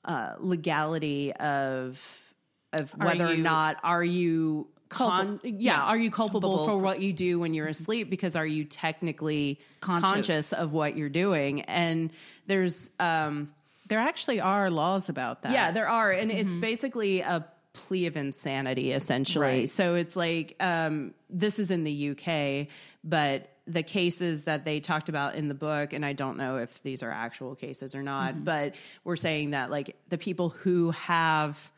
uh, 0.05 0.35
legality 0.39 1.33
of 1.33 2.35
of 2.73 2.93
whether 2.99 3.27
or 3.27 3.37
not 3.37 3.79
are 3.83 4.05
you 4.05 4.69
con- 4.89 5.41
yeah, 5.43 5.51
yeah, 5.59 5.83
are 5.83 5.97
you 5.97 6.11
culpable, 6.11 6.41
culpable 6.51 6.65
for 6.67 6.79
for- 6.79 6.85
what 6.85 7.01
you 7.01 7.13
do 7.13 7.39
when 7.41 7.55
you're 7.55 7.67
asleep? 7.69 8.11
Because 8.11 8.37
are 8.37 8.47
you 8.47 8.65
technically 8.65 9.61
Conscious. 9.81 10.11
conscious, 10.11 10.53
of 10.53 10.73
what 10.73 10.97
you're 10.97 11.09
doing? 11.09 11.63
And 11.63 12.11
there's 12.47 12.91
um 13.01 13.53
there 13.89 14.01
actually 14.01 14.41
are 14.41 14.69
laws 14.71 15.09
about 15.09 15.43
that. 15.43 15.53
yeah 15.53 15.71
there 15.71 15.89
are. 15.89 16.11
And 16.11 16.31
it's 16.31 16.57
basically 16.57 17.21
a 17.21 17.47
plea 17.79 18.07
of 18.07 18.17
insanity 18.17 18.93
essentially 18.93 19.47
Right. 19.47 19.71
so 19.71 19.95
it's 19.95 20.17
like 20.17 20.57
um 20.61 21.13
this 21.29 21.59
is 21.59 21.71
in 21.71 21.85
the 21.85 22.11
UK 22.11 22.69
but 23.05 23.51
the 23.67 23.83
cases 23.83 24.45
that 24.45 24.65
they 24.65 24.81
talked 24.81 25.09
about 25.09 25.35
in 25.35 25.49
the 25.49 25.55
book 25.55 25.93
and 25.93 26.05
I 26.07 26.13
don't 26.15 26.37
know 26.39 26.57
if 26.57 26.83
these 26.83 27.03
are 27.03 27.11
actual 27.11 27.55
cases 27.55 27.95
or 27.95 28.03
not 28.03 28.45
but 28.45 28.75
we're 29.05 29.17
saying 29.17 29.51
that 29.51 29.71
like 29.71 29.97
the 30.09 30.19
people 30.19 30.49
who 30.51 30.91
have 30.93 31.71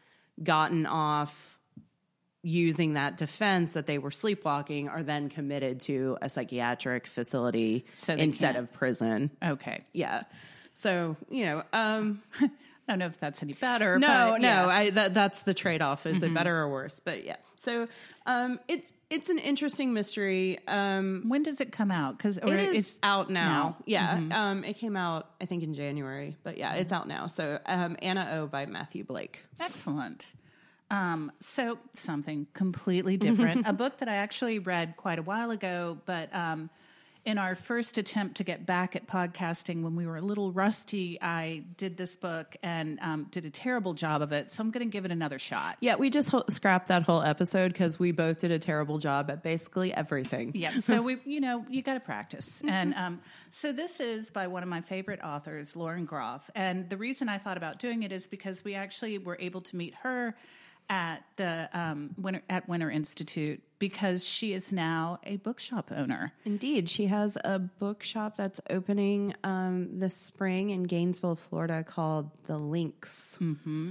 gotten 0.43 0.87
off 0.87 1.59
using 2.43 2.95
that 2.95 3.17
defense 3.17 3.73
that 3.73 3.87
they 3.87 3.99
were 3.99 4.11
sleepwalking 4.13 4.89
are 4.89 5.03
then 5.03 5.29
committed 5.29 5.81
to 5.81 6.17
a 6.23 6.31
psychiatric 6.31 7.07
facility 7.07 7.85
So 7.97 8.15
instead 8.15 8.55
can't- 8.55 8.69
of 8.69 8.73
prison. 8.73 9.31
Okay. 9.45 9.81
Yeah. 9.93 10.23
So, 10.75 11.17
you 11.29 11.45
know, 11.47 11.63
um 11.73 12.23
I 12.89 12.93
don't 12.93 12.99
know 13.01 13.07
if 13.07 13.21
that's 13.21 13.43
any 13.43 13.53
better. 13.53 13.99
no, 13.99 14.07
but 14.33 14.41
no, 14.41 14.49
yeah. 14.49 14.61
Mm-hmm. 14.61 14.71
I 14.71 14.91
that 14.91 15.15
that's 15.15 15.43
the 15.43 15.55
trade-off. 15.55 16.07
Is 16.07 16.23
it 16.23 16.33
better 16.33 16.57
or 16.57 16.71
worse? 16.71 17.01
But 17.01 17.25
yeah. 17.25 17.37
So, 17.57 17.87
um 18.25 18.61
it's 18.69 18.93
it's 19.11 19.29
an 19.29 19.39
interesting 19.39 19.93
mystery. 19.93 20.59
Um 20.67 21.25
when 21.29 21.43
does 21.43 21.61
it 21.61 21.71
come 21.71 21.91
out? 21.91 22.17
Because 22.17 22.39
or 22.39 22.55
it 22.55 22.71
is 22.71 22.77
it's 22.77 22.97
out 23.03 23.31
now. 23.31 23.49
now. 23.49 23.69
Mm-hmm. 23.69 24.31
Yeah. 24.31 24.51
Um 24.51 24.65
it 24.65 24.75
came 24.79 24.97
out 24.97 25.29
I 25.41 25.45
think 25.45 25.63
in 25.63 25.75
January, 25.75 26.37
but 26.43 26.57
yeah, 26.57 26.75
it's 26.75 26.93
out 26.93 27.07
now. 27.07 27.27
So, 27.27 27.59
um 27.67 27.97
Anna 28.01 28.29
O 28.35 28.47
by 28.47 28.67
Matthew 28.67 29.05
Blake. 29.05 29.43
Excellent. 29.61 30.27
Um, 30.91 31.33
so 31.41 31.79
something 31.93 32.47
completely 32.55 33.19
different. 33.19 33.67
a 33.69 33.73
book 33.75 33.99
that 33.99 34.09
I 34.09 34.15
actually 34.17 34.59
read 34.59 34.97
quite 34.97 35.19
a 35.19 35.23
while 35.23 35.51
ago, 35.51 35.99
but 36.07 36.35
um, 36.35 36.71
in 37.29 37.37
our 37.37 37.55
first 37.55 37.99
attempt 37.99 38.39
to 38.39 38.43
get 38.43 38.65
back 38.65 38.97
at 38.97 39.07
podcasting 39.07 39.83
when 39.83 39.95
we 39.95 40.07
were 40.07 40.17
a 40.17 40.23
little 40.23 40.51
rusty, 40.51 41.21
I 41.21 41.63
did 41.77 41.95
this 41.95 42.17
book 42.17 42.57
and 42.63 42.99
um, 43.03 43.27
did 43.31 43.45
a 43.45 43.51
terrible 43.51 43.93
job 43.93 44.23
of 44.23 44.33
it. 44.33 44.51
So 44.51 44.63
I'm 44.63 44.71
going 44.71 44.87
to 44.87 44.91
give 44.91 45.05
it 45.05 45.13
another 45.13 45.39
shot. 45.39 45.77
Yeah, 45.81 45.97
we 45.97 46.09
just 46.09 46.31
ho- 46.31 46.45
scrapped 46.49 46.89
that 46.89 47.03
whole 47.03 47.21
episode 47.21 47.75
because 47.75 47.99
we 47.99 48.13
both 48.13 48.39
did 48.39 48.51
a 48.51 48.59
terrible 48.59 48.97
job 48.97 49.31
at 49.31 49.43
basically 49.43 49.93
everything. 49.93 50.53
Yeah. 50.55 50.81
So 50.81 51.03
we, 51.03 51.19
you 51.27 51.41
know, 51.41 51.67
you 51.69 51.83
got 51.83 51.95
to 51.95 52.01
practice. 52.01 52.63
And 52.67 52.95
um, 52.95 53.21
so 53.51 53.73
this 53.73 54.01
is 54.01 54.31
by 54.31 54.47
one 54.47 54.63
of 54.63 54.71
my 54.71 54.81
favorite 54.81 55.21
authors, 55.23 55.77
Lauren 55.77 56.07
Groff. 56.07 56.49
And 56.55 56.89
the 56.89 56.97
reason 56.97 57.29
I 57.29 57.37
thought 57.37 57.59
about 57.59 57.79
doing 57.79 58.05
it 58.05 58.11
is 58.11 58.27
because 58.27 58.65
we 58.65 58.75
actually 58.75 59.19
were 59.19 59.37
able 59.39 59.61
to 59.61 59.77
meet 59.77 59.95
her 59.97 60.35
at 60.89 61.19
the 61.37 61.69
um, 61.75 62.15
Winter 62.17 62.41
at 62.49 62.67
Winter 62.71 62.91
Institute 62.91 63.63
because 63.79 64.27
she 64.27 64.53
is 64.53 64.73
now 64.73 65.19
a 65.25 65.37
bookshop 65.37 65.91
owner. 65.95 66.33
Indeed, 66.45 66.89
she 66.91 67.07
has 67.07 67.37
a 67.45 67.59
bookshop 67.59 68.37
that's 68.37 68.61
opening 68.71 69.35
um, 69.45 69.99
this 70.01 70.17
spring 70.17 70.71
in 70.71 70.85
Gainesville, 70.85 71.37
Florida, 71.37 71.85
called 71.85 72.31
The 72.47 72.59
Lynx. 72.59 73.39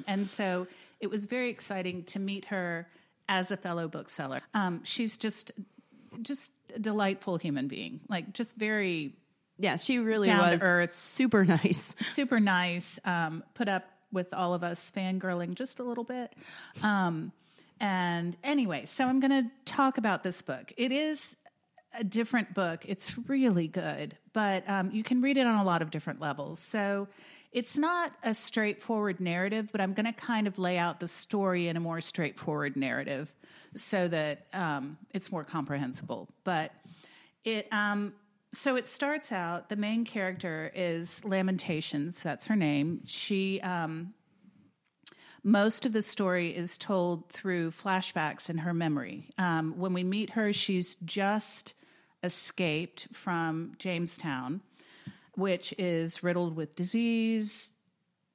And 0.08 0.28
so 0.28 0.68
it 1.00 1.10
was 1.10 1.26
very 1.26 1.50
exciting 1.50 2.04
to 2.06 2.20
meet 2.20 2.46
her 2.46 2.88
as 3.30 3.52
a 3.52 3.58
fellow 3.58 3.88
bookseller. 3.88 4.42
Um, 4.54 4.82
she's 4.84 5.18
just 5.18 5.52
just 6.22 6.50
a 6.74 6.80
delightful 6.80 7.38
human 7.38 7.68
being, 7.68 8.02
like 8.10 8.34
just 8.34 8.56
very 8.56 9.14
Yeah, 9.58 9.76
she 9.78 10.00
really 10.00 10.30
was 10.30 10.64
earth. 10.64 10.92
super 10.92 11.46
nice. 11.46 11.96
super 12.12 12.40
nice. 12.40 13.00
Um, 13.06 13.44
put 13.54 13.68
up 13.68 13.86
with 14.12 14.34
all 14.34 14.54
of 14.54 14.64
us 14.64 14.92
fangirling 14.96 15.54
just 15.56 15.80
a 15.80 15.84
little 15.84 16.04
bit. 16.06 16.34
Um, 16.82 17.32
and 17.80 18.36
anyway, 18.44 18.86
so 18.86 19.06
I'm 19.06 19.20
going 19.20 19.44
to 19.44 19.50
talk 19.66 19.98
about 19.98 20.24
this 20.24 20.42
book. 20.42 20.74
It 20.78 20.92
is 20.92 21.36
a 21.94 22.04
different 22.04 22.54
book. 22.54 22.84
It's 22.86 23.18
really 23.28 23.68
good, 23.68 24.18
but 24.34 24.68
um, 24.70 24.92
you 24.92 25.04
can 25.04 25.22
read 25.22 25.38
it 25.38 25.48
on 25.48 25.56
a 25.56 25.64
lot 25.64 25.82
of 25.82 25.92
different 25.92 26.20
levels. 26.20 26.60
So 26.60 27.08
it's 27.52 27.78
not 27.78 28.12
a 28.24 28.34
straightforward 28.34 29.20
narrative, 29.20 29.70
but 29.72 29.82
I'm 29.82 29.94
going 29.94 30.06
to 30.06 30.14
kind 30.14 30.48
of 30.48 30.60
lay 30.60 30.78
out 30.78 31.00
the 31.00 31.08
story 31.08 31.68
in 31.68 31.78
a 31.78 31.80
more 31.80 32.02
straightforward 32.02 32.76
narrative 32.76 33.34
so 33.74 34.08
that 34.08 34.48
um, 34.54 34.98
it's 35.12 35.32
more 35.32 35.44
comprehensible. 35.44 36.28
But 36.44 36.72
it 37.44 37.68
um, 37.72 38.14
so 38.54 38.76
it 38.76 38.88
starts 38.88 39.32
out. 39.32 39.70
The 39.70 39.76
main 39.76 40.06
character 40.06 40.72
is 40.74 41.24
Lamentations. 41.24 42.22
That's 42.22 42.48
her 42.48 42.56
name. 42.56 43.02
She 43.06 43.62
um, 43.62 44.14
most 45.44 45.86
of 45.86 45.94
the 45.94 46.02
story 46.02 46.56
is 46.56 46.78
told 46.78 47.30
through 47.30 47.72
flashbacks 47.72 48.50
in 48.50 48.60
her 48.60 48.74
memory. 48.74 49.30
Um, 49.38 49.78
when 49.78 49.94
we 49.94 50.04
meet 50.04 50.32
her, 50.32 50.54
she's 50.54 50.96
just 51.06 51.74
escaped 52.24 53.08
from 53.14 53.74
Jamestown, 53.78 54.62
which 55.36 55.74
is 55.78 56.24
riddled 56.24 56.56
with 56.56 56.76
disease, 56.76 57.72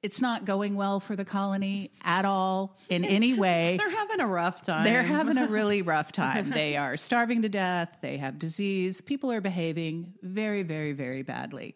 it's 0.03 0.19
not 0.19 0.43
going 0.43 0.75
well 0.75 0.99
for 0.99 1.15
the 1.15 1.23
colony 1.23 1.89
at 2.03 2.25
all 2.25 2.77
in 2.89 3.05
any 3.05 3.33
way. 3.33 3.77
They're 3.79 3.89
having 3.89 4.19
a 4.19 4.27
rough 4.27 4.61
time. 4.61 4.83
They're 4.83 5.01
having 5.01 5.37
a 5.37 5.47
really 5.47 5.81
rough 5.93 6.11
time. 6.11 6.49
They 6.49 6.75
are 6.75 6.97
starving 6.97 7.41
to 7.43 7.49
death. 7.49 7.97
They 8.01 8.17
have 8.17 8.37
disease. 8.37 8.99
People 8.99 9.31
are 9.31 9.39
behaving 9.39 10.13
very, 10.21 10.61
very, 10.63 10.91
very 10.91 11.23
badly. 11.23 11.73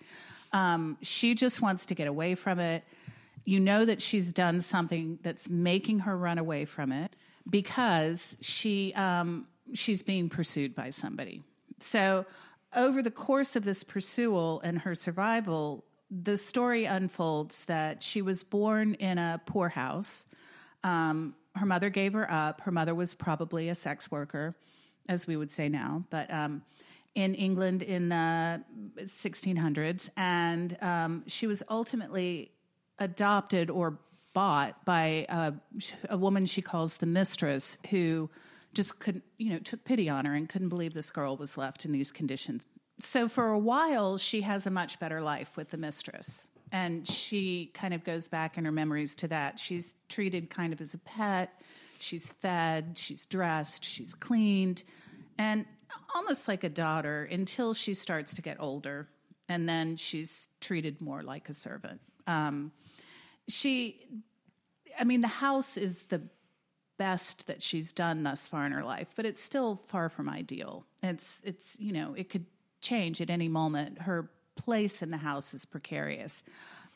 Um, 0.52 0.98
she 1.02 1.36
just 1.36 1.62
wants 1.62 1.86
to 1.86 1.96
get 1.96 2.08
away 2.10 2.36
from 2.36 2.60
it. 2.60 2.84
You 3.48 3.62
know 3.62 3.86
that 3.86 4.02
she's 4.02 4.34
done 4.34 4.60
something 4.60 5.20
that's 5.24 5.50
making 5.50 6.00
her 6.00 6.18
run 6.18 6.38
away 6.38 6.66
from 6.66 6.92
it 6.92 7.16
because 7.50 8.36
she 8.42 8.94
um, 8.94 9.48
she's 9.74 10.04
being 10.04 10.28
pursued 10.28 10.76
by 10.76 10.90
somebody. 10.90 11.44
So 11.80 12.26
over 12.76 13.02
the 13.02 13.10
course 13.10 13.56
of 13.56 13.64
this 13.64 13.86
pursual 13.86 14.60
and 14.66 14.80
her 14.80 14.94
survival, 14.94 15.86
the 16.12 16.36
story 16.36 16.84
unfolds 16.84 17.64
that 17.66 18.04
she 18.04 18.22
was 18.22 18.44
born 18.44 18.96
in 18.96 19.18
a 19.18 19.40
poorhouse. 19.46 20.26
Um, 20.84 21.34
her 21.56 21.66
mother 21.66 21.90
gave 21.90 22.12
her 22.12 22.30
up. 22.30 22.60
Her 22.62 22.72
mother 22.72 22.94
was 22.94 23.16
probably 23.16 23.70
a 23.70 23.76
sex 23.76 24.12
worker, 24.12 24.58
as 25.08 25.26
we 25.26 25.38
would 25.38 25.52
say 25.52 25.70
now, 25.70 26.04
but 26.10 26.30
um, 26.34 26.64
in 27.16 27.34
England 27.34 27.82
in 27.82 28.10
the 28.10 28.62
1600s. 29.00 30.10
And 30.18 30.78
um, 30.82 31.24
she 31.28 31.48
was 31.48 31.64
ultimately 31.70 32.52
adopted 33.00 33.70
or 33.70 33.98
bought 34.34 34.84
by 34.86 35.26
a, 35.30 35.54
a 36.10 36.18
woman 36.18 36.46
she 36.46 36.62
calls 36.62 36.98
the 36.98 37.06
mistress, 37.06 37.78
who 37.90 38.30
just 38.74 39.00
couldn't, 39.00 39.24
you 39.38 39.50
know, 39.50 39.60
took 39.60 39.84
pity 39.84 40.10
on 40.10 40.26
her 40.26 40.34
and 40.34 40.48
couldn't 40.48 40.70
believe 40.70 40.94
this 40.94 41.10
girl 41.10 41.36
was 41.36 41.58
left 41.58 41.86
in 41.86 41.92
these 41.92 42.12
conditions 42.12 42.68
so 43.00 43.28
for 43.28 43.50
a 43.50 43.60
while, 43.60 44.18
she 44.18 44.42
has 44.42 44.66
a 44.66 44.72
much 44.72 45.00
better 45.00 45.22
life 45.22 45.56
with 45.56 45.70
the 45.70 45.78
mistress. 45.78 46.50
And 46.72 47.08
she 47.08 47.72
kind 47.74 47.94
of 47.94 48.04
goes 48.04 48.28
back 48.28 48.58
in 48.58 48.66
her 48.66 48.72
memories 48.72 49.16
to 49.18 49.28
that. 49.30 49.60
She's 49.60 49.94
treated 50.10 50.50
kind 50.50 50.74
of 50.74 50.82
as 50.82 50.94
a 50.94 50.98
pet. 50.98 51.62
She's 52.00 52.32
fed, 52.32 52.96
she's 52.96 53.26
dressed, 53.26 53.84
she's 53.84 54.14
cleaned, 54.14 54.84
and 55.40 55.66
almost 56.14 56.48
like 56.48 56.64
a 56.64 56.70
daughter 56.70 57.28
until 57.32 57.74
she 57.74 57.96
starts 57.96 58.36
to 58.36 58.44
get 58.44 58.58
older. 58.60 59.08
And 59.50 59.68
then 59.68 59.96
she's 59.96 60.50
treated 60.62 61.02
more 61.02 61.24
like 61.24 61.50
a 61.50 61.56
servant. 61.56 62.02
Um, 62.28 62.72
she, 63.48 64.08
I 65.00 65.04
mean, 65.04 65.22
the 65.22 65.28
house 65.28 65.78
is 65.78 66.06
the 66.06 66.22
best 66.98 67.48
that 67.48 67.62
she's 67.62 67.92
done 67.92 68.24
thus 68.24 68.48
far 68.48 68.66
in 68.66 68.72
her 68.72 68.84
life, 68.84 69.10
but 69.16 69.26
it's 69.26 69.42
still 69.42 69.82
far 69.88 70.10
from 70.10 70.28
ideal. 70.30 70.86
It's, 71.04 71.40
it's, 71.44 71.78
you 71.80 71.94
know, 71.94 72.14
it 72.18 72.30
could 72.30 72.46
change 72.82 73.22
at 73.22 73.30
any 73.30 73.48
moment. 73.48 74.02
Her 74.02 74.30
place 74.56 75.02
in 75.02 75.12
the 75.12 75.18
house 75.18 75.54
is 75.54 75.66
precarious. 75.66 76.44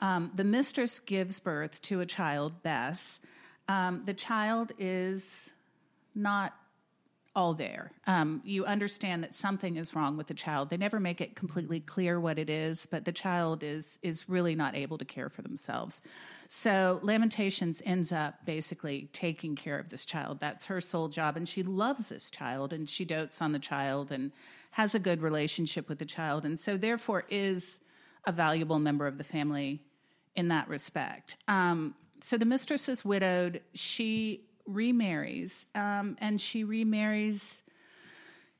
Um, 0.01 0.31
the 0.33 0.43
mistress 0.43 0.99
gives 0.99 1.39
birth 1.39 1.81
to 1.83 2.01
a 2.01 2.05
child, 2.05 2.63
Bess. 2.63 3.19
Um, 3.67 4.01
the 4.05 4.13
child 4.13 4.71
is 4.79 5.51
not 6.15 6.53
all 7.33 7.53
there. 7.53 7.91
Um, 8.07 8.41
you 8.43 8.65
understand 8.65 9.23
that 9.23 9.35
something 9.35 9.77
is 9.77 9.95
wrong 9.95 10.17
with 10.17 10.27
the 10.27 10.33
child. 10.33 10.69
They 10.69 10.77
never 10.77 10.99
make 10.99 11.21
it 11.21 11.35
completely 11.35 11.79
clear 11.79 12.19
what 12.19 12.37
it 12.37 12.49
is, 12.49 12.85
but 12.85 13.05
the 13.05 13.11
child 13.11 13.63
is 13.63 13.99
is 14.01 14.27
really 14.27 14.53
not 14.53 14.75
able 14.75 14.97
to 14.97 15.05
care 15.05 15.29
for 15.29 15.41
themselves. 15.41 16.01
So 16.49 16.99
Lamentations 17.01 17.81
ends 17.85 18.11
up 18.11 18.45
basically 18.45 19.09
taking 19.13 19.55
care 19.55 19.79
of 19.79 19.89
this 19.89 20.05
child. 20.05 20.39
That's 20.41 20.65
her 20.65 20.81
sole 20.81 21.07
job, 21.07 21.37
and 21.37 21.47
she 21.47 21.63
loves 21.63 22.09
this 22.09 22.29
child, 22.29 22.73
and 22.73 22.89
she 22.89 23.05
dotes 23.05 23.41
on 23.41 23.53
the 23.53 23.59
child, 23.59 24.11
and 24.11 24.31
has 24.71 24.93
a 24.93 24.99
good 24.99 25.21
relationship 25.21 25.87
with 25.87 25.99
the 25.99 26.05
child, 26.05 26.45
and 26.45 26.59
so 26.59 26.75
therefore 26.75 27.23
is 27.29 27.79
a 28.25 28.31
valuable 28.31 28.79
member 28.79 29.07
of 29.07 29.17
the 29.17 29.23
family 29.23 29.81
in 30.35 30.49
that 30.49 30.67
respect. 30.67 31.37
Um, 31.47 31.95
so 32.21 32.37
the 32.37 32.45
mistress 32.45 32.87
is 32.87 33.03
widowed. 33.03 33.61
She 33.73 34.45
remarries, 34.73 35.65
um, 35.75 36.17
and 36.19 36.39
she 36.39 36.63
remarries 36.63 37.61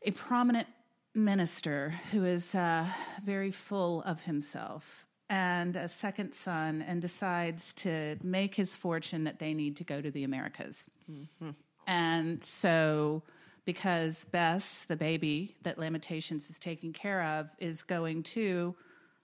a 0.03 0.11
prominent 0.11 0.67
minister 1.13 1.93
who 2.11 2.25
is 2.25 2.55
uh, 2.55 2.87
very 3.23 3.51
full 3.51 4.01
of 4.03 4.23
himself 4.23 5.05
and 5.29 5.75
a 5.75 5.87
second 5.87 6.33
son 6.33 6.81
and 6.81 7.01
decides 7.01 7.73
to 7.73 8.17
make 8.21 8.55
his 8.55 8.75
fortune 8.75 9.23
that 9.23 9.39
they 9.39 9.53
need 9.53 9.77
to 9.77 9.83
go 9.83 10.01
to 10.01 10.11
the 10.11 10.23
Americas. 10.23 10.89
Mm-hmm. 11.09 11.51
And 11.87 12.43
so 12.43 13.23
because 13.65 14.25
Bess, 14.25 14.85
the 14.85 14.95
baby 14.95 15.55
that 15.63 15.77
Lamentations 15.77 16.49
is 16.49 16.59
taking 16.59 16.93
care 16.93 17.23
of, 17.23 17.49
is 17.59 17.83
going 17.83 18.23
to, 18.23 18.75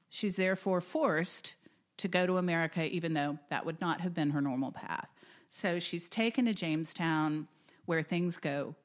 she's 0.09 0.35
therefore 0.35 0.79
forced 0.81 1.55
to 1.97 2.07
go 2.07 2.25
to 2.27 2.37
America, 2.37 2.83
even 2.85 3.13
though 3.13 3.39
that 3.49 3.65
would 3.65 3.81
not 3.81 4.01
have 4.01 4.13
been 4.13 4.29
her 4.29 4.41
normal 4.41 4.71
path. 4.71 5.09
So 5.49 5.79
she's 5.79 6.09
taken 6.09 6.45
to 6.45 6.53
Jamestown, 6.53 7.47
where 7.85 8.03
things 8.03 8.37
go 8.37 8.75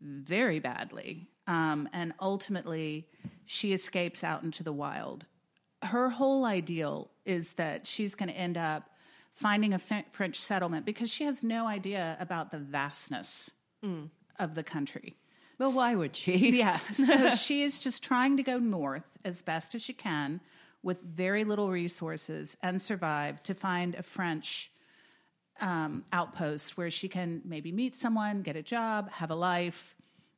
very 0.00 0.60
badly. 0.60 1.28
Um, 1.46 1.88
and 1.92 2.14
ultimately, 2.20 3.06
she 3.44 3.72
escapes 3.72 4.24
out 4.24 4.42
into 4.42 4.62
the 4.62 4.72
wild. 4.72 5.26
Her 5.82 6.10
whole 6.10 6.44
ideal 6.44 7.10
is 7.26 7.52
that 7.54 7.86
she's 7.86 8.14
going 8.14 8.30
to 8.30 8.34
end 8.34 8.56
up 8.56 8.88
finding 9.34 9.74
a 9.74 9.78
French 9.78 10.40
settlement 10.40 10.86
because 10.86 11.10
she 11.10 11.24
has 11.24 11.42
no 11.42 11.66
idea 11.66 12.16
about 12.20 12.50
the 12.50 12.58
vastness 12.58 13.50
mm 13.84 14.08
of 14.36 14.56
the 14.56 14.64
country. 14.64 15.14
Well, 15.58 15.72
why 15.72 15.94
would 15.94 16.16
she? 16.16 16.58
yeah. 16.58 16.78
So 16.92 17.34
she 17.36 17.62
is 17.62 17.78
just 17.78 18.02
trying 18.02 18.36
to 18.36 18.42
go 18.42 18.58
north 18.58 19.16
as 19.24 19.42
best 19.42 19.74
as 19.76 19.82
she 19.82 19.92
can 19.92 20.40
with 20.82 21.00
very 21.02 21.44
little 21.44 21.70
resources 21.70 22.56
and 22.62 22.82
survive 22.82 23.42
to 23.44 23.54
find 23.54 23.94
a 23.94 24.02
French 24.02 24.70
um, 25.60 26.04
outpost 26.12 26.76
where 26.76 26.90
she 26.90 27.08
can 27.08 27.42
maybe 27.44 27.72
meet 27.72 27.96
someone, 27.96 28.42
get 28.42 28.56
a 28.56 28.62
job, 28.62 29.10
have 29.10 29.30
a 29.30 29.34
life, 29.34 29.96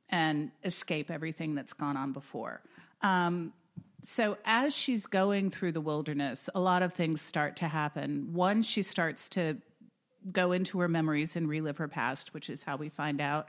and 0.08 0.50
escape 0.64 1.10
everything 1.10 1.54
that's 1.54 1.72
gone 1.72 1.96
on 1.96 2.12
before. 2.12 2.60
Um, 3.02 3.52
so 4.02 4.36
as 4.44 4.74
she's 4.74 5.06
going 5.06 5.50
through 5.50 5.72
the 5.72 5.80
wilderness, 5.80 6.48
a 6.54 6.60
lot 6.60 6.82
of 6.82 6.92
things 6.92 7.20
start 7.20 7.56
to 7.56 7.68
happen. 7.68 8.32
One, 8.32 8.62
she 8.62 8.82
starts 8.82 9.28
to 9.30 9.56
go 10.30 10.52
into 10.52 10.78
her 10.80 10.88
memories 10.88 11.34
and 11.36 11.48
relive 11.48 11.78
her 11.78 11.88
past, 11.88 12.34
which 12.34 12.50
is 12.50 12.62
how 12.62 12.76
we 12.76 12.88
find 12.88 13.20
out 13.20 13.48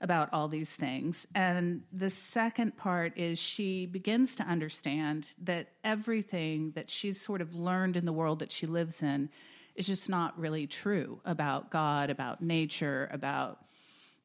about 0.00 0.28
all 0.32 0.48
these 0.48 0.70
things. 0.70 1.26
And 1.34 1.82
the 1.92 2.10
second 2.10 2.76
part 2.76 3.16
is 3.16 3.38
she 3.38 3.86
begins 3.86 4.34
to 4.36 4.42
understand 4.42 5.28
that 5.42 5.68
everything 5.84 6.72
that 6.74 6.90
she's 6.90 7.20
sort 7.20 7.40
of 7.40 7.54
learned 7.54 7.96
in 7.96 8.04
the 8.04 8.12
world 8.12 8.40
that 8.40 8.50
she 8.50 8.66
lives 8.66 9.02
in 9.02 9.30
is 9.74 9.86
just 9.86 10.08
not 10.08 10.38
really 10.38 10.66
true 10.66 11.20
about 11.24 11.70
God, 11.70 12.10
about 12.10 12.42
nature, 12.42 13.08
about 13.12 13.58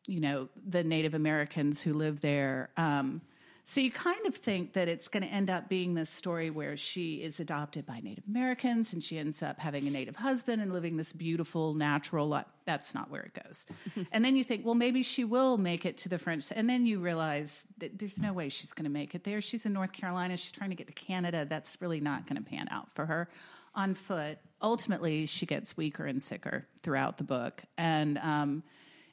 you 0.08 0.20
know 0.20 0.50
the 0.68 0.84
Native 0.84 1.14
Americans 1.14 1.82
who 1.82 1.94
live 1.94 2.22
there. 2.22 2.70
Um, 2.78 3.22
so 3.70 3.82
you 3.82 3.92
kind 3.92 4.26
of 4.26 4.34
think 4.34 4.74
that 4.74 4.88
it's 4.88 5.10
going 5.10 5.24
to 5.24 5.30
end 5.30 5.50
up 5.50 5.68
being 5.68 5.94
this 5.94 6.10
story 6.10 6.50
where 6.50 6.78
she 6.78 7.16
is 7.16 7.42
adopted 7.42 7.86
by 7.86 8.00
Native 8.00 8.24
Americans 8.26 8.94
and 8.94 9.04
she 9.04 9.18
ends 9.18 9.44
up 9.44 9.60
having 9.60 9.86
a 9.86 9.92
Native 9.92 10.16
husband 10.16 10.62
and 10.62 10.72
living 10.72 10.96
this 10.96 11.12
beautiful, 11.12 11.74
natural 11.74 12.30
life. 12.30 12.46
That's 12.64 12.96
not 12.96 13.12
where 13.12 13.24
it 13.24 13.44
goes. 13.44 13.66
and 14.14 14.24
then 14.24 14.38
you 14.38 14.46
think, 14.46 14.66
well, 14.66 14.74
maybe 14.74 15.04
she 15.04 15.26
will 15.26 15.58
make 15.58 15.86
it 15.86 15.98
to 15.98 16.08
the 16.08 16.18
French. 16.18 16.46
And 16.56 16.70
then 16.70 16.86
you 16.86 17.00
realize 17.00 17.66
that 17.80 18.00
there's 18.00 18.22
no 18.22 18.32
way 18.32 18.48
she's 18.48 18.72
going 18.72 18.86
to 18.86 18.90
make 18.90 19.14
it 19.14 19.26
there. 19.26 19.42
She's 19.42 19.66
in 19.66 19.74
North 19.74 19.92
Carolina. 19.92 20.38
She's 20.38 20.54
trying 20.54 20.70
to 20.70 20.78
get 20.78 20.88
to 20.88 20.94
Canada. 20.94 21.46
That's 21.46 21.78
really 21.82 22.00
not 22.00 22.26
going 22.26 22.42
to 22.42 22.50
pan 22.50 22.70
out 22.72 22.88
for 22.96 23.06
her 23.06 23.28
on 23.76 23.96
foot. 23.96 24.38
Ultimately, 24.62 25.26
she 25.26 25.46
gets 25.46 25.78
weaker 25.78 26.06
and 26.06 26.22
sicker 26.22 26.68
throughout 26.82 27.18
the 27.18 27.24
book. 27.24 27.64
And 27.78 28.18
um, 28.18 28.64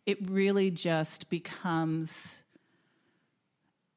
it 0.06 0.18
really 0.30 0.70
just 0.70 1.28
becomes 1.28 2.42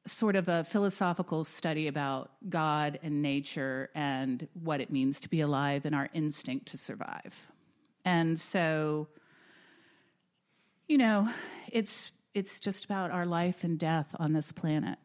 sort 0.06 0.36
of 0.36 0.48
a 0.48 0.64
philosophical 0.64 1.44
study 1.44 1.86
about 1.86 2.30
God 2.48 2.98
and 3.02 3.22
nature 3.22 3.90
and 3.94 4.48
what 4.54 4.80
it 4.80 4.90
means 4.90 5.20
to 5.20 5.28
be 5.28 5.40
alive 5.40 5.84
and 5.84 5.94
our 5.94 6.08
instinct 6.14 6.66
to 6.68 6.78
survive. 6.78 7.48
And 8.04 8.40
so, 8.40 9.08
you 10.86 10.98
know, 10.98 11.28
it's 11.70 12.12
it's 12.34 12.60
just 12.60 12.84
about 12.84 13.10
our 13.10 13.26
life 13.26 13.64
and 13.64 13.78
death 13.78 14.14
on 14.18 14.32
this 14.32 14.52
planet 14.52 14.98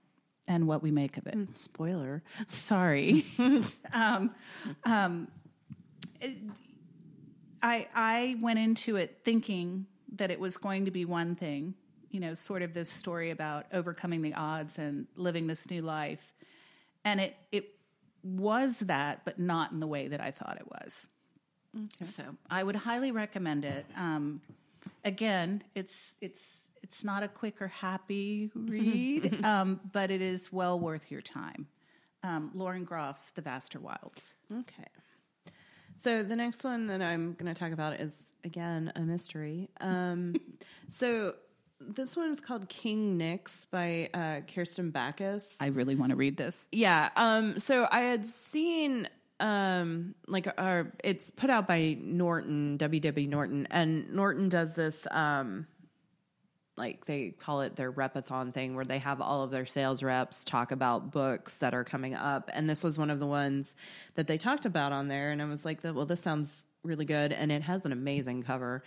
and 0.47 0.67
what 0.67 0.83
we 0.83 0.91
make 0.91 1.17
of 1.17 1.27
it. 1.27 1.35
Mm, 1.35 1.57
spoiler. 1.57 2.21
Sorry. 2.47 3.25
um, 3.93 4.31
um, 4.85 5.27
I 7.61 7.87
I 7.93 8.35
went 8.41 8.59
into 8.59 8.95
it 8.95 9.19
thinking 9.23 9.85
that 10.15 10.31
it 10.31 10.39
was 10.39 10.57
going 10.57 10.85
to 10.85 10.91
be 10.91 11.05
one 11.05 11.35
thing 11.35 11.75
you 12.13 12.19
know, 12.19 12.35
sort 12.35 12.61
of 12.61 12.75
this 12.75 12.89
story 12.89 13.31
about 13.31 13.65
overcoming 13.73 14.21
the 14.21 14.35
odds 14.35 14.77
and 14.77 15.07
living 15.15 15.47
this 15.47 15.69
new 15.69 15.81
life. 15.81 16.31
And 17.03 17.19
it 17.19 17.35
it 17.51 17.75
was 18.23 18.79
that, 18.81 19.25
but 19.25 19.39
not 19.39 19.71
in 19.71 19.79
the 19.81 19.87
way 19.87 20.07
that 20.07 20.21
I 20.21 20.31
thought 20.31 20.57
it 20.57 20.67
was. 20.67 21.07
Okay. 21.75 22.09
So 22.09 22.23
I 22.49 22.63
would 22.63 22.77
highly 22.77 23.11
recommend 23.11 23.65
it. 23.65 23.85
Um, 23.97 24.41
again, 25.03 25.63
it's 25.73 26.13
it's 26.21 26.59
it's 26.83 27.03
not 27.03 27.23
a 27.23 27.27
quick 27.27 27.59
or 27.61 27.67
happy 27.67 28.51
read, 28.55 29.43
um, 29.43 29.79
but 29.91 30.11
it 30.11 30.21
is 30.21 30.53
well 30.53 30.79
worth 30.79 31.09
your 31.09 31.21
time. 31.21 31.67
Um, 32.21 32.51
Lauren 32.53 32.85
Groff's 32.85 33.31
The 33.31 33.41
Vaster 33.41 33.79
Wilds. 33.79 34.35
Okay. 34.51 34.87
So 35.95 36.23
the 36.23 36.35
next 36.35 36.63
one 36.63 36.87
that 36.87 37.01
I'm 37.01 37.33
going 37.33 37.53
to 37.53 37.59
talk 37.59 37.71
about 37.71 37.99
is 37.99 38.33
again 38.43 38.91
a 38.95 39.01
mystery. 39.01 39.69
Um, 39.79 40.35
so 40.89 41.33
this 41.79 42.15
one 42.15 42.31
is 42.31 42.39
called 42.39 42.69
King 42.69 43.17
Nyx 43.19 43.65
by 43.69 44.09
uh, 44.13 44.41
Kirsten 44.53 44.91
Bakis. 44.91 45.57
I 45.61 45.67
really 45.67 45.95
want 45.95 46.11
to 46.11 46.15
read 46.15 46.37
this. 46.37 46.67
Yeah. 46.71 47.09
Um, 47.15 47.59
so 47.59 47.87
I 47.89 48.01
had 48.01 48.25
seen 48.25 49.07
um 49.39 50.13
like 50.27 50.47
uh 50.57 50.83
it's 51.03 51.31
put 51.31 51.49
out 51.49 51.67
by 51.67 51.97
Norton, 51.99 52.77
WW 52.77 53.27
Norton, 53.27 53.67
and 53.71 54.13
Norton 54.13 54.47
does 54.47 54.75
this 54.75 55.07
um 55.11 55.67
like 56.75 57.05
they 57.05 57.29
call 57.29 57.61
it 57.61 57.75
their 57.75 57.91
repathon 57.91 58.53
thing 58.53 58.75
where 58.75 58.85
they 58.85 58.97
have 58.97 59.21
all 59.21 59.43
of 59.43 59.51
their 59.51 59.65
sales 59.65 60.01
reps 60.01 60.43
talk 60.43 60.71
about 60.71 61.11
books 61.11 61.59
that 61.59 61.73
are 61.73 61.83
coming 61.83 62.15
up 62.15 62.49
and 62.53 62.69
this 62.69 62.83
was 62.83 62.97
one 62.97 63.09
of 63.11 63.19
the 63.19 63.27
ones 63.27 63.75
that 64.15 64.25
they 64.27 64.37
talked 64.37 64.65
about 64.65 64.91
on 64.91 65.07
there 65.07 65.31
and 65.31 65.41
I 65.41 65.45
was 65.45 65.65
like 65.65 65.83
well 65.83 66.05
this 66.05 66.21
sounds 66.21 66.65
really 66.83 67.05
good 67.05 67.31
and 67.31 67.51
it 67.51 67.61
has 67.61 67.85
an 67.85 67.91
amazing 67.91 68.43
cover. 68.43 68.83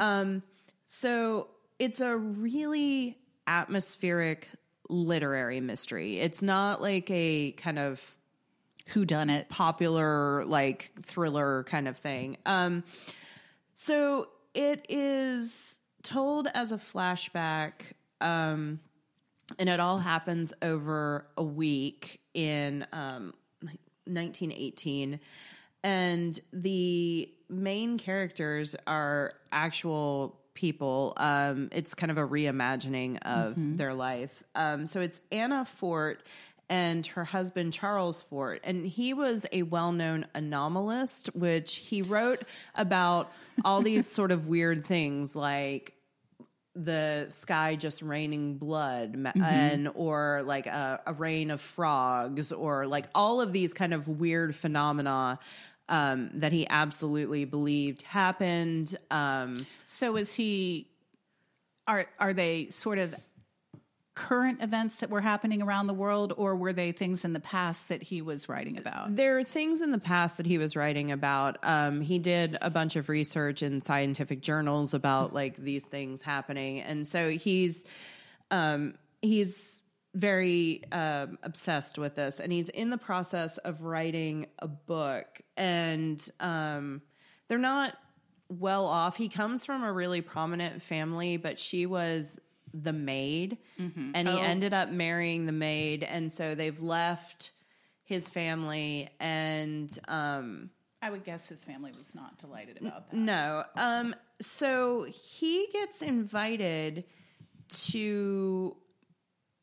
Um 0.00 0.42
so 0.86 1.48
it's 1.78 2.00
a 2.00 2.16
really 2.16 3.18
atmospheric 3.46 4.48
literary 4.88 5.60
mystery. 5.60 6.18
It's 6.18 6.42
not 6.42 6.80
like 6.80 7.10
a 7.10 7.52
kind 7.52 7.78
of 7.78 8.16
Who 8.88 9.04
done 9.04 9.28
it? 9.28 9.50
popular 9.50 10.44
like 10.46 10.92
thriller 11.02 11.64
kind 11.64 11.88
of 11.88 11.96
thing. 11.98 12.38
Um 12.46 12.84
so 13.74 14.28
it 14.54 14.86
is 14.88 15.77
told 16.08 16.48
as 16.54 16.72
a 16.72 16.78
flashback 16.78 17.72
um 18.20 18.80
and 19.58 19.68
it 19.68 19.78
all 19.78 19.98
happens 19.98 20.52
over 20.62 21.26
a 21.36 21.42
week 21.42 22.20
in 22.34 22.86
um 22.92 23.34
1918 24.06 25.20
and 25.84 26.40
the 26.52 27.30
main 27.48 27.98
characters 27.98 28.74
are 28.86 29.34
actual 29.52 30.40
people. 30.54 31.12
Um 31.18 31.68
it's 31.72 31.94
kind 31.94 32.10
of 32.10 32.18
a 32.18 32.26
reimagining 32.26 33.18
of 33.22 33.54
their 33.56 33.94
life. 33.94 34.42
Um 34.54 34.86
so 34.86 35.00
it's 35.00 35.20
Anna 35.30 35.64
Fort 35.64 36.22
and 36.70 37.06
her 37.06 37.24
husband 37.24 37.72
Charles 37.72 38.22
Fort. 38.22 38.60
And 38.64 38.86
he 38.86 39.14
was 39.14 39.46
a 39.52 39.62
well-known 39.62 40.26
anomalist 40.34 41.34
which 41.34 41.76
he 41.76 42.02
wrote 42.02 42.42
about 42.74 43.32
all 43.64 43.82
these 43.82 44.06
sort 44.10 44.32
of 44.32 44.46
weird 44.46 44.86
things 44.86 45.36
like 45.36 45.94
the 46.74 47.26
sky 47.28 47.74
just 47.76 48.02
raining 48.02 48.56
blood 48.58 49.16
ma- 49.16 49.32
and 49.34 49.88
or 49.94 50.42
like 50.44 50.66
a, 50.66 51.00
a 51.06 51.12
rain 51.12 51.50
of 51.50 51.60
frogs 51.60 52.52
or 52.52 52.86
like 52.86 53.06
all 53.14 53.40
of 53.40 53.52
these 53.52 53.74
kind 53.74 53.92
of 53.92 54.06
weird 54.06 54.54
phenomena 54.54 55.38
um, 55.88 56.30
that 56.34 56.52
he 56.52 56.66
absolutely 56.68 57.44
believed 57.44 58.02
happened 58.02 58.96
um, 59.10 59.66
So 59.86 60.16
is 60.16 60.34
he? 60.34 60.88
Are 61.86 62.06
are 62.18 62.34
they 62.34 62.68
sort 62.68 62.98
of 62.98 63.14
current 64.18 64.60
events 64.62 64.96
that 64.96 65.10
were 65.10 65.20
happening 65.20 65.62
around 65.62 65.86
the 65.86 65.94
world, 65.94 66.32
or 66.36 66.56
were 66.56 66.72
they 66.72 66.90
things 66.90 67.24
in 67.24 67.32
the 67.32 67.40
past 67.40 67.88
that 67.88 68.02
he 68.02 68.20
was 68.20 68.48
writing 68.48 68.76
about? 68.76 69.14
there 69.14 69.38
are 69.38 69.44
things 69.44 69.80
in 69.80 69.92
the 69.92 69.98
past 69.98 70.38
that 70.38 70.46
he 70.46 70.58
was 70.58 70.74
writing 70.74 71.12
about. 71.12 71.56
Um, 71.62 72.00
he 72.00 72.18
did 72.18 72.58
a 72.60 72.68
bunch 72.68 72.96
of 72.96 73.08
research 73.08 73.62
in 73.62 73.80
scientific 73.80 74.40
journals 74.40 74.92
about 74.92 75.34
like 75.34 75.56
these 75.56 75.86
things 75.86 76.20
happening. 76.20 76.80
And 76.80 77.06
so 77.06 77.30
he's 77.30 77.84
um, 78.50 78.94
he's 79.22 79.84
very 80.14 80.82
um, 80.90 81.38
obsessed 81.44 81.96
with 81.96 82.16
this. 82.16 82.40
And 82.40 82.52
he's 82.52 82.68
in 82.68 82.90
the 82.90 82.98
process 82.98 83.56
of 83.58 83.82
writing 83.82 84.46
a 84.58 84.66
book. 84.66 85.26
And 85.56 86.20
um, 86.40 87.02
they're 87.46 87.58
not 87.58 87.94
well 88.48 88.86
off. 88.86 89.16
He 89.16 89.28
comes 89.28 89.64
from 89.64 89.84
a 89.84 89.92
really 89.92 90.22
prominent 90.22 90.82
family 90.82 91.36
but 91.36 91.60
she 91.60 91.86
was 91.86 92.40
the 92.74 92.92
maid 92.92 93.58
and 93.78 94.28
he 94.28 94.38
ended 94.38 94.72
up 94.74 94.90
marrying 94.90 95.46
the 95.46 95.52
maid 95.52 96.02
and 96.04 96.32
so 96.32 96.54
they've 96.54 96.80
left 96.80 97.50
his 98.04 98.28
family 98.30 99.08
and 99.20 99.98
um 100.08 100.70
I 101.00 101.10
would 101.10 101.22
guess 101.24 101.48
his 101.48 101.62
family 101.62 101.92
was 101.96 102.14
not 102.14 102.38
delighted 102.38 102.78
about 102.80 103.10
that. 103.10 103.16
no. 103.16 103.64
Um 103.76 104.14
so 104.40 105.04
he 105.04 105.68
gets 105.72 106.02
invited 106.02 107.04
to 107.86 108.76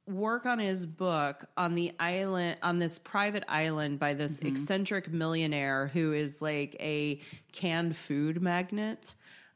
work 0.08 0.46
on 0.46 0.60
his 0.60 0.86
book 0.86 1.46
on 1.58 1.74
the 1.76 1.92
island 2.00 2.58
on 2.62 2.78
this 2.80 3.00
private 3.00 3.44
island 3.48 4.00
by 4.00 4.14
this 4.14 4.40
eccentric 4.40 5.12
millionaire 5.12 5.88
who 5.88 6.14
is 6.14 6.42
like 6.42 6.76
a 6.80 7.20
canned 7.52 7.96
food 7.96 8.42
magnet. 8.42 9.16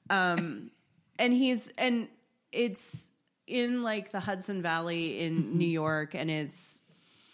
Um 0.10 0.72
and 1.20 1.34
he's 1.34 1.72
and 1.78 2.08
it's 2.52 3.12
in 3.50 3.84
like 3.84 4.12
the 4.12 4.20
Hudson 4.20 4.62
Valley 4.62 5.22
in 5.22 5.44
mm-hmm. 5.44 5.58
New 5.58 5.68
York 5.68 6.14
and 6.16 6.30
it's 6.30 6.82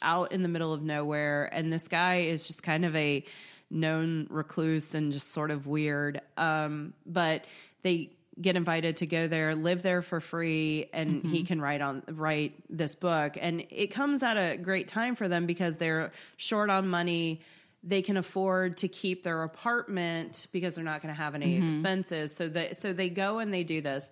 out 0.02 0.32
in 0.32 0.44
the 0.44 0.50
middle 0.50 0.74
of 0.74 0.82
nowhere 0.82 1.50
and 1.52 1.72
this 1.72 1.88
guy 1.88 2.22
is 2.22 2.48
just 2.48 2.64
kind 2.64 2.86
of 2.86 2.96
a 2.96 3.24
known 3.70 4.28
recluse 4.30 4.96
and 4.96 5.12
just 5.12 5.32
sort 5.32 5.52
of 5.52 5.68
weird. 5.68 6.22
Um 6.38 6.94
but 7.06 7.46
they 7.84 8.12
get 8.42 8.56
invited 8.56 8.98
to 8.98 9.06
go 9.06 9.28
there 9.28 9.56
live 9.56 9.82
there 9.82 10.02
for 10.02 10.20
free 10.20 10.90
and 10.94 11.24
he 11.24 11.40
mm-hmm. 11.40 11.46
can 11.46 11.62
write 11.62 11.82
on 11.82 12.04
write 12.10 12.54
this 12.70 12.96
book. 12.96 13.38
And 13.40 13.66
it 13.70 13.88
comes 13.88 14.24
at 14.24 14.38
a 14.38 14.58
great 14.58 14.88
time 14.88 15.16
for 15.16 15.28
them 15.28 15.46
because 15.46 15.78
they're 15.78 16.12
short 16.38 16.70
on 16.70 16.88
money. 16.88 17.42
They 17.84 18.02
can 18.02 18.18
afford 18.18 18.78
to 18.78 18.88
keep 18.88 19.24
their 19.24 19.44
apartment 19.44 20.48
because 20.52 20.76
they're 20.76 20.84
not 20.84 21.02
going 21.02 21.14
to 21.14 21.22
have 21.22 21.36
any 21.36 21.56
mm-hmm. 21.56 21.66
expenses. 21.66 22.36
So 22.36 22.50
they 22.50 22.74
so 22.74 22.94
they 22.94 23.10
go 23.10 23.40
and 23.40 23.54
they 23.54 23.64
do 23.64 23.82
this 23.82 24.12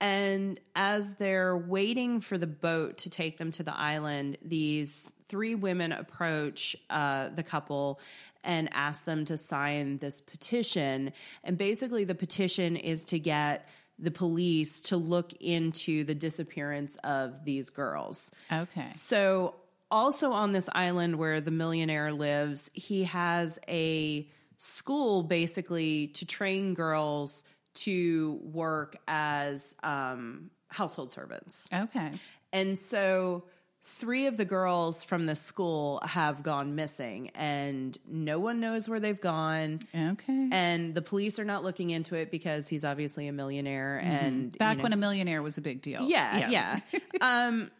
and 0.00 0.60
as 0.74 1.14
they're 1.14 1.56
waiting 1.56 2.20
for 2.20 2.36
the 2.36 2.46
boat 2.46 2.98
to 2.98 3.10
take 3.10 3.38
them 3.38 3.50
to 3.52 3.62
the 3.62 3.76
island, 3.76 4.38
these 4.42 5.14
three 5.28 5.54
women 5.54 5.92
approach 5.92 6.76
uh, 6.90 7.28
the 7.30 7.42
couple 7.42 8.00
and 8.44 8.68
ask 8.72 9.04
them 9.04 9.24
to 9.24 9.36
sign 9.36 9.98
this 9.98 10.20
petition. 10.20 11.12
And 11.42 11.56
basically, 11.56 12.04
the 12.04 12.14
petition 12.14 12.76
is 12.76 13.06
to 13.06 13.18
get 13.18 13.68
the 13.98 14.10
police 14.10 14.82
to 14.82 14.96
look 14.96 15.32
into 15.40 16.04
the 16.04 16.14
disappearance 16.14 16.96
of 16.96 17.44
these 17.44 17.70
girls. 17.70 18.30
Okay. 18.52 18.88
So, 18.88 19.54
also 19.90 20.32
on 20.32 20.52
this 20.52 20.68
island 20.72 21.16
where 21.16 21.40
the 21.40 21.50
millionaire 21.50 22.12
lives, 22.12 22.70
he 22.74 23.04
has 23.04 23.58
a 23.68 24.28
school 24.58 25.22
basically 25.22 26.08
to 26.08 26.26
train 26.26 26.74
girls 26.74 27.44
to 27.76 28.40
work 28.42 28.96
as 29.08 29.76
um, 29.82 30.50
household 30.68 31.12
servants. 31.12 31.68
Okay. 31.72 32.10
And 32.52 32.78
so 32.78 33.44
three 33.84 34.26
of 34.26 34.36
the 34.36 34.44
girls 34.44 35.04
from 35.04 35.26
the 35.26 35.36
school 35.36 36.00
have 36.04 36.42
gone 36.42 36.74
missing 36.74 37.30
and 37.36 37.96
no 38.08 38.38
one 38.40 38.58
knows 38.58 38.88
where 38.88 38.98
they've 38.98 39.20
gone. 39.20 39.80
Okay. 39.94 40.48
And 40.50 40.92
the 40.94 41.02
police 41.02 41.38
are 41.38 41.44
not 41.44 41.62
looking 41.62 41.90
into 41.90 42.16
it 42.16 42.30
because 42.32 42.66
he's 42.66 42.84
obviously 42.84 43.28
a 43.28 43.32
millionaire 43.32 43.98
and 43.98 44.46
you 44.54 44.58
Back 44.58 44.78
know- 44.78 44.82
when 44.82 44.92
a 44.92 44.96
millionaire 44.96 45.40
was 45.42 45.56
a 45.58 45.60
big 45.62 45.82
deal. 45.82 46.08
yeah, 46.08 46.48
yeah. 46.48 46.78
um, 47.20 47.70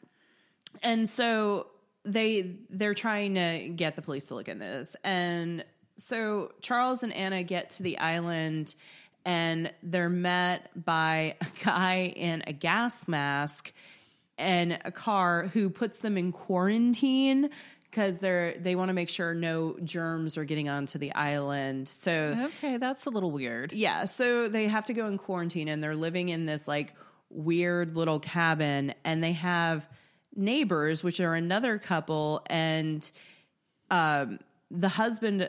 and 0.82 1.08
so 1.08 1.66
they 2.04 2.54
they're 2.70 2.94
trying 2.94 3.34
to 3.34 3.68
get 3.70 3.96
the 3.96 4.02
police 4.02 4.28
to 4.28 4.36
look 4.36 4.48
into 4.48 4.64
this, 4.64 4.94
and 5.02 5.64
so 5.96 6.52
Charles 6.60 7.02
and 7.02 7.12
Anna 7.12 7.42
get 7.42 7.70
to 7.70 7.82
the 7.82 7.98
island, 7.98 8.74
and 9.26 9.70
they're 9.82 10.08
met 10.08 10.70
by 10.86 11.34
a 11.42 11.46
guy 11.64 12.12
in 12.16 12.42
a 12.46 12.52
gas 12.54 13.06
mask 13.06 13.72
and 14.38 14.78
a 14.84 14.90
car 14.92 15.48
who 15.48 15.68
puts 15.68 16.00
them 16.00 16.16
in 16.16 16.32
quarantine 16.32 17.50
because 17.90 18.20
they're 18.20 18.54
they 18.58 18.76
want 18.76 18.88
to 18.90 18.92
make 18.92 19.08
sure 19.08 19.34
no 19.34 19.76
germs 19.82 20.36
are 20.38 20.44
getting 20.44 20.68
onto 20.68 20.98
the 20.98 21.12
island. 21.12 21.88
So 21.88 22.36
Okay, 22.56 22.76
that's 22.76 23.06
a 23.06 23.10
little 23.10 23.30
weird. 23.30 23.72
yeah, 23.72 24.04
so 24.04 24.48
they 24.48 24.68
have 24.68 24.84
to 24.86 24.92
go 24.94 25.06
in 25.08 25.18
quarantine 25.18 25.68
and 25.68 25.82
they're 25.82 25.96
living 25.96 26.28
in 26.28 26.46
this 26.46 26.68
like 26.68 26.94
weird 27.30 27.96
little 27.96 28.20
cabin 28.20 28.94
and 29.04 29.24
they 29.24 29.32
have 29.32 29.88
neighbors 30.34 31.02
which 31.02 31.18
are 31.18 31.34
another 31.34 31.78
couple 31.78 32.42
and 32.48 33.10
um 33.90 34.38
the 34.70 34.88
husband 34.88 35.48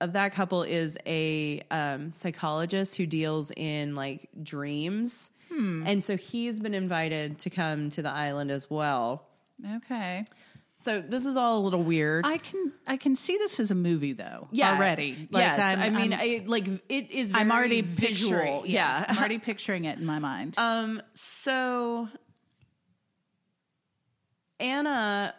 of 0.00 0.14
that 0.14 0.32
couple 0.34 0.62
is 0.62 0.96
a 1.06 1.60
um 1.70 2.12
psychologist 2.14 2.96
who 2.96 3.06
deals 3.06 3.50
in 3.56 3.94
like 3.94 4.28
dreams. 4.42 5.30
And 5.52 6.02
so 6.02 6.16
he's 6.16 6.58
been 6.58 6.72
invited 6.74 7.40
to 7.40 7.50
come 7.50 7.90
to 7.90 8.00
the 8.02 8.08
island 8.08 8.50
as 8.50 8.70
well. 8.70 9.26
Okay. 9.76 10.24
So 10.76 11.02
this 11.02 11.26
is 11.26 11.36
all 11.36 11.58
a 11.58 11.62
little 11.62 11.82
weird. 11.82 12.24
I 12.24 12.38
can 12.38 12.72
I 12.86 12.96
can 12.96 13.14
see 13.14 13.36
this 13.36 13.60
as 13.60 13.70
a 13.70 13.74
movie 13.74 14.14
though. 14.14 14.48
yeah, 14.52 14.74
Already. 14.76 15.28
yes, 15.30 15.60
I'm- 15.60 15.80
I 15.80 15.90
mean, 15.90 16.14
I'm, 16.14 16.20
I, 16.20 16.42
like 16.46 16.66
it 16.88 17.10
is. 17.10 17.32
Very 17.32 17.42
I'm 17.42 17.52
already 17.52 17.82
visual. 17.82 18.30
picturing. 18.40 18.62
Yeah, 18.70 19.04
I'm 19.06 19.18
already 19.18 19.38
picturing 19.50 19.84
it 19.84 19.98
in 19.98 20.06
my 20.06 20.18
mind. 20.18 20.54
Um, 20.56 21.02
so 21.14 22.08
Anna 24.58 25.34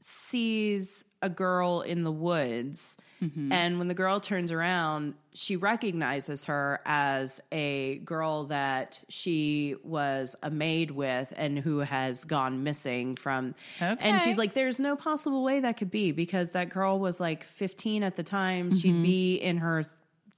sees 0.00 1.04
a 1.24 1.30
girl 1.30 1.80
in 1.80 2.04
the 2.04 2.12
woods. 2.12 2.98
Mm-hmm. 3.22 3.50
And 3.50 3.78
when 3.78 3.88
the 3.88 3.94
girl 3.94 4.20
turns 4.20 4.52
around, 4.52 5.14
she 5.32 5.56
recognizes 5.56 6.44
her 6.44 6.80
as 6.84 7.40
a 7.50 7.96
girl 8.04 8.44
that 8.44 8.98
she 9.08 9.76
was 9.82 10.36
a 10.42 10.50
maid 10.50 10.90
with 10.90 11.32
and 11.34 11.58
who 11.58 11.78
has 11.78 12.26
gone 12.26 12.62
missing 12.62 13.16
from. 13.16 13.54
And 13.80 14.20
she's 14.20 14.36
like, 14.36 14.52
there's 14.52 14.78
no 14.78 14.96
possible 14.96 15.42
way 15.42 15.60
that 15.60 15.78
could 15.78 15.90
be 15.90 16.12
because 16.12 16.52
that 16.52 16.68
girl 16.68 16.98
was 16.98 17.18
like 17.18 17.44
15 17.44 18.02
at 18.02 18.16
the 18.16 18.22
time. 18.22 18.76
She'd 18.76 18.92
mm-hmm. 18.92 19.02
be 19.02 19.36
in 19.36 19.56
her 19.56 19.86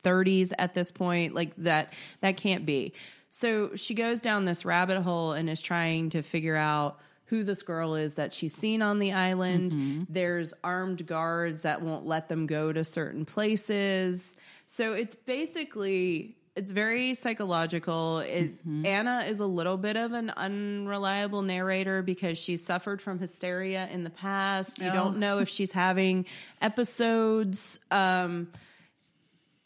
30s 0.05 0.53
at 0.57 0.73
this 0.73 0.93
point. 0.93 1.35
Like 1.35 1.57
that, 1.57 1.93
that 2.21 2.37
can't 2.37 2.65
be. 2.65 2.93
So 3.31 3.75
she 3.75 3.95
goes 3.95 4.21
down 4.21 4.45
this 4.45 4.65
rabbit 4.65 5.03
hole 5.03 5.33
and 5.33 5.51
is 5.51 5.61
trying 5.61 6.11
to 6.11 6.23
figure 6.23 6.57
out 6.57 7.01
who 7.27 7.43
this 7.45 7.63
girl 7.63 7.95
is 7.95 8.15
that 8.17 8.33
she's 8.33 8.55
seen 8.55 8.83
on 8.83 8.99
the 8.99 9.13
island. 9.13 10.07
There's 10.09 10.55
armed 10.65 11.07
guards 11.07 11.63
that 11.63 11.83
won't 11.83 12.07
let 12.07 12.29
them 12.29 12.47
go 12.47 12.73
to 12.73 12.85
certain 12.85 13.25
places. 13.25 14.37
So 14.69 14.93
it's 14.95 15.15
basically 15.15 16.37
it's 16.55 16.71
very 16.71 17.13
psychological. 17.13 18.21
It, 18.21 18.53
Anna 18.85 19.27
is 19.29 19.41
a 19.41 19.47
little 19.47 19.77
bit 19.77 19.97
of 19.97 20.13
an 20.13 20.31
unreliable 20.31 21.43
narrator 21.43 22.01
because 22.01 22.39
she 22.39 22.57
suffered 22.57 23.03
from 23.03 23.19
hysteria 23.19 23.87
in 23.93 24.05
the 24.05 24.11
past. 24.11 24.81
You 24.81 24.89
Oh. 24.89 24.93
don't 24.95 25.19
know 25.19 25.41
if 25.41 25.51
she's 25.51 25.73
having 25.73 26.25
episodes. 26.63 27.79
Um, 27.91 28.49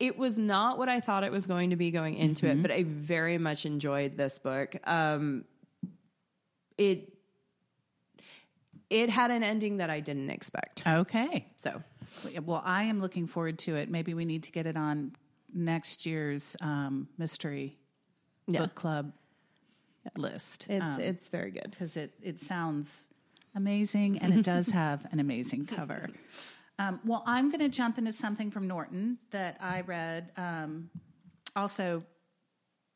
it 0.00 0.18
was 0.18 0.36
not 0.36 0.78
what 0.78 0.88
I 0.88 0.98
thought 0.98 1.22
it 1.22 1.30
was 1.30 1.46
going 1.46 1.70
to 1.70 1.76
be 1.76 1.92
going 1.92 2.14
into 2.16 2.46
it, 2.48 2.60
but 2.60 2.72
I 2.72 2.82
very 2.84 3.38
much 3.38 3.66
enjoyed 3.66 4.16
this 4.16 4.38
book. 4.38 4.74
Um, 4.84 5.44
it 6.78 7.12
it 8.90 9.08
had 9.08 9.30
an 9.30 9.42
ending 9.42 9.76
that 9.78 9.88
I 9.88 10.00
didn't 10.00 10.30
expect. 10.30 10.82
Okay. 10.86 11.46
So 11.56 11.82
Well, 12.44 12.62
I 12.64 12.82
am 12.84 13.00
looking 13.00 13.26
forward 13.26 13.58
to 13.60 13.76
it. 13.76 13.88
Maybe 13.90 14.14
we 14.14 14.24
need 14.24 14.42
to 14.44 14.52
get 14.52 14.66
it 14.66 14.76
on 14.76 15.12
next 15.54 16.04
year's 16.06 16.56
um, 16.60 17.08
mystery 17.18 17.78
Yeah. 18.46 18.60
book 18.60 18.74
club 18.74 19.12
list. 20.16 20.66
it's 20.68 20.96
it's 20.98 21.28
very 21.28 21.50
good. 21.50 21.70
because 21.70 21.96
it, 21.96 22.12
it 22.22 22.40
sounds 22.40 23.06
amazing 23.54 24.18
and 24.18 24.34
it 24.34 24.44
does 24.44 24.70
have 24.82 25.06
an 25.12 25.20
amazing 25.20 25.66
cover. 25.66 26.08
Um, 26.78 26.98
well, 27.04 27.22
I'm 27.26 27.50
going 27.50 27.60
to 27.60 27.68
jump 27.68 27.98
into 27.98 28.12
something 28.12 28.50
from 28.50 28.66
Norton 28.66 29.18
that 29.30 29.56
I 29.60 29.82
read 29.82 30.30
um, 30.36 30.88
also 31.54 32.02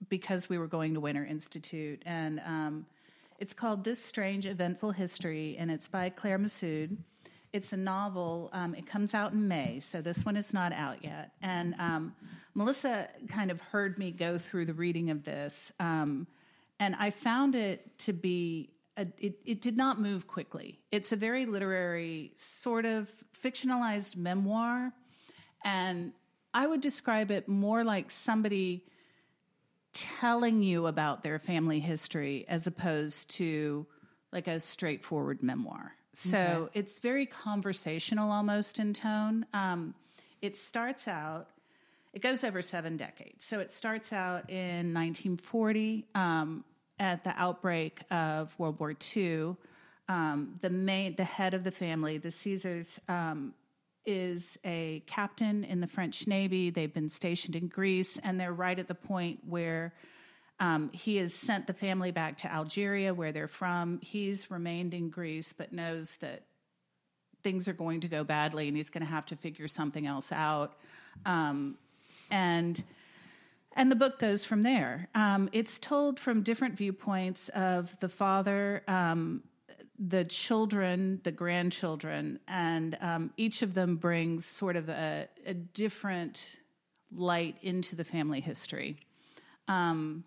because 0.09 0.49
we 0.49 0.57
were 0.59 0.67
going 0.67 0.95
to 0.95 1.01
Winter 1.01 1.25
Institute. 1.25 2.03
And 2.07 2.41
um, 2.41 2.87
it's 3.45 3.53
called 3.53 3.85
This 3.85 4.03
Strange 4.03 4.47
Eventful 4.47 4.93
History, 4.93 5.55
and 5.59 5.71
it's 5.71 5.87
by 5.87 6.09
Claire 6.09 6.39
Messud. 6.39 6.97
It's 7.53 7.75
a 7.75 7.77
novel. 7.77 8.49
Um, 8.55 8.75
it 8.75 8.87
comes 8.87 9.13
out 9.13 9.33
in 9.33 9.49
May, 9.49 9.81
so 9.81 10.01
this 10.01 10.25
one 10.25 10.39
is 10.39 10.55
not 10.55 10.73
out 10.73 11.05
yet. 11.05 11.33
And 11.43 11.75
um, 11.79 12.15
Melissa 12.55 13.07
kind 13.29 13.51
of 13.51 13.61
heard 13.61 13.99
me 13.99 14.13
go 14.13 14.39
through 14.39 14.65
the 14.65 14.73
reading 14.73 15.11
of 15.11 15.25
this, 15.25 15.73
um, 15.79 16.27
and 16.81 16.97
I 16.99 17.11
found 17.11 17.55
it 17.55 17.99
to 17.99 18.15
be. 18.15 18.71
A, 18.97 19.09
it, 19.19 19.39
it 19.45 19.61
did 19.61 19.77
not 19.77 20.01
move 20.01 20.27
quickly. 20.27 20.79
It's 20.91 21.13
a 21.13 21.17
very 21.17 21.45
literary, 21.45 22.33
sort 22.37 22.87
of 22.87 23.11
fictionalized 23.45 24.17
memoir. 24.17 24.91
And 25.63 26.13
I 26.55 26.67
would 26.67 26.81
describe 26.81 27.31
it 27.31 27.47
more 27.47 27.85
like 27.85 28.11
somebody 28.11 28.87
telling 29.95 30.63
you 30.63 30.87
about 30.87 31.23
their 31.23 31.39
family 31.39 31.81
history 31.81 32.45
as 32.49 32.67
opposed 32.67 33.31
to 33.31 33.87
like 34.33 34.49
a 34.49 34.61
straightforward 34.61 35.43
memoir. 35.43 35.95
So 36.13 36.71
it's 36.75 36.99
very 37.01 37.27
conversational 37.27 38.31
almost 38.31 38.79
in 38.79 38.93
tone. 38.93 39.47
Um, 39.53 39.95
it 40.41 40.57
starts 40.57 41.09
out, 41.09 41.49
it 42.13 42.23
goes 42.23 42.45
over 42.45 42.63
seven 42.63 42.97
decades. 42.97 43.45
So 43.45 43.59
it 43.59 43.73
starts 43.73 44.13
out 44.13 44.49
in 44.49 44.95
1940 44.95 46.07
um, 46.15 46.65
at 47.01 47.25
the 47.25 47.35
outbreak 47.37 48.01
of 48.11 48.55
World 48.59 48.79
War 48.79 48.95
II. 49.17 49.57
Um, 50.09 50.59
the 50.61 50.71
main, 50.71 51.17
the 51.17 51.25
head 51.25 51.55
of 51.55 51.65
the 51.65 51.71
family, 51.71 52.19
the 52.19 52.29
Cassars, 52.29 52.99
um, 53.09 53.55
is 54.07 54.59
a 54.65 55.03
captain 55.07 55.65
in 55.65 55.81
the 55.81 55.87
French 55.87 56.27
Navy. 56.27 56.71
They've 56.71 56.93
been 56.93 57.09
stationed 57.09 57.57
in 57.57 57.69
Greece, 57.69 58.19
and 58.23 58.39
they're 58.39 58.53
right 58.53 58.79
at 58.79 58.89
the 58.89 58.95
point 58.95 59.41
where 59.47 59.95
um, 60.61 60.91
he 60.93 61.17
has 61.17 61.35
sent 61.35 61.67
the 61.67 61.73
family 61.73 62.11
back 62.11 62.39
to 62.39 62.53
Algeria, 62.53 63.13
where 63.13 63.33
they're 63.33 63.49
from. 63.49 64.01
He's 64.03 64.51
remained 64.51 64.95
in 64.95 65.11
Greece, 65.11 65.53
but 65.53 65.73
knows 65.73 66.17
that 66.17 66.43
things 67.43 67.69
are 67.69 67.73
going 67.73 68.01
to 68.01 68.09
go 68.09 68.25
badly, 68.25 68.69
and 68.69 68.77
he's 68.77 68.91
going 68.91 69.05
to 69.05 69.11
have 69.11 69.27
to 69.27 69.37
figure 69.37 69.69
something 69.69 70.07
else 70.07 70.33
out. 70.33 70.77
Um, 71.27 71.77
and 72.31 72.83
and 73.77 73.91
the 73.91 73.97
book 73.97 74.21
goes 74.21 74.45
from 74.45 74.63
there. 74.63 75.09
Um, 75.15 75.49
it's 75.53 75.81
told 75.81 76.21
from 76.21 76.43
different 76.43 76.77
viewpoints 76.77 77.49
of 77.51 77.99
the 77.99 78.09
father, 78.09 78.85
um, 78.87 79.43
the 79.99 80.25
children, 80.25 81.21
the 81.23 81.33
grandchildren, 81.33 82.41
and 82.49 82.97
um, 83.01 83.31
each 83.37 83.63
of 83.63 83.75
them 83.75 83.97
brings 83.97 84.45
sort 84.45 84.77
of 84.77 84.89
a, 84.89 85.29
a 85.47 85.55
different 85.55 86.57
light 87.15 87.57
into 87.63 87.95
the 87.95 88.05
family 88.05 88.41
history. 88.41 88.97
Um, 89.69 90.25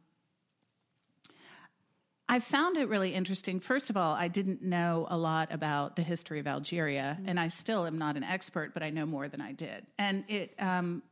I 2.29 2.39
found 2.39 2.77
it 2.77 2.89
really 2.89 3.13
interesting. 3.13 3.59
First 3.61 3.89
of 3.89 3.95
all, 3.95 4.13
I 4.13 4.27
didn't 4.27 4.61
know 4.61 5.07
a 5.09 5.17
lot 5.17 5.53
about 5.53 5.95
the 5.95 6.01
history 6.01 6.39
of 6.39 6.47
Algeria, 6.47 7.17
and 7.25 7.39
I 7.39 7.47
still 7.47 7.85
am 7.85 7.97
not 7.97 8.17
an 8.17 8.23
expert, 8.23 8.73
but 8.73 8.83
I 8.83 8.89
know 8.89 9.05
more 9.05 9.29
than 9.29 9.39
I 9.39 9.53
did. 9.53 9.85
And 9.97 10.25
it, 10.27 10.53
um, 10.59 11.03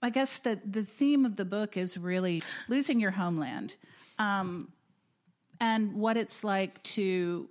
I 0.00 0.10
guess 0.10 0.38
that 0.38 0.72
the 0.72 0.84
theme 0.84 1.24
of 1.24 1.36
the 1.36 1.44
book 1.44 1.76
is 1.76 1.98
really 1.98 2.42
losing 2.68 3.00
your 3.00 3.10
homeland, 3.12 3.74
um, 4.18 4.72
and 5.60 5.94
what 5.94 6.16
it's 6.16 6.42
like 6.42 6.82
to, 6.82 7.48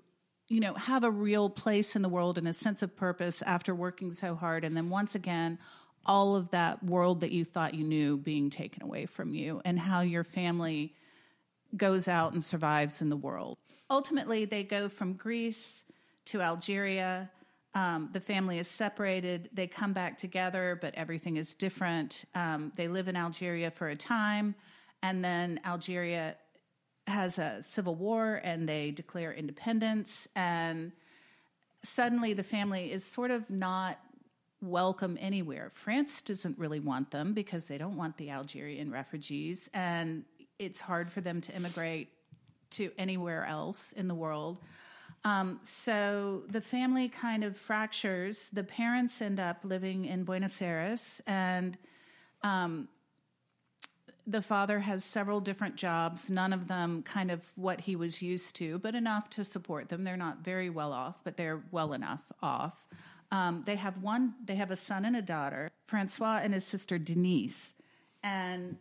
you 0.51 0.59
know, 0.59 0.73
have 0.73 1.05
a 1.05 1.09
real 1.09 1.49
place 1.49 1.95
in 1.95 2.01
the 2.01 2.09
world 2.09 2.37
and 2.37 2.45
a 2.45 2.51
sense 2.51 2.83
of 2.83 2.93
purpose 2.93 3.41
after 3.43 3.73
working 3.73 4.11
so 4.11 4.35
hard, 4.35 4.65
and 4.65 4.75
then 4.75 4.89
once 4.89 5.15
again, 5.15 5.57
all 6.05 6.35
of 6.35 6.49
that 6.49 6.83
world 6.83 7.21
that 7.21 7.31
you 7.31 7.45
thought 7.45 7.73
you 7.73 7.85
knew 7.85 8.17
being 8.17 8.49
taken 8.49 8.83
away 8.83 9.05
from 9.05 9.33
you, 9.33 9.61
and 9.63 9.79
how 9.79 10.01
your 10.01 10.25
family 10.25 10.93
goes 11.77 12.09
out 12.09 12.33
and 12.33 12.43
survives 12.43 13.01
in 13.01 13.07
the 13.07 13.15
world. 13.15 13.57
Ultimately, 13.89 14.43
they 14.43 14.63
go 14.63 14.89
from 14.89 15.13
Greece 15.13 15.85
to 16.25 16.41
Algeria. 16.41 17.31
Um, 17.73 18.09
the 18.11 18.19
family 18.19 18.59
is 18.59 18.67
separated. 18.67 19.49
They 19.53 19.67
come 19.67 19.93
back 19.93 20.17
together, 20.17 20.77
but 20.81 20.93
everything 20.95 21.37
is 21.37 21.55
different. 21.55 22.25
Um, 22.35 22.73
they 22.75 22.89
live 22.89 23.07
in 23.07 23.15
Algeria 23.15 23.71
for 23.71 23.87
a 23.87 23.95
time, 23.95 24.55
and 25.01 25.23
then 25.23 25.61
Algeria 25.63 26.35
has 27.11 27.37
a 27.37 27.61
civil 27.63 27.95
war 27.95 28.41
and 28.43 28.67
they 28.67 28.91
declare 28.91 29.33
independence. 29.33 30.27
And 30.35 30.91
suddenly 31.83 32.33
the 32.33 32.43
family 32.43 32.91
is 32.91 33.03
sort 33.03 33.31
of 33.31 33.49
not 33.49 33.99
welcome 34.61 35.17
anywhere. 35.19 35.71
France 35.73 36.21
doesn't 36.21 36.57
really 36.57 36.79
want 36.79 37.11
them 37.11 37.33
because 37.33 37.65
they 37.65 37.77
don't 37.77 37.97
want 37.97 38.17
the 38.17 38.29
Algerian 38.29 38.91
refugees, 38.91 39.69
and 39.73 40.23
it's 40.59 40.79
hard 40.79 41.11
for 41.11 41.21
them 41.21 41.41
to 41.41 41.55
immigrate 41.55 42.09
to 42.71 42.91
anywhere 42.97 43.43
else 43.45 43.91
in 43.93 44.07
the 44.07 44.15
world. 44.15 44.59
Um, 45.23 45.59
so 45.63 46.43
the 46.47 46.61
family 46.61 47.09
kind 47.09 47.43
of 47.43 47.57
fractures. 47.57 48.49
The 48.53 48.63
parents 48.63 49.21
end 49.21 49.39
up 49.39 49.57
living 49.63 50.05
in 50.05 50.23
Buenos 50.23 50.61
Aires, 50.61 51.21
and 51.25 51.77
um, 52.43 52.87
the 54.31 54.41
father 54.41 54.79
has 54.79 55.03
several 55.03 55.39
different 55.39 55.75
jobs, 55.75 56.29
none 56.29 56.53
of 56.53 56.67
them 56.67 57.03
kind 57.03 57.31
of 57.31 57.51
what 57.55 57.81
he 57.81 57.95
was 57.95 58.21
used 58.21 58.55
to, 58.57 58.79
but 58.79 58.95
enough 58.95 59.29
to 59.31 59.43
support 59.43 59.89
them. 59.89 60.03
They're 60.03 60.17
not 60.17 60.39
very 60.39 60.69
well 60.69 60.93
off, 60.93 61.15
but 61.23 61.37
they're 61.37 61.61
well 61.71 61.93
enough 61.93 62.23
off. 62.41 62.85
Um, 63.31 63.63
they 63.65 63.75
have 63.75 64.01
one. 64.01 64.33
They 64.43 64.55
have 64.55 64.71
a 64.71 64.75
son 64.75 65.05
and 65.05 65.15
a 65.15 65.21
daughter, 65.21 65.69
Francois 65.87 66.41
and 66.43 66.53
his 66.53 66.65
sister 66.65 66.97
Denise, 66.97 67.73
and 68.23 68.77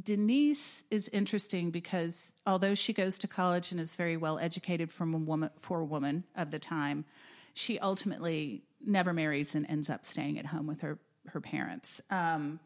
Denise 0.00 0.84
is 0.90 1.08
interesting 1.08 1.70
because 1.70 2.34
although 2.46 2.74
she 2.74 2.92
goes 2.92 3.18
to 3.20 3.28
college 3.28 3.72
and 3.72 3.80
is 3.80 3.94
very 3.94 4.16
well 4.16 4.38
educated 4.38 4.92
from 4.92 5.14
a 5.14 5.18
woman 5.18 5.50
for 5.58 5.80
a 5.80 5.84
woman 5.84 6.24
of 6.36 6.50
the 6.50 6.58
time, 6.58 7.06
she 7.54 7.78
ultimately 7.78 8.62
never 8.84 9.14
marries 9.14 9.54
and 9.54 9.66
ends 9.70 9.88
up 9.88 10.04
staying 10.04 10.38
at 10.38 10.46
home 10.46 10.66
with 10.66 10.82
her 10.82 10.98
her 11.28 11.40
parents. 11.40 12.00
Um, 12.10 12.60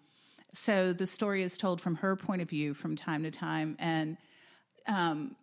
so 0.52 0.92
the 0.92 1.06
story 1.06 1.42
is 1.42 1.56
told 1.56 1.80
from 1.80 1.96
her 1.96 2.16
point 2.16 2.42
of 2.42 2.48
view 2.48 2.74
from 2.74 2.96
time 2.96 3.22
to 3.22 3.30
time, 3.30 3.76
and 3.78 4.16
um, 4.86 5.36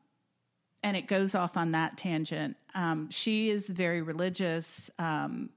and 0.83 0.95
it 0.97 1.07
goes 1.07 1.35
off 1.35 1.57
on 1.57 1.71
that 1.71 1.97
tangent. 1.97 2.57
Um, 2.75 3.09
she 3.09 3.49
is 3.49 3.69
very 3.69 4.01
religious. 4.01 4.89
Um, 4.99 5.49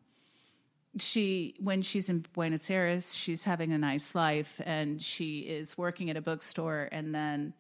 she 0.99 1.55
when 1.61 1.83
she's 1.83 2.09
in 2.09 2.25
Buenos 2.33 2.69
Aires, 2.71 3.15
she's 3.15 3.45
having 3.45 3.73
a 3.73 3.79
nice 3.79 4.15
life 4.15 4.61
and 4.65 5.01
she 5.01 5.41
is 5.41 5.79
working 5.79 6.11
at 6.11 6.17
a 6.17 6.21
bookstore 6.21 6.89
and 6.91 7.15
then 7.15 7.55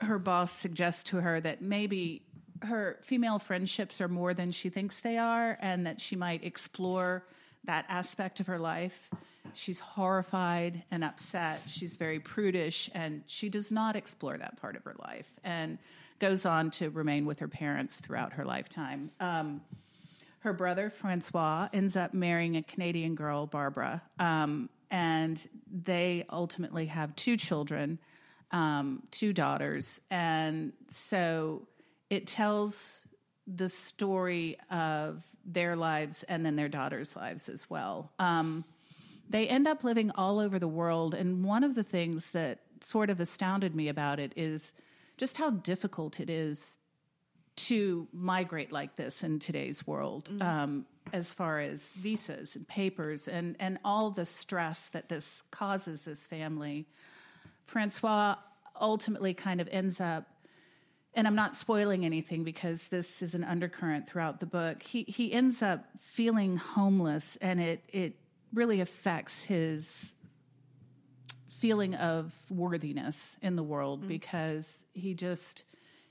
her 0.00 0.18
boss 0.18 0.52
suggests 0.52 1.04
to 1.04 1.20
her 1.20 1.40
that 1.40 1.62
maybe 1.62 2.22
her 2.62 2.98
female 3.02 3.38
friendships 3.38 4.00
are 4.00 4.08
more 4.08 4.34
than 4.34 4.50
she 4.50 4.68
thinks 4.68 5.00
they 5.00 5.18
are, 5.18 5.58
and 5.60 5.86
that 5.86 6.00
she 6.00 6.16
might 6.16 6.44
explore 6.44 7.24
that 7.64 7.84
aspect 7.88 8.40
of 8.40 8.46
her 8.46 8.58
life. 8.58 9.10
She's 9.52 9.80
horrified 9.80 10.82
and 10.90 11.04
upset. 11.04 11.62
She's 11.68 11.96
very 11.96 12.18
prudish, 12.18 12.90
and 12.94 13.22
she 13.26 13.48
does 13.48 13.70
not 13.70 13.96
explore 13.96 14.38
that 14.38 14.56
part 14.60 14.76
of 14.76 14.84
her 14.84 14.96
life 14.98 15.30
and 15.44 15.78
goes 16.18 16.46
on 16.46 16.70
to 16.70 16.90
remain 16.90 17.26
with 17.26 17.40
her 17.40 17.48
parents 17.48 18.00
throughout 18.00 18.34
her 18.34 18.44
lifetime. 18.44 19.10
Um, 19.20 19.60
her 20.40 20.52
brother, 20.52 20.90
Francois, 20.90 21.68
ends 21.72 21.96
up 21.96 22.14
marrying 22.14 22.56
a 22.56 22.62
Canadian 22.62 23.14
girl, 23.14 23.46
Barbara, 23.46 24.02
um, 24.18 24.68
and 24.90 25.46
they 25.70 26.24
ultimately 26.30 26.86
have 26.86 27.16
two 27.16 27.36
children, 27.36 27.98
um, 28.50 29.02
two 29.10 29.32
daughters. 29.32 30.00
And 30.10 30.72
so 30.88 31.66
it 32.10 32.26
tells 32.26 33.06
the 33.46 33.68
story 33.68 34.58
of 34.70 35.24
their 35.44 35.76
lives 35.76 36.22
and 36.24 36.44
then 36.44 36.56
their 36.56 36.68
daughters' 36.68 37.16
lives 37.16 37.48
as 37.48 37.68
well. 37.68 38.12
Um, 38.18 38.64
they 39.28 39.48
end 39.48 39.66
up 39.66 39.84
living 39.84 40.10
all 40.12 40.38
over 40.38 40.58
the 40.58 40.68
world. 40.68 41.14
And 41.14 41.44
one 41.44 41.64
of 41.64 41.74
the 41.74 41.82
things 41.82 42.30
that 42.30 42.60
sort 42.80 43.10
of 43.10 43.20
astounded 43.20 43.74
me 43.74 43.88
about 43.88 44.20
it 44.20 44.32
is 44.36 44.72
just 45.16 45.36
how 45.36 45.50
difficult 45.50 46.20
it 46.20 46.28
is 46.28 46.78
to 47.56 48.08
migrate 48.12 48.72
like 48.72 48.96
this 48.96 49.22
in 49.22 49.38
today's 49.38 49.86
world, 49.86 50.28
mm-hmm. 50.28 50.42
um, 50.42 50.86
as 51.12 51.32
far 51.32 51.60
as 51.60 51.92
visas 51.92 52.56
and 52.56 52.66
papers 52.66 53.28
and, 53.28 53.56
and 53.60 53.78
all 53.84 54.10
the 54.10 54.26
stress 54.26 54.88
that 54.88 55.08
this 55.08 55.42
causes 55.50 56.04
this 56.04 56.26
family. 56.26 56.86
Francois 57.64 58.34
ultimately 58.80 59.32
kind 59.32 59.60
of 59.60 59.68
ends 59.70 60.00
up 60.00 60.26
and 61.16 61.26
I'm 61.26 61.34
not 61.34 61.56
spoiling 61.56 62.04
anything 62.04 62.44
because 62.44 62.88
this 62.88 63.22
is 63.22 63.34
an 63.34 63.44
undercurrent 63.44 64.08
throughout 64.08 64.40
the 64.40 64.46
book. 64.46 64.82
He 64.82 65.04
he 65.04 65.32
ends 65.32 65.62
up 65.62 65.84
feeling 66.00 66.56
homeless, 66.56 67.38
and 67.40 67.60
it 67.60 67.84
it 67.88 68.16
really 68.54 68.80
affects 68.80 69.44
his 69.44 70.14
feeling 71.48 71.94
of 71.94 72.34
worthiness 72.50 73.36
in 73.42 73.56
the 73.56 73.62
world 73.62 74.00
mm-hmm. 74.00 74.08
because 74.08 74.84
he 74.92 75.14
just 75.14 75.64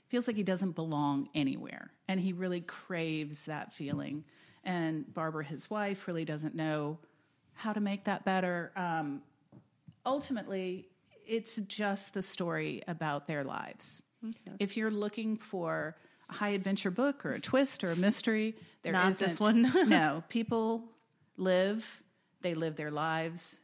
feels 0.08 0.26
like 0.26 0.36
he 0.36 0.42
doesn't 0.42 0.72
belong 0.72 1.28
anywhere, 1.34 1.90
and 2.08 2.20
he 2.20 2.32
really 2.32 2.60
craves 2.60 3.46
that 3.46 3.72
feeling. 3.72 4.24
And 4.62 5.12
Barbara, 5.12 5.44
his 5.44 5.68
wife, 5.68 6.06
really 6.06 6.24
doesn't 6.24 6.54
know 6.54 6.98
how 7.52 7.72
to 7.72 7.80
make 7.80 8.04
that 8.04 8.24
better. 8.24 8.72
Um, 8.76 9.22
ultimately, 10.06 10.88
it's 11.26 11.56
just 11.56 12.14
the 12.14 12.22
story 12.22 12.82
about 12.86 13.26
their 13.26 13.44
lives 13.44 14.02
Okay. 14.24 14.56
If 14.58 14.76
you're 14.76 14.90
looking 14.90 15.36
for 15.36 15.96
a 16.28 16.32
high 16.32 16.50
adventure 16.50 16.90
book 16.90 17.24
or 17.26 17.32
a 17.32 17.40
twist 17.40 17.84
or 17.84 17.90
a 17.90 17.96
mystery, 17.96 18.56
there 18.82 18.92
Not 18.92 19.10
isn't. 19.10 19.28
this 19.28 19.40
one. 19.40 19.62
no, 19.88 20.22
people 20.28 20.84
live, 21.36 22.02
they 22.44 22.54
live 22.54 22.76
their 22.76 22.92
lives, 22.92 23.58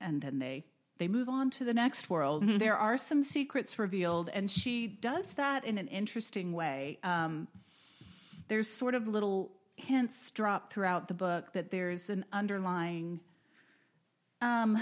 and 0.00 0.20
then 0.20 0.40
they 0.40 0.64
they 0.98 1.06
move 1.08 1.28
on 1.28 1.50
to 1.50 1.64
the 1.64 1.74
next 1.74 2.10
world. 2.10 2.42
Mm-hmm. 2.44 2.58
There 2.58 2.76
are 2.76 2.98
some 2.98 3.22
secrets 3.22 3.78
revealed, 3.78 4.30
and 4.32 4.50
she 4.50 4.86
does 4.88 5.26
that 5.34 5.64
in 5.64 5.78
an 5.78 5.88
interesting 5.88 6.52
way. 6.52 6.98
Um, 7.04 7.46
there's 8.48 8.68
sort 8.68 8.94
of 8.94 9.06
little 9.06 9.52
hints 9.76 10.30
dropped 10.30 10.72
throughout 10.72 11.08
the 11.08 11.14
book 11.14 11.52
that 11.52 11.70
there's 11.70 12.10
an 12.10 12.24
underlying 12.32 13.20
um, 14.40 14.80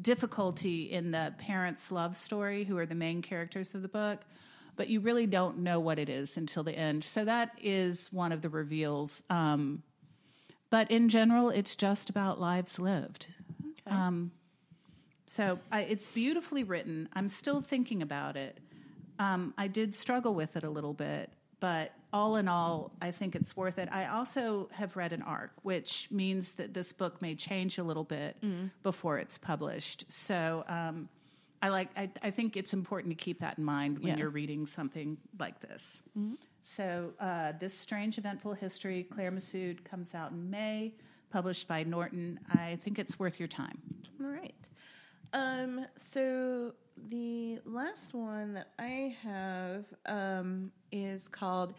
difficulty 0.00 0.90
in 0.90 1.12
the 1.12 1.34
parents' 1.38 1.92
love 1.92 2.16
story, 2.16 2.64
who 2.64 2.76
are 2.76 2.86
the 2.86 2.94
main 2.94 3.22
characters 3.22 3.74
of 3.74 3.82
the 3.82 3.88
book, 3.88 4.20
but 4.76 4.88
you 4.88 5.00
really 5.00 5.26
don't 5.26 5.58
know 5.58 5.78
what 5.78 5.98
it 5.98 6.08
is 6.08 6.36
until 6.36 6.64
the 6.64 6.72
end. 6.72 7.04
So 7.04 7.24
that 7.24 7.52
is 7.62 8.12
one 8.12 8.32
of 8.32 8.42
the 8.42 8.48
reveals. 8.48 9.22
Um, 9.30 9.82
but 10.70 10.90
in 10.90 11.08
general, 11.08 11.50
it's 11.50 11.76
just 11.76 12.08
about 12.08 12.40
lives 12.40 12.78
lived. 12.78 13.26
Okay. 13.86 13.96
Um, 13.96 14.30
so 15.26 15.58
I, 15.70 15.82
it's 15.82 16.08
beautifully 16.08 16.64
written. 16.64 17.08
I'm 17.12 17.28
still 17.28 17.60
thinking 17.60 18.02
about 18.02 18.36
it. 18.36 18.58
Um, 19.18 19.52
I 19.58 19.68
did 19.68 19.94
struggle 19.94 20.34
with 20.34 20.56
it 20.56 20.64
a 20.64 20.70
little 20.70 20.94
bit, 20.94 21.30
but 21.60 21.92
all 22.12 22.36
in 22.36 22.48
all, 22.48 22.90
I 23.00 23.10
think 23.10 23.36
it's 23.36 23.56
worth 23.56 23.78
it. 23.78 23.88
I 23.92 24.06
also 24.06 24.68
have 24.72 24.96
read 24.96 25.12
an 25.12 25.22
arc, 25.22 25.52
which 25.62 26.08
means 26.10 26.52
that 26.52 26.74
this 26.74 26.92
book 26.92 27.20
may 27.20 27.34
change 27.34 27.78
a 27.78 27.84
little 27.84 28.04
bit 28.04 28.36
mm. 28.42 28.70
before 28.82 29.18
it's 29.18 29.38
published. 29.38 30.10
So 30.10 30.64
um, 30.68 31.08
I 31.62 31.68
like. 31.68 31.90
I, 31.96 32.10
I, 32.22 32.30
think 32.30 32.56
it's 32.56 32.72
important 32.72 33.16
to 33.16 33.22
keep 33.22 33.40
that 33.40 33.58
in 33.58 33.64
mind 33.64 33.98
when 33.98 34.08
yeah. 34.08 34.16
you're 34.16 34.30
reading 34.30 34.66
something 34.66 35.18
like 35.38 35.60
this. 35.60 36.00
Mm-hmm. 36.18 36.34
So 36.76 37.12
uh, 37.18 37.52
this 37.58 37.76
strange, 37.76 38.16
eventful 38.18 38.54
history, 38.54 39.04
Claire 39.12 39.32
Messud, 39.32 39.84
comes 39.84 40.14
out 40.14 40.30
in 40.30 40.50
May, 40.50 40.94
published 41.30 41.66
by 41.66 41.82
Norton. 41.82 42.38
I 42.52 42.78
think 42.84 42.98
it's 42.98 43.18
worth 43.18 43.40
your 43.40 43.48
time. 43.48 43.78
All 44.22 44.28
right. 44.28 44.54
Um, 45.32 45.86
so 45.96 46.72
the 47.08 47.60
last 47.64 48.14
one 48.14 48.54
that 48.54 48.68
I 48.78 49.16
have 49.22 49.84
um, 50.06 50.70
is 50.92 51.28
called 51.28 51.74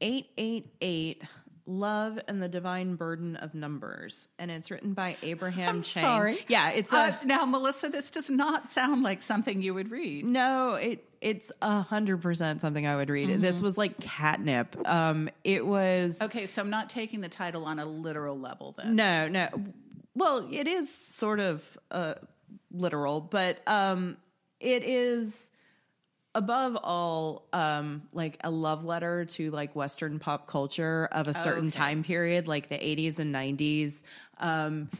888 0.00 1.22
Love 1.66 2.18
and 2.28 2.42
the 2.42 2.48
Divine 2.48 2.94
Burden 2.94 3.36
of 3.36 3.54
Numbers. 3.54 4.28
And 4.38 4.50
it's 4.50 4.70
written 4.70 4.94
by 4.94 5.16
Abraham 5.22 5.68
I'm 5.68 5.82
Chang. 5.82 6.02
Sorry. 6.02 6.44
Yeah, 6.48 6.70
it's 6.70 6.92
a, 6.92 6.98
uh, 6.98 7.16
now 7.24 7.44
Melissa, 7.44 7.88
this 7.88 8.10
does 8.10 8.30
not 8.30 8.72
sound 8.72 9.02
like 9.02 9.20
something 9.20 9.62
you 9.62 9.74
would 9.74 9.90
read. 9.90 10.24
No, 10.24 10.74
it 10.74 11.04
it's 11.20 11.52
a 11.62 11.80
hundred 11.82 12.22
percent 12.22 12.60
something 12.60 12.86
I 12.86 12.96
would 12.96 13.10
read. 13.10 13.28
Mm-hmm. 13.28 13.40
This 13.40 13.60
was 13.60 13.76
like 13.76 13.98
catnip. 14.00 14.76
Um 14.86 15.30
it 15.44 15.66
was 15.66 16.20
Okay, 16.22 16.46
so 16.46 16.62
I'm 16.62 16.70
not 16.70 16.90
taking 16.90 17.20
the 17.20 17.28
title 17.28 17.64
on 17.64 17.78
a 17.78 17.86
literal 17.86 18.38
level 18.38 18.74
then. 18.76 18.96
No, 18.96 19.28
no. 19.28 19.48
Well, 20.14 20.48
it 20.50 20.66
is 20.66 20.92
sort 20.92 21.40
of 21.40 21.78
uh 21.90 22.14
literal, 22.70 23.20
but 23.20 23.60
um 23.66 24.16
it 24.60 24.82
is 24.84 25.50
above 26.34 26.76
all 26.76 27.48
um 27.52 28.02
like 28.12 28.38
a 28.44 28.50
love 28.50 28.84
letter 28.84 29.24
to 29.24 29.50
like 29.50 29.74
western 29.74 30.18
pop 30.18 30.46
culture 30.46 31.08
of 31.10 31.26
a 31.26 31.34
certain 31.34 31.68
okay. 31.68 31.78
time 31.78 32.02
period 32.04 32.46
like 32.46 32.68
the 32.68 32.76
80s 32.76 33.18
and 33.18 33.34
90s 33.34 34.02
um 34.38 34.90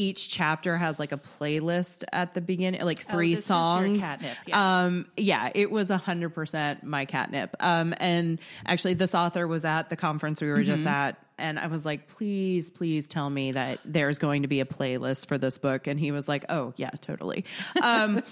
each 0.00 0.30
chapter 0.30 0.78
has 0.78 0.98
like 0.98 1.12
a 1.12 1.18
playlist 1.18 2.04
at 2.10 2.32
the 2.32 2.40
beginning, 2.40 2.80
like 2.82 3.04
oh, 3.06 3.12
three 3.12 3.34
oh, 3.34 3.36
songs. 3.36 4.02
catnip, 4.02 4.36
yes. 4.46 4.56
Um, 4.56 5.06
yeah, 5.14 5.50
it 5.54 5.70
was 5.70 5.90
a 5.90 5.98
hundred 5.98 6.30
percent 6.30 6.82
my 6.84 7.04
catnip. 7.04 7.54
Um, 7.60 7.92
and 7.98 8.40
actually, 8.64 8.94
this 8.94 9.14
author 9.14 9.46
was 9.46 9.66
at 9.66 9.90
the 9.90 9.96
conference 9.96 10.40
we 10.40 10.48
were 10.48 10.56
mm-hmm. 10.56 10.64
just 10.64 10.86
at, 10.86 11.22
and 11.36 11.58
I 11.58 11.66
was 11.66 11.84
like, 11.84 12.08
"Please, 12.08 12.70
please 12.70 13.08
tell 13.08 13.28
me 13.28 13.52
that 13.52 13.80
there's 13.84 14.18
going 14.18 14.40
to 14.42 14.48
be 14.48 14.60
a 14.60 14.64
playlist 14.64 15.28
for 15.28 15.36
this 15.36 15.58
book." 15.58 15.86
And 15.86 16.00
he 16.00 16.12
was 16.12 16.28
like, 16.28 16.46
"Oh 16.48 16.72
yeah, 16.76 16.90
totally." 17.02 17.44
Um, 17.82 18.22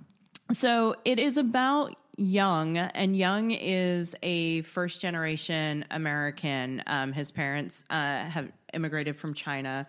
so 0.50 0.96
it 1.04 1.18
is 1.18 1.36
about 1.36 1.94
Young, 2.16 2.78
and 2.78 3.14
Young 3.14 3.50
is 3.50 4.16
a 4.22 4.62
first 4.62 5.02
generation 5.02 5.84
American. 5.90 6.82
Um, 6.86 7.12
his 7.12 7.30
parents 7.30 7.84
uh, 7.90 8.24
have 8.24 8.50
immigrated 8.72 9.16
from 9.16 9.34
China. 9.34 9.86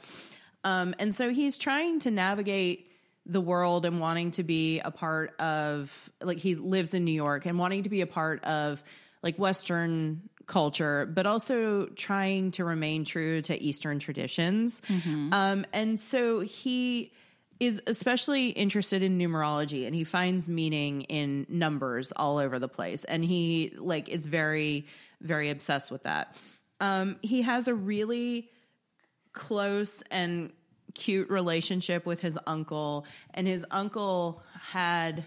Um, 0.63 0.95
and 0.99 1.13
so 1.13 1.29
he's 1.29 1.57
trying 1.57 1.99
to 1.99 2.11
navigate 2.11 2.91
the 3.25 3.41
world 3.41 3.85
and 3.85 3.99
wanting 3.99 4.31
to 4.31 4.43
be 4.43 4.79
a 4.79 4.91
part 4.91 5.39
of, 5.39 6.09
like, 6.21 6.37
he 6.37 6.55
lives 6.55 6.93
in 6.93 7.05
New 7.05 7.11
York 7.11 7.45
and 7.45 7.59
wanting 7.59 7.83
to 7.83 7.89
be 7.89 8.01
a 8.01 8.07
part 8.07 8.43
of, 8.43 8.83
like, 9.21 9.37
Western 9.37 10.21
culture, 10.47 11.05
but 11.05 11.25
also 11.25 11.85
trying 11.95 12.51
to 12.51 12.65
remain 12.65 13.05
true 13.05 13.41
to 13.43 13.61
Eastern 13.61 13.99
traditions. 13.99 14.81
Mm-hmm. 14.87 15.31
Um, 15.31 15.65
and 15.71 15.99
so 15.99 16.39
he 16.39 17.13
is 17.59 17.81
especially 17.87 18.49
interested 18.49 19.03
in 19.03 19.17
numerology 19.17 19.85
and 19.85 19.93
he 19.93 20.03
finds 20.03 20.47
meaning 20.47 21.01
in 21.03 21.45
numbers 21.49 22.11
all 22.15 22.37
over 22.37 22.57
the 22.57 22.67
place 22.67 23.03
and 23.03 23.23
he 23.23 23.73
like 23.77 24.07
is 24.07 24.25
very 24.25 24.85
very 25.21 25.49
obsessed 25.49 25.91
with 25.91 26.03
that 26.03 26.35
um, 26.79 27.17
he 27.21 27.41
has 27.41 27.67
a 27.67 27.73
really 27.73 28.49
close 29.33 30.03
and 30.11 30.51
cute 30.93 31.29
relationship 31.29 32.05
with 32.05 32.19
his 32.19 32.37
uncle. 32.47 33.05
And 33.33 33.47
his 33.47 33.65
uncle 33.71 34.43
had 34.71 35.25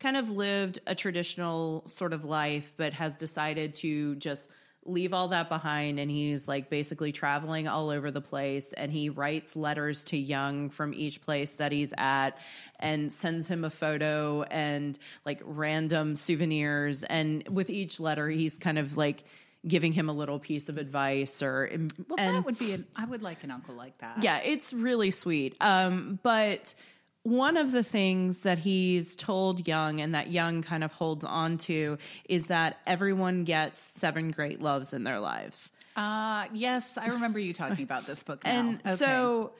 kind 0.00 0.16
of 0.16 0.30
lived 0.30 0.80
a 0.86 0.94
traditional 0.94 1.84
sort 1.88 2.12
of 2.12 2.24
life 2.24 2.74
but 2.76 2.92
has 2.92 3.16
decided 3.16 3.74
to 3.74 4.16
just 4.16 4.50
leave 4.86 5.14
all 5.14 5.28
that 5.28 5.48
behind. 5.48 5.98
And 5.98 6.10
he's 6.10 6.46
like 6.46 6.68
basically 6.68 7.10
traveling 7.10 7.68
all 7.68 7.88
over 7.88 8.10
the 8.10 8.20
place. 8.20 8.74
And 8.74 8.92
he 8.92 9.08
writes 9.08 9.56
letters 9.56 10.04
to 10.06 10.16
young 10.18 10.68
from 10.68 10.92
each 10.92 11.22
place 11.22 11.56
that 11.56 11.72
he's 11.72 11.94
at 11.96 12.36
and 12.78 13.10
sends 13.10 13.48
him 13.48 13.64
a 13.64 13.70
photo 13.70 14.42
and 14.42 14.98
like 15.24 15.40
random 15.42 16.16
souvenirs. 16.16 17.02
And 17.04 17.48
with 17.48 17.70
each 17.70 17.98
letter 17.98 18.28
he's 18.28 18.58
kind 18.58 18.78
of 18.78 18.96
like 18.96 19.24
giving 19.66 19.92
him 19.92 20.08
a 20.08 20.12
little 20.12 20.38
piece 20.38 20.68
of 20.68 20.76
advice 20.78 21.42
or 21.42 21.70
well 22.08 22.18
and, 22.18 22.36
that 22.36 22.44
would 22.44 22.58
be 22.58 22.72
an 22.72 22.86
i 22.96 23.04
would 23.04 23.22
like 23.22 23.42
an 23.44 23.50
uncle 23.50 23.74
like 23.74 23.96
that 23.98 24.22
yeah 24.22 24.38
it's 24.44 24.72
really 24.72 25.10
sweet 25.10 25.56
um 25.60 26.18
but 26.22 26.74
one 27.22 27.56
of 27.56 27.72
the 27.72 27.82
things 27.82 28.42
that 28.42 28.58
he's 28.58 29.16
told 29.16 29.66
Young 29.66 29.98
and 30.02 30.14
that 30.14 30.30
Young 30.30 30.60
kind 30.62 30.84
of 30.84 30.92
holds 30.92 31.24
on 31.24 31.56
to 31.56 31.96
is 32.28 32.48
that 32.48 32.80
everyone 32.86 33.44
gets 33.44 33.78
seven 33.78 34.30
great 34.30 34.60
loves 34.60 34.92
in 34.92 35.04
their 35.04 35.18
life. 35.18 35.70
Uh, 35.96 36.44
yes, 36.52 36.98
I 36.98 37.06
remember 37.06 37.38
you 37.38 37.54
talking 37.54 37.82
about 37.82 38.06
this 38.06 38.22
book. 38.22 38.42
Now. 38.44 38.50
And 38.50 38.80
Okay. 38.80 38.96
so 38.96 39.52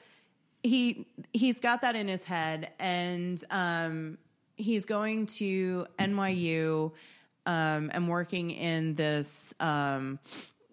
he 0.61 1.07
he's 1.33 1.59
got 1.59 1.81
that 1.81 1.95
in 1.95 2.07
his 2.07 2.23
head 2.23 2.71
and 2.79 3.43
um 3.49 4.19
he's 4.57 4.85
going 4.85 5.25
to 5.25 5.87
NYU 5.97 6.91
um 7.45 7.91
and 7.93 8.09
working 8.09 8.51
in 8.51 8.95
this 8.95 9.53
um 9.59 10.19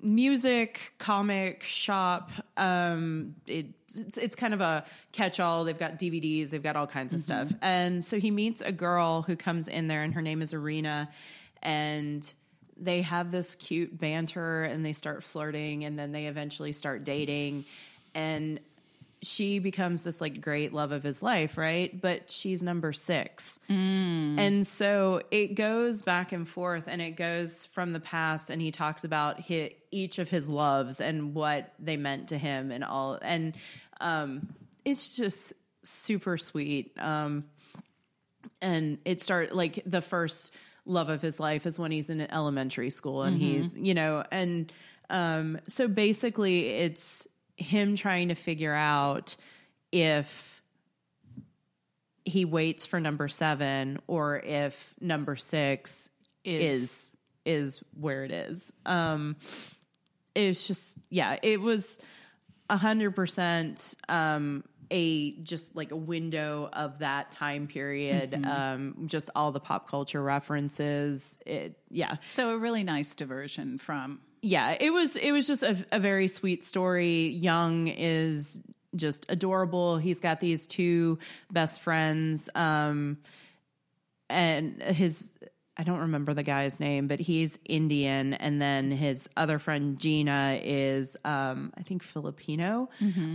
music 0.00 0.92
comic 0.98 1.62
shop. 1.62 2.30
Um 2.56 3.36
it, 3.46 3.66
it's, 3.94 4.16
it's 4.16 4.36
kind 4.36 4.54
of 4.54 4.60
a 4.60 4.84
catch-all. 5.12 5.64
They've 5.64 5.78
got 5.78 5.98
dvds 5.98 6.50
they've 6.50 6.62
got 6.62 6.76
all 6.76 6.86
kinds 6.86 7.12
of 7.12 7.20
stuff. 7.20 7.52
And 7.60 8.04
so 8.04 8.18
he 8.18 8.30
meets 8.30 8.60
a 8.60 8.72
girl 8.72 9.22
who 9.22 9.36
comes 9.36 9.68
in 9.68 9.88
there 9.88 10.02
and 10.02 10.14
her 10.14 10.22
name 10.22 10.42
is 10.42 10.52
arena 10.54 11.08
and 11.62 12.32
they 12.76 13.02
have 13.02 13.30
this 13.30 13.54
cute 13.54 13.96
banter 13.96 14.64
and 14.64 14.84
they 14.84 14.92
start 14.92 15.22
flirting 15.22 15.84
and 15.84 15.98
then 15.98 16.10
they 16.12 16.26
eventually 16.26 16.72
start 16.72 17.04
dating. 17.04 17.64
And 18.14 18.60
she 19.22 19.60
becomes 19.60 20.02
this 20.02 20.20
like 20.20 20.40
great 20.40 20.72
love 20.72 20.90
of 20.90 21.04
his 21.04 21.22
life, 21.22 21.56
right? 21.56 21.98
But 22.00 22.30
she's 22.30 22.62
number 22.62 22.92
six. 22.92 23.60
And 24.38 24.66
so 24.66 25.22
it 25.30 25.54
goes 25.54 26.02
back 26.02 26.32
and 26.32 26.46
forth 26.48 26.84
and 26.88 27.00
it 27.00 27.12
goes 27.12 27.66
from 27.66 27.92
the 27.92 28.00
past 28.00 28.50
and 28.50 28.60
he 28.60 28.72
talks 28.72 29.04
about 29.04 29.40
hi 29.40 29.74
each 29.92 30.18
of 30.18 30.28
his 30.28 30.48
loves 30.48 31.00
and 31.00 31.34
what 31.34 31.72
they 31.78 31.96
meant 31.96 32.28
to 32.28 32.38
him 32.38 32.72
and 32.72 32.82
all. 32.82 33.18
And 33.20 33.54
um, 34.00 34.48
it's 34.84 35.16
just 35.16 35.52
super 35.84 36.38
sweet. 36.38 36.98
Um, 36.98 37.44
and 38.60 38.98
it 39.04 39.20
start 39.20 39.54
like 39.54 39.82
the 39.86 40.00
first 40.00 40.52
love 40.84 41.10
of 41.10 41.22
his 41.22 41.38
life 41.38 41.66
is 41.66 41.78
when 41.78 41.92
he's 41.92 42.10
in 42.10 42.20
elementary 42.20 42.90
school 42.90 43.22
and 43.22 43.38
he's 43.38 43.76
you 43.76 43.94
know 43.94 44.24
and 44.32 44.72
um 45.10 45.60
so 45.68 45.86
basically 45.86 46.66
it's 46.70 47.28
him 47.62 47.96
trying 47.96 48.28
to 48.28 48.34
figure 48.34 48.72
out 48.74 49.36
if 49.90 50.62
he 52.24 52.44
waits 52.44 52.86
for 52.86 53.00
number 53.00 53.28
7 53.28 53.98
or 54.06 54.38
if 54.38 54.94
number 55.00 55.36
6 55.36 56.10
Is- 56.44 56.82
is 56.82 57.12
is 57.44 57.82
where 57.98 58.24
it 58.24 58.30
is. 58.30 58.72
Um 58.86 59.36
it's 60.34 60.66
just 60.66 60.96
yeah 61.10 61.36
it 61.42 61.60
was 61.60 61.98
a 62.70 62.76
hundred 62.76 63.16
percent 63.16 63.94
um 64.08 64.62
a 64.90 65.32
just 65.42 65.74
like 65.74 65.90
a 65.90 65.96
window 65.96 66.68
of 66.72 67.00
that 67.00 67.32
time 67.32 67.66
period 67.66 68.44
um 68.46 68.94
just 69.06 69.30
all 69.34 69.50
the 69.50 69.60
pop 69.60 69.88
culture 69.90 70.22
references. 70.22 71.38
It 71.44 71.76
yeah. 71.90 72.16
So 72.22 72.50
a 72.50 72.58
really 72.58 72.84
nice 72.84 73.14
diversion 73.16 73.78
from 73.78 74.20
yeah 74.42 74.76
it 74.78 74.90
was 74.92 75.16
it 75.16 75.30
was 75.32 75.46
just 75.46 75.62
a, 75.62 75.84
a 75.92 75.98
very 75.98 76.28
sweet 76.28 76.64
story. 76.64 77.28
Young 77.28 77.86
is 77.88 78.60
just 78.94 79.24
adorable. 79.28 79.96
He's 79.96 80.20
got 80.20 80.40
these 80.40 80.66
two 80.66 81.18
best 81.50 81.80
friends 81.80 82.50
um 82.54 83.18
and 84.28 84.82
his 84.82 85.30
I 85.74 85.84
don't 85.84 86.00
remember 86.00 86.34
the 86.34 86.42
guy's 86.42 86.78
name, 86.80 87.08
but 87.08 87.18
he's 87.18 87.58
Indian, 87.64 88.34
and 88.34 88.60
then 88.60 88.90
his 88.90 89.28
other 89.38 89.58
friend 89.58 89.98
Gina 89.98 90.60
is, 90.62 91.16
um, 91.24 91.72
I 91.76 91.82
think, 91.82 92.02
Filipino, 92.02 92.90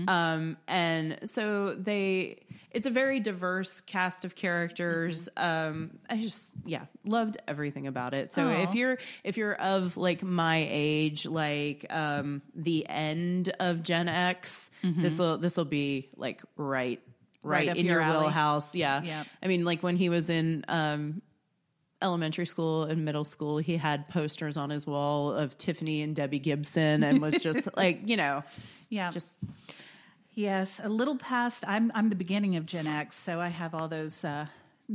um, 0.08 0.58
and 0.68 1.20
so 1.26 1.74
they. 1.76 2.44
It's 2.70 2.86
a 2.86 2.92
very 2.92 3.20
diverse 3.20 3.82
cast 3.82 4.24
of 4.24 4.36
characters. 4.36 5.30
Um, 5.36 5.98
I 6.10 6.18
just, 6.18 6.54
yeah, 6.64 6.86
loved 7.06 7.38
everything 7.48 7.88
about 7.88 8.14
it. 8.14 8.32
So 8.32 8.50
Aw. 8.50 8.64
if 8.64 8.76
you're 8.76 9.00
if 9.24 9.38
you're 9.38 9.56
of 9.56 9.98
like 9.98 10.22
my 10.22 10.68
age, 10.70 11.26
like 11.26 11.88
um, 11.90 12.44
the 12.54 12.88
end 12.88 13.50
of 13.60 13.82
Gen 13.82 14.08
X, 14.10 14.70
this 14.84 15.18
will 15.18 15.40
this 15.40 15.58
will 15.58 15.66
be 15.66 16.10
like 16.16 16.44
right. 16.56 17.02
Right, 17.44 17.70
up 17.70 17.78
in 17.78 17.86
your 17.86 18.02
your 18.02 18.20
wheelhouse, 18.20 18.76
yeah. 18.76 19.02
Yep. 19.02 19.28
I 19.42 19.48
mean, 19.48 19.64
like 19.64 19.82
when 19.82 19.96
he 19.96 20.10
was 20.10 20.30
in 20.30 20.66
um, 20.68 21.22
elementary 22.02 22.46
school 22.46 22.84
and 22.84 23.04
middle 23.04 23.26
school, 23.26 23.58
he 23.58 23.78
had 23.78 24.08
posters 24.10 24.58
on 24.58 24.70
his 24.70 24.86
wall 24.86 25.32
of 25.34 25.58
Tiffany 25.58 26.02
and 26.02 26.16
Debbie 26.16 26.40
Gibson 26.40 27.04
and 27.04 27.22
was 27.22 27.42
just 27.42 27.68
like, 27.78 28.02
you 28.08 28.18
know, 28.18 28.44
yeah 28.90 29.10
just 29.10 29.40
Yes, 30.38 30.80
a 30.84 30.88
little 30.88 31.18
past. 31.18 31.64
I'm 31.68 31.92
I'm 31.96 32.10
the 32.10 32.16
beginning 32.16 32.58
of 32.58 32.68
Gen 32.68 32.86
X, 32.86 33.16
so 33.16 33.42
I 33.42 33.48
have 33.48 33.74
all 33.74 33.88
those 33.88 34.24
uh, 34.24 34.46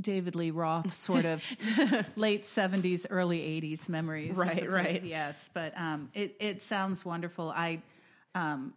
David 0.00 0.36
Lee 0.36 0.53
Roth 0.53 0.94
sort 0.94 1.24
of 1.24 1.42
late 2.16 2.44
'70s, 2.44 3.07
early 3.11 3.40
'80s 3.61 3.88
memories. 3.88 4.36
Right, 4.36 4.70
right. 4.70 5.03
Yes, 5.03 5.50
but 5.53 5.76
um, 5.76 6.11
it 6.14 6.36
it 6.38 6.62
sounds 6.62 7.05
wonderful. 7.05 7.50
I 7.50 7.82
um, 8.36 8.72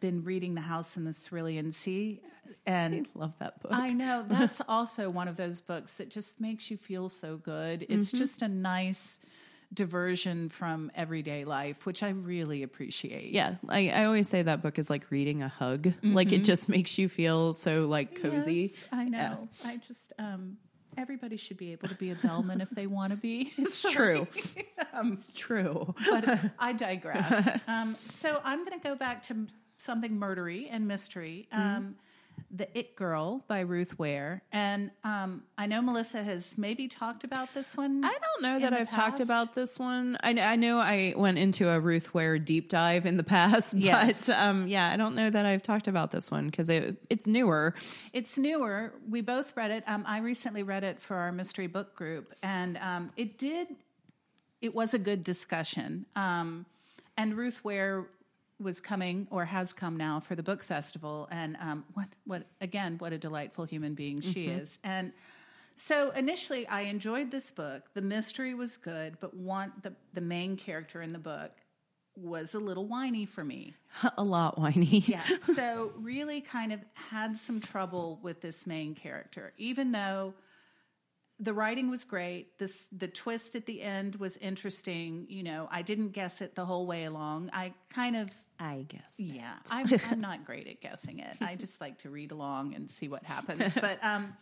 been 0.00 0.24
reading 0.24 0.54
The 0.54 0.60
House 0.60 0.96
in 0.96 1.04
the 1.04 1.12
Cerulean 1.12 1.72
Sea, 1.72 2.20
and 2.66 3.06
love 3.14 3.34
that 3.38 3.60
book. 3.60 3.72
I 3.72 3.92
know 3.92 4.24
that's 4.28 4.60
also 4.68 5.10
one 5.10 5.28
of 5.28 5.36
those 5.36 5.60
books 5.60 5.94
that 5.94 6.10
just 6.10 6.40
makes 6.40 6.70
you 6.70 6.76
feel 6.76 7.08
so 7.08 7.36
good. 7.36 7.86
It's 7.88 8.12
just 8.12 8.42
a 8.42 8.48
nice 8.48 9.18
diversion 9.72 10.48
from 10.48 10.90
everyday 10.94 11.44
life, 11.44 11.84
which 11.84 12.02
I 12.02 12.10
really 12.10 12.62
appreciate. 12.62 13.32
yeah, 13.32 13.56
I, 13.68 13.90
I 13.90 14.04
always 14.04 14.28
say 14.28 14.42
that 14.42 14.62
book 14.62 14.78
is 14.78 14.88
like 14.88 15.10
reading 15.10 15.42
a 15.42 15.48
hug. 15.48 15.92
Like 16.02 16.32
it 16.32 16.44
just 16.44 16.68
makes 16.68 16.96
you 16.98 17.08
feel 17.08 17.52
so 17.52 17.86
like 17.86 18.20
cozy. 18.20 18.72
Yes, 18.72 18.84
I 18.92 19.04
know. 19.04 19.48
I 19.64 19.76
just 19.76 20.12
um 20.18 20.56
everybody 20.98 21.36
should 21.36 21.56
be 21.56 21.72
able 21.72 21.88
to 21.88 21.94
be 21.94 22.10
a 22.10 22.14
bellman 22.16 22.60
if 22.60 22.70
they 22.70 22.86
want 22.86 23.12
to 23.12 23.16
be. 23.16 23.52
It's 23.58 23.82
true. 23.82 24.26
it's 25.04 25.30
true. 25.34 25.94
but 26.08 26.40
I 26.58 26.72
digress. 26.72 27.60
Um, 27.68 27.96
so 28.10 28.40
I'm 28.44 28.64
going 28.64 28.78
to 28.78 28.86
go 28.86 28.96
back 28.96 29.22
to 29.24 29.46
something 29.78 30.18
murdery 30.18 30.68
and 30.70 30.86
mystery. 30.86 31.48
Um, 31.52 31.96
the 32.52 32.68
It 32.78 32.94
Girl 32.94 33.42
by 33.48 33.60
Ruth 33.60 33.98
Ware, 33.98 34.42
and 34.52 34.92
um, 35.02 35.42
I 35.58 35.66
know 35.66 35.82
Melissa 35.82 36.22
has 36.22 36.56
maybe 36.56 36.86
talked 36.86 37.24
about 37.24 37.52
this 37.52 37.76
one. 37.76 38.04
I 38.04 38.12
don't 38.16 38.42
know 38.42 38.60
that 38.60 38.72
I've 38.72 38.88
talked 38.88 39.18
about 39.18 39.56
this 39.56 39.76
one. 39.76 40.16
I, 40.22 40.30
I 40.40 40.54
know 40.56 40.78
I 40.78 41.14
went 41.16 41.36
into 41.38 41.68
a 41.68 41.80
Ruth 41.80 42.14
Ware 42.14 42.38
deep 42.38 42.68
dive 42.68 43.06
in 43.06 43.16
the 43.16 43.24
past, 43.24 43.74
Yes. 43.76 44.28
but 44.28 44.36
um, 44.38 44.68
yeah, 44.68 44.88
I 44.88 44.96
don't 44.96 45.16
know 45.16 45.28
that 45.28 45.46
I've 45.46 45.62
talked 45.62 45.88
about 45.88 46.12
this 46.12 46.30
one 46.30 46.46
because 46.46 46.70
it, 46.70 46.96
it's 47.10 47.26
newer. 47.26 47.74
It's 48.12 48.38
newer. 48.38 48.94
We 49.10 49.20
both 49.20 49.56
read 49.56 49.72
it. 49.72 49.82
Um, 49.88 50.04
I 50.06 50.18
recently 50.18 50.62
read 50.62 50.84
it 50.84 51.02
for 51.02 51.16
our 51.16 51.32
mystery 51.32 51.66
book 51.66 51.96
group, 51.96 52.34
and 52.40 52.78
um, 52.78 53.10
it 53.16 53.36
did. 53.36 53.66
It 54.62 54.74
was 54.76 54.94
a 54.94 54.98
good 54.98 55.24
discussion. 55.24 56.06
Um, 56.14 56.66
and 57.16 57.36
Ruth 57.36 57.64
Ware 57.64 58.06
was 58.60 58.80
coming 58.80 59.26
or 59.30 59.44
has 59.44 59.72
come 59.72 59.96
now 59.96 60.20
for 60.20 60.34
the 60.34 60.42
book 60.42 60.62
festival, 60.64 61.28
and 61.30 61.56
um, 61.60 61.84
what 61.94 62.08
what 62.24 62.46
again? 62.60 62.96
What 62.98 63.12
a 63.12 63.18
delightful 63.18 63.64
human 63.64 63.94
being 63.94 64.20
she 64.20 64.46
is. 64.46 64.78
And 64.82 65.12
so 65.74 66.10
initially, 66.10 66.66
I 66.66 66.82
enjoyed 66.82 67.30
this 67.30 67.50
book. 67.52 67.84
The 67.94 68.02
mystery 68.02 68.54
was 68.54 68.76
good, 68.76 69.18
but 69.20 69.34
one 69.34 69.72
the 69.82 69.92
the 70.12 70.20
main 70.20 70.56
character 70.56 71.02
in 71.02 71.12
the 71.12 71.18
book 71.18 71.52
was 72.16 72.54
a 72.54 72.58
little 72.58 72.86
whiny 72.86 73.26
for 73.26 73.44
me. 73.44 73.74
a 74.18 74.24
lot 74.24 74.58
whiny. 74.58 75.04
Yeah. 75.06 75.22
So 75.54 75.92
really 75.96 76.40
kind 76.40 76.72
of 76.72 76.80
had 76.94 77.36
some 77.36 77.60
trouble 77.60 78.18
with 78.22 78.40
this 78.40 78.66
main 78.66 78.94
character, 78.94 79.52
even 79.56 79.92
though 79.92 80.34
the 81.38 81.52
writing 81.52 81.88
was 81.90 82.04
great. 82.04 82.58
This 82.58 82.88
the 82.90 83.06
twist 83.06 83.54
at 83.54 83.66
the 83.66 83.82
end 83.82 84.16
was 84.16 84.36
interesting. 84.38 85.26
You 85.28 85.44
know, 85.44 85.68
I 85.70 85.82
didn't 85.82 86.10
guess 86.10 86.40
it 86.40 86.56
the 86.56 86.66
whole 86.66 86.86
way 86.86 87.04
along. 87.04 87.50
I 87.52 87.72
kind 87.90 88.16
of 88.16 88.26
I 88.60 88.84
guess. 88.88 89.14
yeah, 89.18 89.54
I'm, 89.70 89.88
I'm 90.10 90.20
not 90.28 90.44
great 90.44 90.66
at 90.66 90.80
guessing 90.80 91.20
it. 91.20 91.36
I 91.40 91.54
just 91.54 91.80
like 91.80 91.98
to 91.98 92.10
read 92.10 92.32
along 92.32 92.74
and 92.74 92.90
see 92.90 93.08
what 93.08 93.24
happens. 93.24 93.74
But 93.74 94.02
um, 94.02 94.36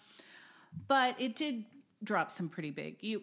but 0.89 1.21
it 1.21 1.37
did 1.37 1.65
drop 2.03 2.31
some 2.31 2.49
pretty 2.49 2.71
big. 2.71 2.97
You 3.01 3.23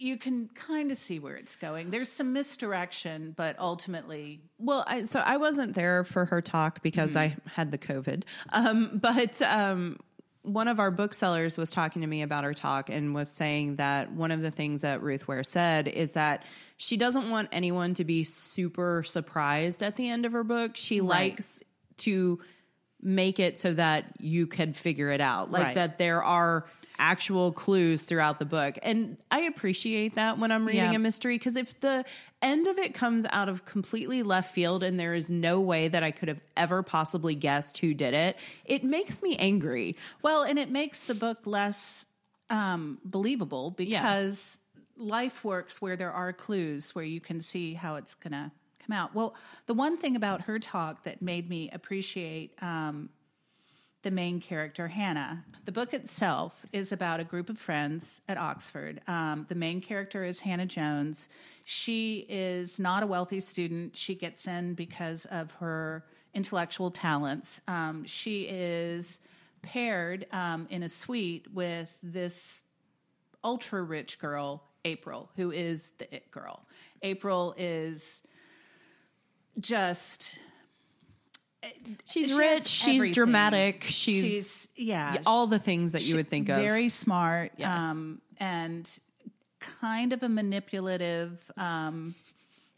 you 0.00 0.16
can 0.16 0.48
kind 0.54 0.90
of 0.90 0.96
see 0.96 1.18
where 1.18 1.36
it's 1.36 1.56
going. 1.56 1.90
There's 1.90 2.10
some 2.10 2.32
misdirection, 2.32 3.34
but 3.36 3.58
ultimately, 3.58 4.40
Well, 4.58 4.82
I, 4.86 5.04
so 5.04 5.20
I 5.20 5.36
wasn't 5.36 5.74
there 5.74 6.04
for 6.04 6.24
her 6.24 6.40
talk 6.40 6.82
because 6.82 7.16
I 7.16 7.36
had 7.52 7.70
the 7.70 7.76
COVID. 7.76 8.22
Um, 8.50 8.98
but 9.00 9.42
um, 9.42 9.98
one 10.42 10.68
of 10.68 10.80
our 10.80 10.90
booksellers 10.90 11.58
was 11.58 11.70
talking 11.70 12.02
to 12.02 12.08
me 12.08 12.22
about 12.22 12.44
her 12.44 12.54
talk 12.54 12.88
and 12.88 13.14
was 13.14 13.30
saying 13.30 13.76
that 13.76 14.12
one 14.12 14.30
of 14.30 14.40
the 14.40 14.50
things 14.50 14.80
that 14.82 15.02
Ruth 15.02 15.28
Ware 15.28 15.44
said 15.44 15.86
is 15.86 16.12
that 16.12 16.44
she 16.78 16.96
doesn't 16.96 17.28
want 17.28 17.50
anyone 17.52 17.94
to 17.94 18.04
be 18.04 18.24
super 18.24 19.02
surprised 19.02 19.82
at 19.82 19.96
the 19.96 20.08
end 20.08 20.24
of 20.24 20.32
her 20.32 20.44
book. 20.44 20.76
She 20.76 21.02
likes 21.02 21.62
to 21.98 22.40
make 23.02 23.38
it 23.38 23.58
so 23.58 23.74
that 23.74 24.04
you 24.18 24.46
can 24.46 24.72
figure 24.72 25.10
it 25.10 25.20
out, 25.20 25.50
like 25.50 25.62
Right. 25.64 25.74
that 25.74 25.98
there 25.98 26.22
are 26.22 26.66
actual 27.00 27.50
clues 27.50 28.04
throughout 28.04 28.38
the 28.38 28.44
book. 28.44 28.78
And 28.82 29.16
I 29.30 29.40
appreciate 29.40 30.14
that 30.16 30.38
when 30.38 30.52
I'm 30.52 30.66
reading 30.66 30.84
Yeah. 30.92 30.96
a 30.96 30.98
mystery 30.98 31.36
because 31.38 31.56
if 31.56 31.80
the 31.80 32.04
end 32.42 32.68
of 32.68 32.78
it 32.78 32.94
comes 32.94 33.26
out 33.30 33.48
of 33.48 33.64
completely 33.64 34.22
left 34.22 34.54
field 34.54 34.82
and 34.82 35.00
there 35.00 35.14
is 35.14 35.30
no 35.30 35.58
way 35.60 35.88
that 35.88 36.02
I 36.02 36.10
could 36.10 36.28
have 36.28 36.40
ever 36.56 36.82
possibly 36.82 37.34
guessed 37.34 37.78
who 37.78 37.94
did 37.94 38.14
it, 38.14 38.36
it 38.64 38.84
makes 38.84 39.22
me 39.22 39.36
angry. 39.36 39.96
Well, 40.22 40.42
and 40.42 40.58
it 40.58 40.70
makes 40.70 41.04
the 41.04 41.14
book 41.14 41.38
less 41.46 42.04
um, 42.50 42.98
believable 43.04 43.70
because 43.70 44.58
life 44.96 45.44
works 45.44 45.80
where 45.80 45.96
there 45.96 46.12
are 46.12 46.32
clues 46.32 46.94
where 46.94 47.04
you 47.04 47.20
can 47.20 47.40
see 47.40 47.74
how 47.74 47.96
it's 47.96 48.14
going 48.14 48.32
to 48.32 48.50
come 48.86 48.94
out. 48.96 49.14
Well, 49.14 49.34
the 49.66 49.74
one 49.74 49.96
thing 49.96 50.16
about 50.16 50.42
her 50.42 50.58
talk 50.58 51.04
that 51.04 51.22
made 51.22 51.48
me 51.48 51.70
appreciate 51.72 52.52
um, 52.62 53.08
the 54.02 54.10
main 54.10 54.40
character, 54.40 54.88
Hannah. 54.88 55.44
The 55.64 55.72
book 55.72 55.92
itself 55.92 56.64
is 56.72 56.92
about 56.92 57.20
a 57.20 57.24
group 57.24 57.50
of 57.50 57.58
friends 57.58 58.22
at 58.28 58.38
Oxford. 58.38 59.00
Um, 59.06 59.46
the 59.48 59.54
main 59.54 59.80
character 59.80 60.24
is 60.24 60.40
Hannah 60.40 60.66
Jones. 60.66 61.28
She 61.64 62.26
is 62.28 62.78
not 62.78 63.02
a 63.02 63.06
wealthy 63.06 63.40
student. 63.40 63.96
She 63.96 64.14
gets 64.14 64.46
in 64.46 64.74
because 64.74 65.26
of 65.26 65.50
her 65.52 66.04
intellectual 66.32 66.90
talents. 66.90 67.60
Um, 67.68 68.04
she 68.06 68.42
is 68.42 69.20
paired 69.62 70.26
um, 70.32 70.66
in 70.70 70.82
a 70.82 70.88
suite 70.88 71.46
with 71.52 71.94
this 72.02 72.62
ultra 73.44 73.82
rich 73.82 74.18
girl, 74.18 74.62
April, 74.84 75.30
who 75.36 75.50
is 75.50 75.92
the 75.98 76.14
it 76.14 76.30
girl. 76.30 76.64
April 77.02 77.54
is 77.58 78.22
just 79.58 80.38
She's 82.06 82.28
She 82.28 82.34
rich, 82.34 82.66
she's 82.68 82.94
everything. 82.96 83.12
dramatic, 83.14 83.84
she's, 83.84 83.92
she's 84.24 84.68
yeah 84.76 85.18
all 85.26 85.46
the 85.46 85.58
things 85.58 85.92
that 85.92 86.02
you 86.06 86.16
would 86.16 86.28
think 86.30 86.48
of. 86.48 86.56
very 86.56 86.88
smart 86.88 87.52
Yeah. 87.58 87.90
um, 87.90 88.20
and 88.38 88.88
kind 89.58 90.12
of 90.14 90.22
a 90.22 90.28
manipulative 90.28 91.38
um, 91.58 92.14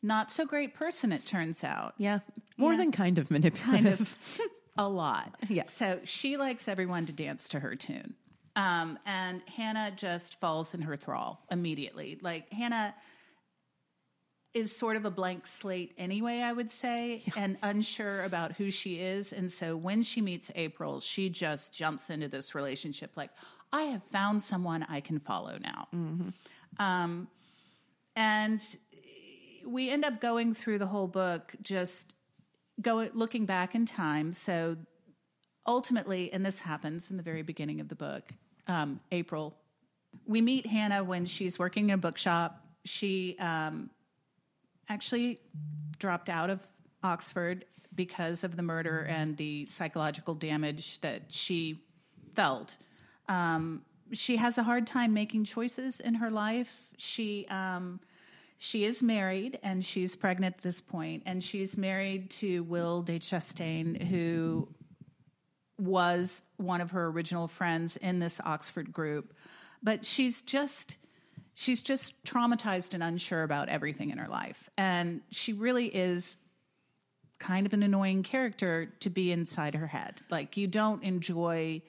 not 0.02 0.32
so 0.32 0.44
great 0.44 0.74
person 0.74 1.12
it 1.12 1.24
turns 1.24 1.62
out 1.62 1.94
yeah, 1.98 2.18
more 2.56 2.72
Yeah. 2.72 2.78
than 2.78 2.92
kind 2.92 3.18
of 3.18 3.30
manipulative. 3.30 3.64
kind 3.72 3.86
of 3.86 4.16
a 4.76 4.88
lot 4.88 5.32
Yeah. 5.48 5.64
so 5.64 6.00
she 6.04 6.36
likes 6.36 6.66
everyone 6.66 7.06
to 7.06 7.12
dance 7.12 7.48
to 7.50 7.60
her 7.60 7.76
tune 7.76 8.14
um, 8.56 8.98
and 9.06 9.42
hannah 9.46 9.92
just 9.94 10.40
falls 10.40 10.74
in 10.74 10.82
her 10.82 10.96
thrall 10.96 11.40
immediately 11.52 12.18
like 12.20 12.50
hannah 12.52 12.94
is 14.54 14.74
sort 14.74 14.96
of 14.96 15.04
a 15.04 15.10
blank 15.10 15.46
slate 15.46 15.94
anyway, 15.96 16.40
I 16.40 16.52
would 16.52 16.70
say, 16.70 17.22
and 17.36 17.56
unsure 17.62 18.22
about 18.24 18.52
who 18.52 18.70
she 18.70 19.00
is. 19.00 19.32
And 19.32 19.50
so 19.50 19.76
when 19.76 20.02
she 20.02 20.20
meets 20.20 20.50
April, 20.54 21.00
she 21.00 21.30
just 21.30 21.72
jumps 21.72 22.10
into 22.10 22.28
this 22.28 22.54
relationship 22.54 23.12
like, 23.16 23.30
I 23.72 23.82
have 23.84 24.02
found 24.10 24.42
someone 24.42 24.84
I 24.88 25.00
can 25.00 25.18
follow 25.18 25.58
now. 25.58 25.88
Um, 26.78 27.28
and 28.14 28.60
we 29.64 29.88
end 29.88 30.04
up 30.04 30.20
going 30.20 30.52
through 30.52 30.78
the 30.78 30.86
whole 30.86 31.06
book 31.06 31.54
just 31.62 32.14
go 32.80 33.08
looking 33.14 33.46
back 33.46 33.74
in 33.74 33.86
time. 33.86 34.34
So 34.34 34.76
ultimately, 35.66 36.30
and 36.32 36.44
this 36.44 36.58
happens 36.58 37.10
in 37.10 37.16
the 37.16 37.22
very 37.22 37.42
beginning 37.42 37.80
of 37.80 37.88
the 37.88 37.94
book, 37.94 38.24
um, 38.66 39.00
April, 39.10 39.56
we 40.26 40.42
meet 40.42 40.66
Hannah 40.66 41.02
when 41.02 41.24
she's 41.24 41.58
working 41.58 41.84
in 41.84 41.94
a 41.94 41.98
bookshop. 41.98 42.62
She 42.84 43.36
um, 43.38 43.88
actually 44.88 45.38
dropped 45.98 46.28
out 46.28 46.50
of 46.50 46.60
Oxford 47.02 47.64
because 47.94 48.44
of 48.44 48.56
the 48.56 48.62
murder 48.62 49.00
and 49.00 49.36
the 49.36 49.66
psychological 49.66 50.34
damage 50.34 51.00
that 51.00 51.22
she 51.28 51.82
felt. 52.34 52.76
Um, 53.28 53.82
she 54.12 54.36
has 54.36 54.58
a 54.58 54.62
hard 54.62 54.86
time 54.86 55.14
making 55.14 55.44
choices 55.44 56.00
in 56.00 56.14
her 56.14 56.30
life. 56.30 56.88
She 56.98 57.46
um, 57.48 58.00
she 58.58 58.84
is 58.84 59.02
married 59.02 59.58
and 59.62 59.84
she's 59.84 60.14
pregnant 60.14 60.56
at 60.58 60.62
this 60.62 60.80
point, 60.80 61.24
and 61.26 61.42
she's 61.42 61.76
married 61.76 62.30
to 62.30 62.62
Will 62.64 63.02
de 63.02 63.18
Chastaigne, 63.18 64.06
who 64.06 64.68
was 65.78 66.42
one 66.58 66.80
of 66.80 66.92
her 66.92 67.06
original 67.06 67.48
friends 67.48 67.96
in 67.96 68.20
this 68.20 68.40
Oxford 68.44 68.92
group. 68.92 69.34
But 69.82 70.04
she's 70.04 70.42
just 70.42 70.96
she's 71.54 71.82
just 71.82 72.22
traumatized 72.24 72.94
and 72.94 73.02
unsure 73.02 73.42
about 73.42 73.68
everything 73.68 74.10
in 74.10 74.18
her 74.18 74.28
life. 74.28 74.70
And 74.76 75.20
she 75.30 75.52
really 75.52 75.86
is 75.86 76.36
kind 77.38 77.66
of 77.66 77.72
an 77.72 77.82
annoying 77.82 78.22
character 78.22 78.92
to 79.00 79.10
be 79.10 79.32
inside 79.32 79.74
her 79.74 79.86
head. 79.88 80.20
Like 80.30 80.56
you 80.56 80.66
don't 80.66 81.02
enjoy 81.02 81.82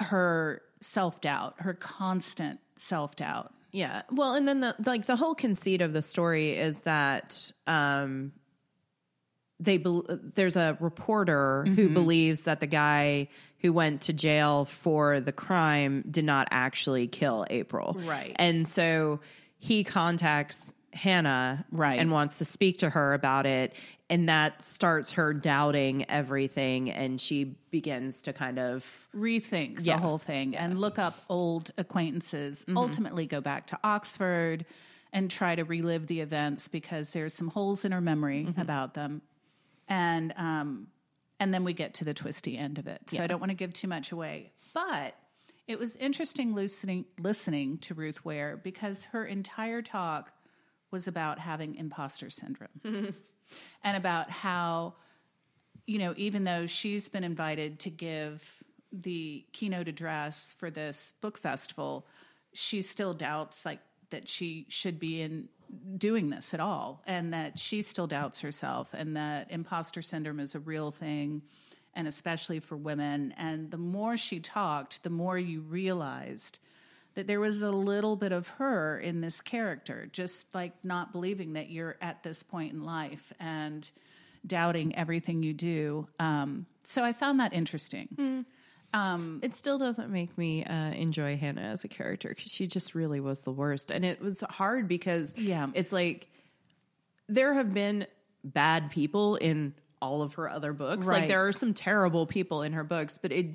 her 0.00 0.62
self-doubt, 0.80 1.54
her 1.58 1.74
constant 1.74 2.60
self-doubt. 2.76 3.52
Yeah. 3.72 4.02
Well, 4.10 4.34
and 4.34 4.46
then 4.48 4.60
the 4.60 4.74
like 4.84 5.06
the 5.06 5.16
whole 5.16 5.34
conceit 5.34 5.80
of 5.82 5.92
the 5.92 6.02
story 6.02 6.50
is 6.56 6.80
that 6.80 7.50
um 7.66 8.32
they 9.60 9.78
bel 9.78 10.04
there's 10.34 10.56
a 10.56 10.76
reporter 10.80 11.64
Mm-hmm. 11.66 11.74
who 11.74 11.88
believes 11.90 12.44
that 12.44 12.60
the 12.60 12.66
guy 12.66 13.28
who 13.60 13.72
went 13.72 14.02
to 14.02 14.12
jail 14.12 14.64
for 14.64 15.20
the 15.20 15.32
crime 15.32 16.04
did 16.10 16.24
not 16.24 16.48
actually 16.50 17.06
kill 17.08 17.46
April. 17.50 17.96
Right. 18.04 18.34
And 18.36 18.66
so 18.68 19.20
he 19.58 19.82
contacts 19.84 20.74
Hannah 20.92 21.64
Right. 21.70 21.98
and 21.98 22.10
wants 22.10 22.38
to 22.38 22.44
speak 22.44 22.78
to 22.78 22.90
her 22.90 23.12
about 23.14 23.46
it 23.46 23.74
and 24.08 24.28
that 24.28 24.62
starts 24.62 25.12
her 25.12 25.34
doubting 25.34 26.08
everything 26.08 26.90
and 26.90 27.20
she 27.20 27.56
begins 27.70 28.22
to 28.22 28.32
kind 28.32 28.58
of 28.58 29.08
rethink 29.14 29.76
the 29.78 29.82
Yeah. 29.82 29.98
whole 29.98 30.18
thing 30.18 30.56
and 30.56 30.80
look 30.80 30.98
up 30.98 31.24
old 31.28 31.70
acquaintances, 31.76 32.64
ultimately 32.76 33.26
go 33.26 33.40
back 33.40 33.66
to 33.68 33.78
Oxford 33.82 34.64
and 35.12 35.30
try 35.30 35.54
to 35.56 35.64
relive 35.64 36.06
the 36.06 36.20
events 36.20 36.68
because 36.68 37.12
there's 37.12 37.34
some 37.34 37.48
holes 37.48 37.84
in 37.84 37.92
her 37.92 38.00
memory 38.00 38.54
about 38.56 38.94
them. 38.94 39.22
And 39.88 40.32
um 40.36 40.86
and 41.38 41.52
then 41.52 41.64
we 41.64 41.72
get 41.72 41.94
to 41.94 42.04
the 42.04 42.14
twisty 42.14 42.56
end 42.56 42.78
of 42.78 42.86
it. 42.86 43.02
So 43.08 43.22
I 43.22 43.26
don't 43.26 43.40
want 43.40 43.50
to 43.50 43.56
give 43.56 43.72
too 43.72 43.88
much 43.88 44.12
away. 44.12 44.52
But 44.74 45.14
it 45.66 45.78
was 45.78 45.96
interesting 45.96 46.54
listening 46.54 47.06
listening 47.18 47.78
to 47.78 47.94
Ruth 47.94 48.24
Ware 48.24 48.56
because 48.56 49.04
her 49.04 49.24
entire 49.24 49.82
talk 49.82 50.32
was 50.90 51.08
about 51.08 51.38
having 51.38 51.74
imposter 51.74 52.30
syndrome. 52.30 52.70
and 53.84 53.96
about 53.96 54.30
how 54.30 54.94
you 55.86 55.98
know, 55.98 56.14
even 56.16 56.42
though 56.42 56.66
she's 56.66 57.08
been 57.08 57.24
invited 57.24 57.78
to 57.80 57.90
give 57.90 58.62
the 58.92 59.44
keynote 59.52 59.88
address 59.88 60.54
for 60.58 60.70
this 60.70 61.14
book 61.20 61.38
festival, 61.38 62.06
she 62.52 62.82
still 62.82 63.12
doubts 63.12 63.64
like 63.64 63.80
that 64.10 64.28
she 64.28 64.66
should 64.68 64.98
be 64.98 65.20
in 65.20 65.48
doing 65.96 66.30
this 66.30 66.54
at 66.54 66.60
all 66.60 67.02
and 67.06 67.32
that 67.32 67.58
she 67.58 67.82
still 67.82 68.06
doubts 68.06 68.40
herself 68.40 68.88
and 68.92 69.16
that 69.16 69.50
imposter 69.50 70.02
syndrome 70.02 70.40
is 70.40 70.54
a 70.54 70.60
real 70.60 70.90
thing 70.90 71.42
and 71.94 72.06
especially 72.06 72.60
for 72.60 72.76
women 72.76 73.34
and 73.36 73.70
the 73.70 73.78
more 73.78 74.16
she 74.16 74.38
talked 74.40 75.02
the 75.02 75.10
more 75.10 75.38
you 75.38 75.60
realized 75.60 76.58
that 77.16 77.26
there 77.26 77.40
was 77.40 77.62
a 77.62 77.70
little 77.70 78.14
bit 78.14 78.30
of 78.30 78.46
her 78.48 79.00
in 79.00 79.22
this 79.22 79.40
character, 79.40 80.06
just 80.12 80.54
like 80.54 80.72
not 80.84 81.12
believing 81.12 81.54
that 81.54 81.70
you're 81.70 81.96
at 82.00 82.22
this 82.22 82.42
point 82.42 82.74
in 82.74 82.84
life 82.84 83.32
and 83.40 83.90
doubting 84.46 84.94
everything 84.94 85.42
you 85.42 85.54
do. 85.54 86.06
Um, 86.20 86.66
so 86.82 87.02
I 87.02 87.14
found 87.14 87.40
that 87.40 87.54
interesting. 87.54 88.44
It 88.94 89.54
still 89.54 89.78
doesn't 89.78 90.10
make 90.10 90.36
me 90.38 90.64
uh, 90.64 90.90
enjoy 90.92 91.36
Hannah 91.36 91.60
as 91.60 91.84
a 91.84 91.88
character 91.88 92.28
because 92.30 92.50
she 92.50 92.66
just 92.66 92.94
really 92.94 93.20
was 93.20 93.42
the 93.42 93.52
worst, 93.52 93.90
and 93.90 94.04
it 94.04 94.20
was 94.20 94.40
hard 94.48 94.88
because 94.88 95.36
Yeah. 95.38 95.68
it's 95.74 95.92
like 95.92 96.28
there 97.28 97.54
have 97.54 97.74
been 97.74 98.06
bad 98.44 98.90
people 98.90 99.36
in 99.36 99.74
all 100.00 100.22
of 100.22 100.34
her 100.34 100.48
other 100.48 100.72
books. 100.72 101.06
Like 101.06 101.26
there 101.28 101.46
are 101.46 101.52
some 101.52 101.74
terrible 101.74 102.26
people 102.26 102.62
in 102.62 102.72
her 102.72 102.84
books, 102.84 103.18
but 103.18 103.32
it. 103.32 103.46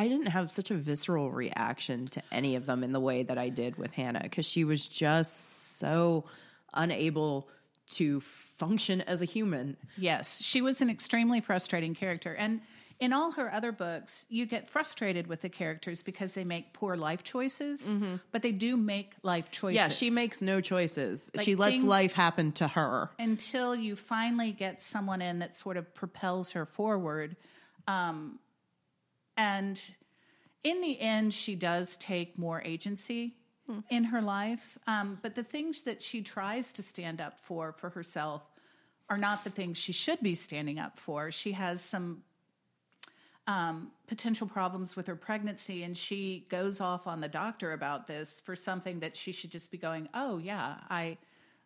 I 0.00 0.06
didn't 0.06 0.26
have 0.26 0.50
such 0.52 0.70
a 0.70 0.74
visceral 0.74 1.28
reaction 1.32 2.06
to 2.08 2.22
any 2.30 2.54
of 2.54 2.66
them 2.66 2.84
in 2.84 2.92
the 2.92 3.00
way 3.00 3.24
that 3.24 3.36
I 3.36 3.48
did 3.48 3.74
with 3.76 3.90
Hannah 3.90 4.20
because 4.22 4.46
she 4.46 4.62
was 4.62 4.86
just 4.86 5.78
so 5.78 6.24
unable 6.72 7.48
to 7.94 8.20
function 8.20 9.00
as 9.00 9.22
a 9.22 9.24
human. 9.24 9.76
Yes, 9.96 10.40
she 10.40 10.60
was 10.62 10.80
an 10.82 10.88
extremely 10.88 11.40
frustrating 11.40 11.94
character. 11.96 12.32
And 12.32 12.60
in 13.00 13.12
all 13.12 13.32
her 13.32 13.52
other 13.52 13.70
books, 13.70 14.26
you 14.28 14.44
get 14.44 14.68
frustrated 14.68 15.26
with 15.28 15.40
the 15.40 15.48
characters 15.48 16.02
because 16.02 16.32
they 16.32 16.44
make 16.44 16.72
poor 16.72 16.96
life 16.96 17.22
choices, 17.22 17.88
but 18.32 18.42
they 18.42 18.50
do 18.52 18.76
make 18.76 19.14
life 19.22 19.50
choices. 19.50 19.76
Yeah, 19.76 19.88
she 19.88 20.10
makes 20.10 20.42
no 20.42 20.60
choices. 20.60 21.30
Like 21.34 21.44
she 21.44 21.54
lets 21.54 21.82
life 21.82 22.14
happen 22.14 22.50
to 22.52 22.66
her. 22.68 23.10
until 23.18 23.74
you 23.76 23.94
finally 23.94 24.50
get 24.52 24.82
someone 24.82 25.22
in 25.22 25.38
that 25.38 25.56
sort 25.56 25.76
of 25.76 25.94
propels 25.94 26.52
her 26.52 26.66
forward. 26.66 27.36
Um, 27.86 28.38
and 29.36 29.80
in 30.64 30.80
the 30.80 31.00
end, 31.00 31.32
she 31.32 31.54
does 31.54 31.96
take 31.98 32.36
more 32.38 32.60
agency 32.62 33.34
in 33.90 34.04
her 34.04 34.22
life. 34.22 34.78
Um, 34.86 35.18
but 35.22 35.34
the 35.34 35.42
things 35.44 35.82
that 35.82 36.00
she 36.02 36.22
tries 36.22 36.72
to 36.72 36.82
stand 36.82 37.20
up 37.20 37.38
for 37.38 37.72
for 37.72 37.90
herself 37.90 38.42
are 39.10 39.18
not 39.18 39.44
the 39.44 39.50
things 39.50 39.76
she 39.78 39.92
should 39.92 40.20
be 40.20 40.34
standing 40.34 40.78
up 40.78 40.98
for. 40.98 41.30
She 41.30 41.52
has 41.52 41.82
some 41.82 42.22
um, 43.48 43.90
potential 44.06 44.46
problems 44.46 44.94
with 44.94 45.06
her 45.06 45.16
pregnancy, 45.16 45.82
and 45.82 45.96
she 45.96 46.46
goes 46.50 46.80
off 46.80 47.06
on 47.06 47.20
the 47.20 47.28
doctor 47.28 47.72
about 47.72 48.06
this 48.06 48.40
for 48.40 48.54
something 48.54 49.00
that 49.00 49.16
she 49.16 49.32
should 49.32 49.50
just 49.50 49.72
be 49.72 49.78
going, 49.78 50.08
"Oh 50.12 50.36
yeah, 50.38 50.76
I, 50.90 51.16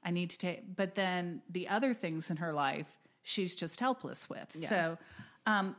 I 0.02 0.12
need 0.12 0.30
to 0.30 0.38
take." 0.38 0.76
But 0.76 0.94
then 0.94 1.42
the 1.50 1.68
other 1.68 1.92
things 1.92 2.30
in 2.30 2.38
her 2.38 2.52
life, 2.52 2.86
she's 3.24 3.56
just 3.56 3.80
helpless 3.80 4.30
with. 4.30 4.56
So, 4.56 4.96
um, 5.44 5.74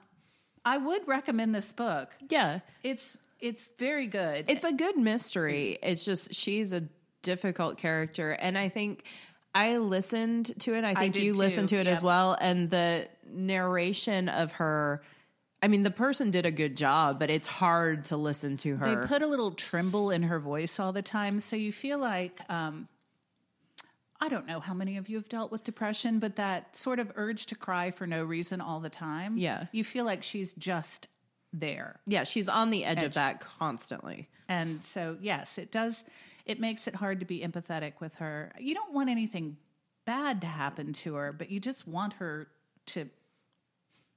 I 0.66 0.78
would 0.78 1.08
recommend 1.08 1.56
this 1.56 1.72
book. 1.72 2.12
Yeah. 2.30 2.60
It's 2.84 3.18
it's 3.40 3.70
very 3.80 4.08
good. 4.08 4.46
It's 4.50 4.66
a 4.66 4.74
good 4.74 4.98
mystery. 4.98 5.80
It's 5.82 6.04
just 6.04 6.34
she's 6.34 6.74
a 6.74 6.84
difficult 7.22 7.78
character, 7.78 8.32
and 8.32 8.58
I 8.58 8.68
think 8.68 9.06
I 9.56 9.78
listened 9.78 10.54
to 10.62 10.74
it. 10.74 10.84
I 10.84 10.96
think 10.96 11.14
did 11.14 11.24
you 11.24 11.34
listened 11.34 11.70
to 11.70 11.78
it 11.78 11.88
as 11.88 12.04
well, 12.04 12.38
and 12.40 12.70
the 12.70 13.08
narration 13.26 14.28
of 14.28 14.54
her. 14.54 15.02
I 15.64 15.70
mean, 15.70 15.84
the 15.84 15.92
person 15.92 16.30
did 16.30 16.46
a 16.46 16.52
good 16.52 16.76
job, 16.76 17.20
but 17.20 17.30
it's 17.30 17.48
hard 17.48 18.06
to 18.06 18.18
listen 18.18 18.58
to 18.58 18.76
her. 18.76 19.02
they 19.02 19.08
put 19.08 19.22
a 19.22 19.28
little 19.28 19.52
tremble 19.52 20.12
in 20.12 20.24
her 20.24 20.38
voice 20.38 20.78
all 20.78 20.92
the 20.92 21.02
time, 21.02 21.40
so 21.40 21.56
you 21.56 21.72
feel 21.72 21.98
like 21.98 22.38
um, 22.50 22.90
I 24.20 24.28
don't 24.28 24.46
know 24.46 24.60
how 24.60 24.74
many 24.74 24.98
of 24.98 25.08
you 25.08 25.16
have 25.16 25.30
dealt 25.30 25.54
with 25.54 25.64
depression, 25.64 26.20
but 26.20 26.36
that 26.36 26.76
sort 26.76 27.00
of 27.00 27.14
urge 27.16 27.46
to 27.46 27.56
cry 27.56 27.92
for 27.92 28.06
no 28.06 28.26
reason 28.26 28.60
all 28.60 28.82
the 28.82 28.90
time. 28.90 29.38
Yeah. 29.38 29.68
you 29.72 29.86
feel 29.86 30.04
like 30.04 30.22
she's 30.22 30.52
just 30.52 31.08
there. 31.54 32.02
yeah, 32.08 32.26
she's 32.26 32.50
on 32.50 32.70
the 32.70 32.84
edge, 32.84 33.02
of 33.02 33.14
that 33.14 33.40
constantly. 33.40 34.28
And 34.50 34.84
so, 34.84 35.18
yes, 35.22 35.58
it 35.58 35.72
does. 35.72 36.04
It 36.46 36.60
makes 36.60 36.88
it 36.88 36.96
hard 36.96 37.22
to 37.22 37.26
be 37.26 37.40
empathetic 37.40 37.94
with 38.02 38.16
her. 38.16 38.52
You 38.60 38.74
don't 38.74 38.94
want 38.94 39.10
anything 39.10 39.56
bad 40.04 40.42
to 40.42 40.48
happen 40.48 40.92
to 40.94 41.16
her, 41.16 41.32
but 41.32 41.50
you 41.52 41.62
just 41.62 41.88
want 41.88 42.14
her 42.14 42.48
to 42.88 43.08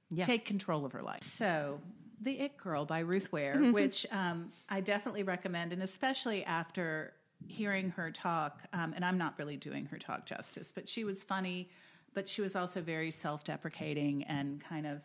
Yeah. 0.09 0.23
take 0.23 0.45
control 0.45 0.85
of 0.85 0.93
her 0.93 1.01
life. 1.01 1.23
So, 1.23 1.79
The 2.21 2.39
It 2.39 2.57
Girl 2.57 2.85
by 2.85 2.99
Ruth 2.99 3.31
Ware, 3.31 3.55
Mm-hmm. 3.55 3.71
which 3.71 4.05
um, 4.11 4.51
I 4.69 4.81
definitely 4.81 5.23
recommend, 5.23 5.73
and 5.73 5.83
especially 5.83 6.43
after 6.45 7.13
hearing 7.47 7.89
her 7.91 8.09
talk. 8.11 8.61
Um, 8.73 8.93
and 8.95 9.03
I'm 9.05 9.17
not 9.17 9.35
really 9.37 9.57
doing 9.57 9.85
her 9.87 9.97
talk 9.99 10.25
justice, 10.25 10.71
but 10.73 10.87
she 10.89 11.03
was 11.03 11.23
funny, 11.23 11.69
but 12.13 12.27
she 12.27 12.41
was 12.41 12.55
also 12.55 12.81
very 12.81 13.11
self 13.11 13.43
deprecating 13.43 14.23
and 14.23 14.61
kind 14.61 14.87
of. 14.87 15.01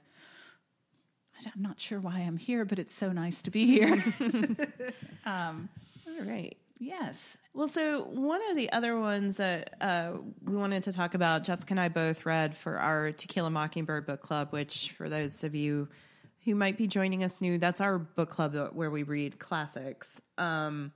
I'm 1.44 1.62
not 1.62 1.80
sure 1.80 1.98
why 1.98 2.18
I'm 2.20 2.36
here, 2.36 2.64
but 2.64 2.78
it's 2.78 2.94
so 2.94 3.10
nice 3.10 3.42
to 3.42 3.50
be 3.50 3.66
here. 3.66 4.04
All 5.26 6.24
right. 6.24 6.56
Yes. 6.82 7.36
Well, 7.54 7.68
so 7.68 8.02
one 8.02 8.40
of 8.50 8.56
the 8.56 8.72
other 8.72 8.98
ones 8.98 9.36
that 9.36 9.76
uh, 9.80 10.14
we 10.44 10.56
wanted 10.56 10.82
to 10.84 10.92
talk 10.92 11.14
about, 11.14 11.44
Jessica 11.44 11.74
and 11.74 11.80
I 11.80 11.88
both 11.88 12.26
read 12.26 12.56
for 12.56 12.76
our 12.76 13.12
Tequila 13.12 13.50
Mockingbird 13.50 14.04
book 14.04 14.20
club, 14.20 14.48
which 14.50 14.90
for 14.90 15.08
those 15.08 15.44
of 15.44 15.54
you 15.54 15.88
who 16.44 16.56
might 16.56 16.76
be 16.76 16.88
joining 16.88 17.22
us 17.22 17.40
new, 17.40 17.56
that's 17.56 17.80
our 17.80 17.98
book 17.98 18.30
club 18.30 18.56
where 18.72 18.90
we 18.90 19.04
read 19.04 19.38
classics. 19.38 20.20
Um, 20.38 20.90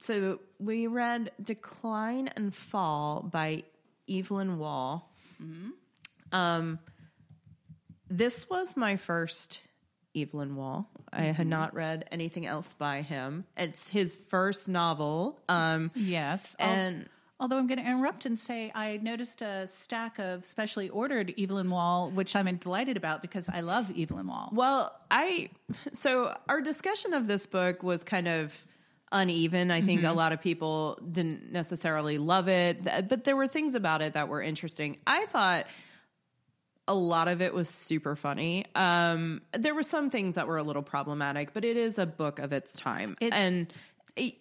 so 0.00 0.38
we 0.58 0.86
read 0.86 1.30
Decline 1.42 2.28
and 2.28 2.54
Fall 2.54 3.28
by 3.30 3.64
Evelyn 4.08 4.58
Waugh. 4.58 5.02
Um, 6.32 6.78
this 8.08 8.48
was 8.48 8.78
my 8.78 8.96
first 8.96 9.60
Evelyn 10.22 10.56
Waugh. 10.56 10.84
I 11.12 11.22
had 11.24 11.46
not 11.46 11.74
read 11.74 12.06
anything 12.12 12.46
else 12.46 12.74
by 12.78 13.02
him. 13.02 13.44
It's 13.56 13.88
his 13.88 14.16
first 14.28 14.68
novel. 14.68 15.38
Um, 15.48 15.90
Yes. 15.94 16.54
And 16.58 17.08
although 17.40 17.56
I'm 17.58 17.66
going 17.66 17.78
to 17.78 17.86
interrupt 17.88 18.26
and 18.26 18.38
say 18.38 18.70
I 18.74 18.98
noticed 18.98 19.42
a 19.42 19.66
stack 19.66 20.18
of 20.18 20.44
specially 20.44 20.88
ordered 20.88 21.32
Evelyn 21.38 21.70
Waugh, 21.70 22.08
which 22.08 22.34
I'm 22.36 22.54
delighted 22.56 22.96
about 22.96 23.22
because 23.22 23.48
I 23.48 23.60
love 23.60 23.90
Evelyn 23.96 24.26
Waugh. 24.26 24.50
well, 24.52 24.94
I 25.10 25.50
so 25.92 26.36
our 26.48 26.60
discussion 26.60 27.14
of 27.14 27.26
this 27.26 27.46
book 27.46 27.82
was 27.82 28.04
kind 28.04 28.28
of 28.28 28.64
uneven. 29.10 29.70
I 29.70 29.80
think 29.80 30.02
a 30.04 30.12
lot 30.12 30.32
of 30.32 30.42
people 30.42 30.98
didn't 31.10 31.50
necessarily 31.50 32.18
love 32.18 32.48
it, 32.48 32.84
but 33.08 33.24
there 33.24 33.36
were 33.36 33.48
things 33.48 33.74
about 33.74 34.02
it 34.02 34.12
that 34.12 34.28
were 34.28 34.42
interesting. 34.42 34.98
I 35.06 35.24
thought 35.26 35.66
a 36.88 36.94
lot 36.94 37.28
of 37.28 37.40
it 37.40 37.54
was 37.54 37.68
super 37.68 38.16
funny. 38.16 38.64
Um, 38.74 39.42
there 39.56 39.74
were 39.74 39.82
some 39.84 40.10
things 40.10 40.34
that 40.34 40.48
were 40.48 40.56
a 40.56 40.62
little 40.64 40.82
problematic, 40.82 41.52
but 41.54 41.64
it 41.64 41.76
is 41.76 41.98
a 41.98 42.06
book 42.06 42.40
of 42.40 42.52
its 42.52 42.72
time, 42.72 43.16
It's- 43.20 43.38
and 43.40 43.72
it, 44.16 44.34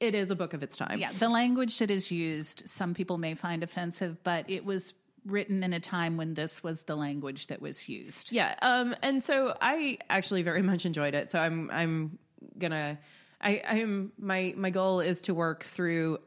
it 0.00 0.14
is 0.14 0.30
a 0.30 0.36
book 0.36 0.52
of 0.54 0.62
its 0.62 0.76
time. 0.76 0.98
Yeah, 0.98 1.12
the 1.12 1.28
language 1.28 1.78
that 1.78 1.90
is 1.90 2.10
used, 2.10 2.68
some 2.68 2.92
people 2.94 3.16
may 3.16 3.34
find 3.34 3.62
offensive, 3.62 4.22
but 4.24 4.50
it 4.50 4.64
was 4.64 4.92
written 5.24 5.62
in 5.62 5.72
a 5.72 5.80
time 5.80 6.16
when 6.16 6.34
this 6.34 6.62
was 6.62 6.82
the 6.82 6.96
language 6.96 7.46
that 7.46 7.62
was 7.62 7.88
used. 7.88 8.32
Yeah, 8.32 8.54
um, 8.60 8.94
and 9.02 9.22
so 9.22 9.56
I 9.60 9.98
actually 10.10 10.42
very 10.42 10.62
much 10.62 10.84
enjoyed 10.84 11.14
it. 11.14 11.30
So 11.30 11.38
I'm 11.38 11.70
I'm 11.70 12.18
gonna 12.58 12.98
I 13.40 13.62
I'm 13.68 14.12
my 14.18 14.52
my 14.56 14.70
goal 14.70 15.00
is 15.00 15.20
to 15.22 15.34
work 15.34 15.64
through 15.64 16.18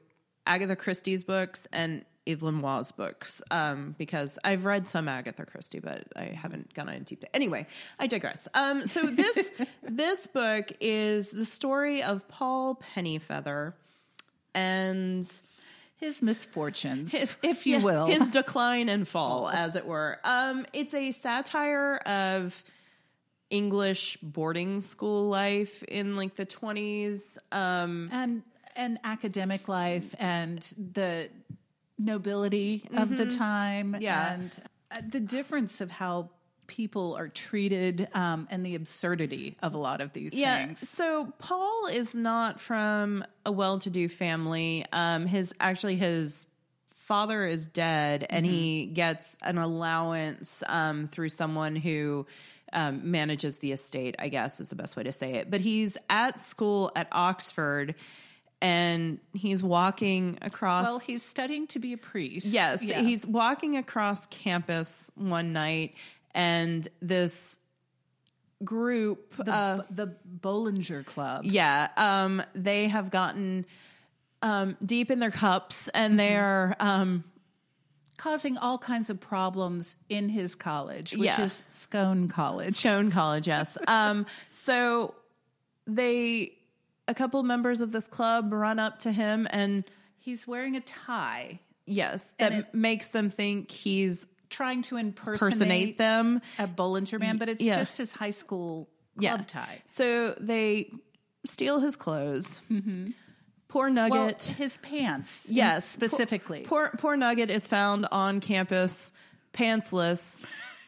Agatha 0.46 0.76
Christie's 0.76 1.24
books 1.24 1.68
and 1.74 2.06
Evelyn 2.28 2.62
Waugh's 2.62 2.92
books 2.92 3.42
um, 3.50 3.96
because 3.98 4.38
I've 4.44 4.66
read 4.66 4.88
some 4.88 5.08
Agatha 5.08 5.46
Christie, 5.46 5.80
but 5.80 6.04
I 6.16 6.26
haven't 6.26 6.74
gone 6.74 6.90
in 6.90 7.04
deep. 7.04 7.26
Anyway, 7.34 7.66
I 7.98 8.08
digress. 8.08 8.48
Um, 8.54 8.86
so 8.86 9.08
this 9.08 9.52
this 9.84 10.28
book 10.28 10.72
is 10.80 11.32
the 11.32 11.46
story 11.46 12.04
of 12.04 12.28
Paul 12.28 12.80
Pennyfeather 12.96 13.74
and 14.54 15.32
His 15.96 16.22
misfortunes, 16.22 17.16
if 17.42 17.66
you 17.66 17.80
will. 17.80 18.06
his 18.08 18.30
decline 18.30 18.88
and 18.90 19.08
fall, 19.08 19.50
as 19.50 19.76
it 19.76 19.86
were. 19.86 20.20
Um, 20.24 20.66
it's 20.74 20.94
a 20.94 21.12
satire 21.12 21.98
of 22.06 22.64
English 23.50 24.18
boarding 24.22 24.80
school 24.80 25.28
life 25.28 25.84
in 25.84 26.16
like 26.16 26.36
the 26.36 26.46
twenties. 26.46 27.40
Um, 27.52 28.10
and 28.12 28.44
and 28.76 29.00
academic 29.04 29.68
life 29.68 30.16
and 30.20 30.60
the 30.94 31.30
nobility 32.06 32.90
of 32.96 33.18
the 33.18 33.26
time 33.26 33.98
Yeah. 34.00 34.34
and 34.34 34.62
uh, 34.92 35.02
the 35.10 35.20
difference 35.20 35.82
of 35.82 35.92
how 35.92 36.30
people 36.68 37.16
are 37.18 37.28
treated 37.28 38.08
um, 38.14 38.48
and 38.50 38.66
the 38.66 38.76
absurdity 38.76 39.58
of 39.62 39.74
a 39.74 39.78
lot 39.78 40.00
of 40.00 40.14
these 40.14 40.34
yeah. 40.34 40.66
things. 40.66 40.88
So 40.88 41.34
Paul 41.38 41.88
is 41.92 42.16
not 42.16 42.62
from 42.62 43.26
a 43.46 43.52
well-to-do 43.52 44.08
family. 44.08 44.86
Um, 44.94 45.26
his 45.26 45.54
actually 45.60 45.98
his 45.98 46.48
father 46.94 47.46
is 47.46 47.68
dead, 47.68 48.26
and 48.30 48.46
he 48.46 48.86
gets 48.86 49.38
an 49.42 49.58
allowance 49.58 50.64
um, 50.68 51.08
through 51.08 51.30
someone 51.30 51.76
who. 51.76 52.26
Um, 52.74 53.12
manages 53.12 53.60
the 53.60 53.74
estate, 53.74 54.16
I 54.18 54.30
guess 54.30 54.62
is 54.62 54.70
the 54.70 54.78
best 54.78 54.96
way 54.96 55.04
to 55.04 55.12
say 55.12 55.34
it. 55.34 55.52
But 55.52 55.60
he's 55.60 55.98
at 56.10 56.40
school 56.40 56.90
at 56.96 57.10
Oxford 57.12 57.96
and 58.62 59.20
he's 59.34 59.64
walking 59.64 60.38
across 60.42 60.86
Well, 60.86 61.00
he's 61.00 61.24
studying 61.24 61.68
to 61.68 61.80
be 61.80 61.94
a 61.94 61.98
priest. 61.98 62.48
Yes, 62.48 62.84
Yeah. 62.84 63.02
he's 63.02 63.26
walking 63.26 63.76
across 63.78 64.26
campus 64.28 65.12
one 65.16 65.52
night, 65.54 65.96
and 66.34 66.88
this 67.02 67.58
group, 68.64 69.36
the, 69.38 69.52
uh, 69.54 69.84
the 69.90 70.16
Bollinger 70.40 71.04
Club. 71.06 71.46
yeah, 71.46 71.88
um, 71.98 72.44
they 72.54 72.88
have 72.88 73.10
gotten 73.10 73.66
um, 74.44 74.78
deep 74.86 75.10
in 75.12 75.20
their 75.20 75.32
cups, 75.32 75.88
and 75.90 76.20
they're 76.20 76.76
um, 76.80 77.24
causing 78.18 78.58
all 78.58 78.78
kinds 78.78 79.10
of 79.10 79.20
problems 79.20 79.96
in 80.10 80.30
his 80.30 80.54
college, 80.56 81.12
which 81.14 81.26
Yeah. 81.26 81.42
is 81.42 81.64
Scone 81.68 82.28
College. 82.28 82.74
Scone 82.76 83.12
College. 83.12 83.48
Yes, 83.48 83.78
um, 83.88 84.26
so 84.52 85.16
they, 85.88 86.54
a 87.08 87.14
couple 87.14 87.42
members 87.44 87.82
of 87.82 87.92
this 87.92 88.08
club, 88.08 88.52
run 88.54 88.80
up 88.80 89.00
to 89.00 89.12
him, 89.12 89.48
and 89.52 89.84
He's 90.24 90.46
wearing 90.48 90.76
a 90.76 90.82
tie, 90.82 91.60
yes, 91.88 92.36
that 92.38 92.52
it- 92.52 92.76
makes 92.76 93.08
them 93.10 93.32
think 93.32 93.72
he's 93.72 94.28
trying 94.50 94.84
to 94.84 94.98
impersonate, 94.98 95.52
personate 95.54 95.98
them. 95.98 96.42
a 96.60 96.68
Bollinger 96.68 97.20
man, 97.20 97.38
but 97.38 97.50
it's 97.50 97.64
Yeah. 97.64 97.74
just 97.76 97.98
his 97.98 98.14
high 98.14 98.30
school 98.30 98.88
club 99.18 99.48
tie. 99.48 99.82
So 99.88 100.36
they 100.40 100.92
steal 101.44 101.80
his 101.80 101.96
clothes. 101.96 102.62
Poor 103.68 103.90
Nugget. 103.90 104.12
Well, 104.12 104.56
his 104.58 104.78
pants, 104.78 105.48
yes, 105.50 105.86
specifically. 105.88 106.62
Poor, 106.62 106.90
poor 106.90 106.98
poor 106.98 107.18
Nugget 107.18 107.50
is 107.50 107.68
found 107.68 108.06
on 108.12 108.42
campus 108.42 109.14
pantsless 109.54 110.40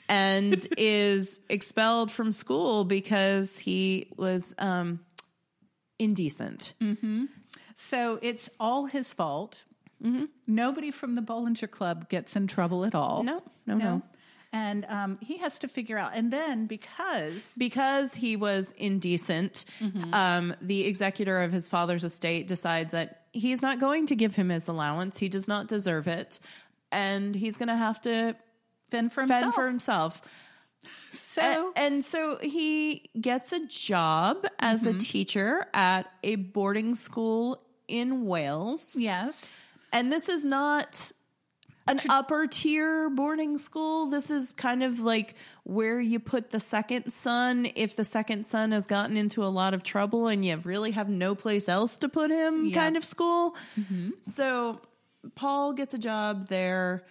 and 0.10 0.68
is 0.78 1.40
expelled 1.50 2.12
from 2.12 2.32
school 2.34 2.84
because 2.84 3.58
he 3.58 4.12
was 4.18 4.54
um, 4.60 5.00
indecent. 6.04 6.74
so 7.76 8.20
it's 8.22 8.50
all 8.60 8.86
his 8.86 9.14
fault. 9.14 9.64
Nobody 10.48 10.92
from 10.92 11.16
the 11.16 11.22
Bollinger 11.22 11.72
Club 11.72 12.10
gets 12.10 12.36
in 12.36 12.48
trouble 12.48 12.84
at 12.84 12.94
all. 12.94 13.24
No, 13.24 13.42
no, 13.66 13.78
no. 13.78 14.02
And 14.52 14.86
um, 14.90 15.18
he 15.22 15.38
has 15.38 15.58
to 15.60 15.68
figure 15.70 15.98
out. 15.98 16.12
And 16.14 16.32
then 16.32 16.68
because 16.68 17.54
Because 17.58 18.14
he 18.14 18.36
was 18.36 18.74
indecent, 18.78 19.64
um, 20.12 20.54
the 20.62 20.86
executor 20.86 21.42
of 21.42 21.52
his 21.54 21.68
father's 21.70 22.04
estate 22.04 22.48
decides 22.48 22.92
that 22.92 23.22
he's 23.32 23.62
not 23.62 23.80
going 23.80 24.06
to 24.08 24.16
give 24.16 24.36
him 24.36 24.50
his 24.50 24.68
allowance. 24.68 25.18
He 25.18 25.30
does 25.30 25.48
not 25.48 25.68
deserve 25.68 26.08
it. 26.08 26.38
And 26.92 27.34
he's 27.34 27.58
going 27.58 27.70
to 27.70 27.76
have 27.78 28.00
to 28.02 28.36
fend 28.92 29.12
for 29.14 29.22
himself, 29.22 29.42
fend 29.42 29.54
for 29.56 29.68
himself. 29.68 30.22
So 31.12 31.72
A- 31.76 31.80
and 31.80 32.04
so 32.06 32.38
he 32.42 33.10
gets 33.20 33.52
a 33.52 33.66
job 33.68 34.46
as 34.60 34.86
a 34.86 34.94
teacher 34.94 35.66
at 35.74 36.12
a 36.24 36.36
boarding 36.36 36.96
school 36.96 37.62
in 37.88 38.26
Wales. 38.26 38.96
yes, 38.98 39.62
And 39.92 40.12
this 40.12 40.30
is 40.30 40.44
not 40.46 41.12
an 41.86 42.00
upper 42.10 42.48
tier 42.48 43.10
boarding 43.10 43.58
school. 43.58 44.08
This 44.08 44.30
is 44.32 44.54
kind 44.54 44.84
of 44.84 45.00
like 45.02 45.36
where 45.64 46.00
you 46.00 46.18
put 46.20 46.52
the 46.52 46.60
second 46.60 47.12
son 47.12 47.68
if 47.76 47.96
the 47.98 48.06
second 48.06 48.46
son 48.46 48.72
has 48.72 48.88
gotten 48.88 49.18
into 49.18 49.44
a 49.44 49.48
lot 49.52 49.74
of 49.74 49.84
trouble 49.84 50.28
and 50.28 50.46
you 50.46 50.56
really 50.64 50.92
have 50.92 51.10
no 51.10 51.36
place 51.36 51.68
else 51.68 51.98
to 51.98 52.08
put 52.10 52.32
him 52.32 52.68
Yeah. 52.68 52.76
kind 52.76 52.96
of 52.98 53.04
school. 53.04 53.56
So 54.22 54.80
Paul 55.36 55.74
gets 55.74 55.94
a 55.94 55.98
job 55.98 56.48
there. 56.48 57.04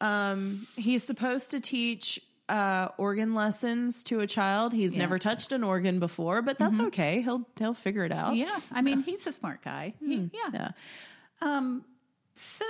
Um, 0.00 0.66
he's 0.76 1.04
supposed 1.04 1.50
to 1.52 1.60
teach 1.60 2.20
uh, 2.50 2.88
organ 2.98 3.34
lessons 3.34 4.02
to 4.04 4.20
a 4.20 4.26
child. 4.26 4.72
He's 4.72 4.96
never 4.96 5.18
touched 5.18 5.52
an 5.52 5.62
organ 5.64 5.98
before, 6.00 6.42
but 6.42 6.58
that's 6.58 6.80
okay. 6.80 7.22
He'll 7.22 7.46
he'll 7.58 7.74
figure 7.74 8.04
it 8.04 8.12
out. 8.12 8.34
Yeah, 8.36 8.58
I 8.72 8.82
mean, 8.82 9.02
he's 9.02 9.26
a 9.26 9.32
smart 9.32 9.62
guy. 9.62 9.94
He- 10.00 10.16
Hmm. 10.16 10.26
yeah. 10.32 10.72
Yeah. 11.42 11.70
So 12.34 12.64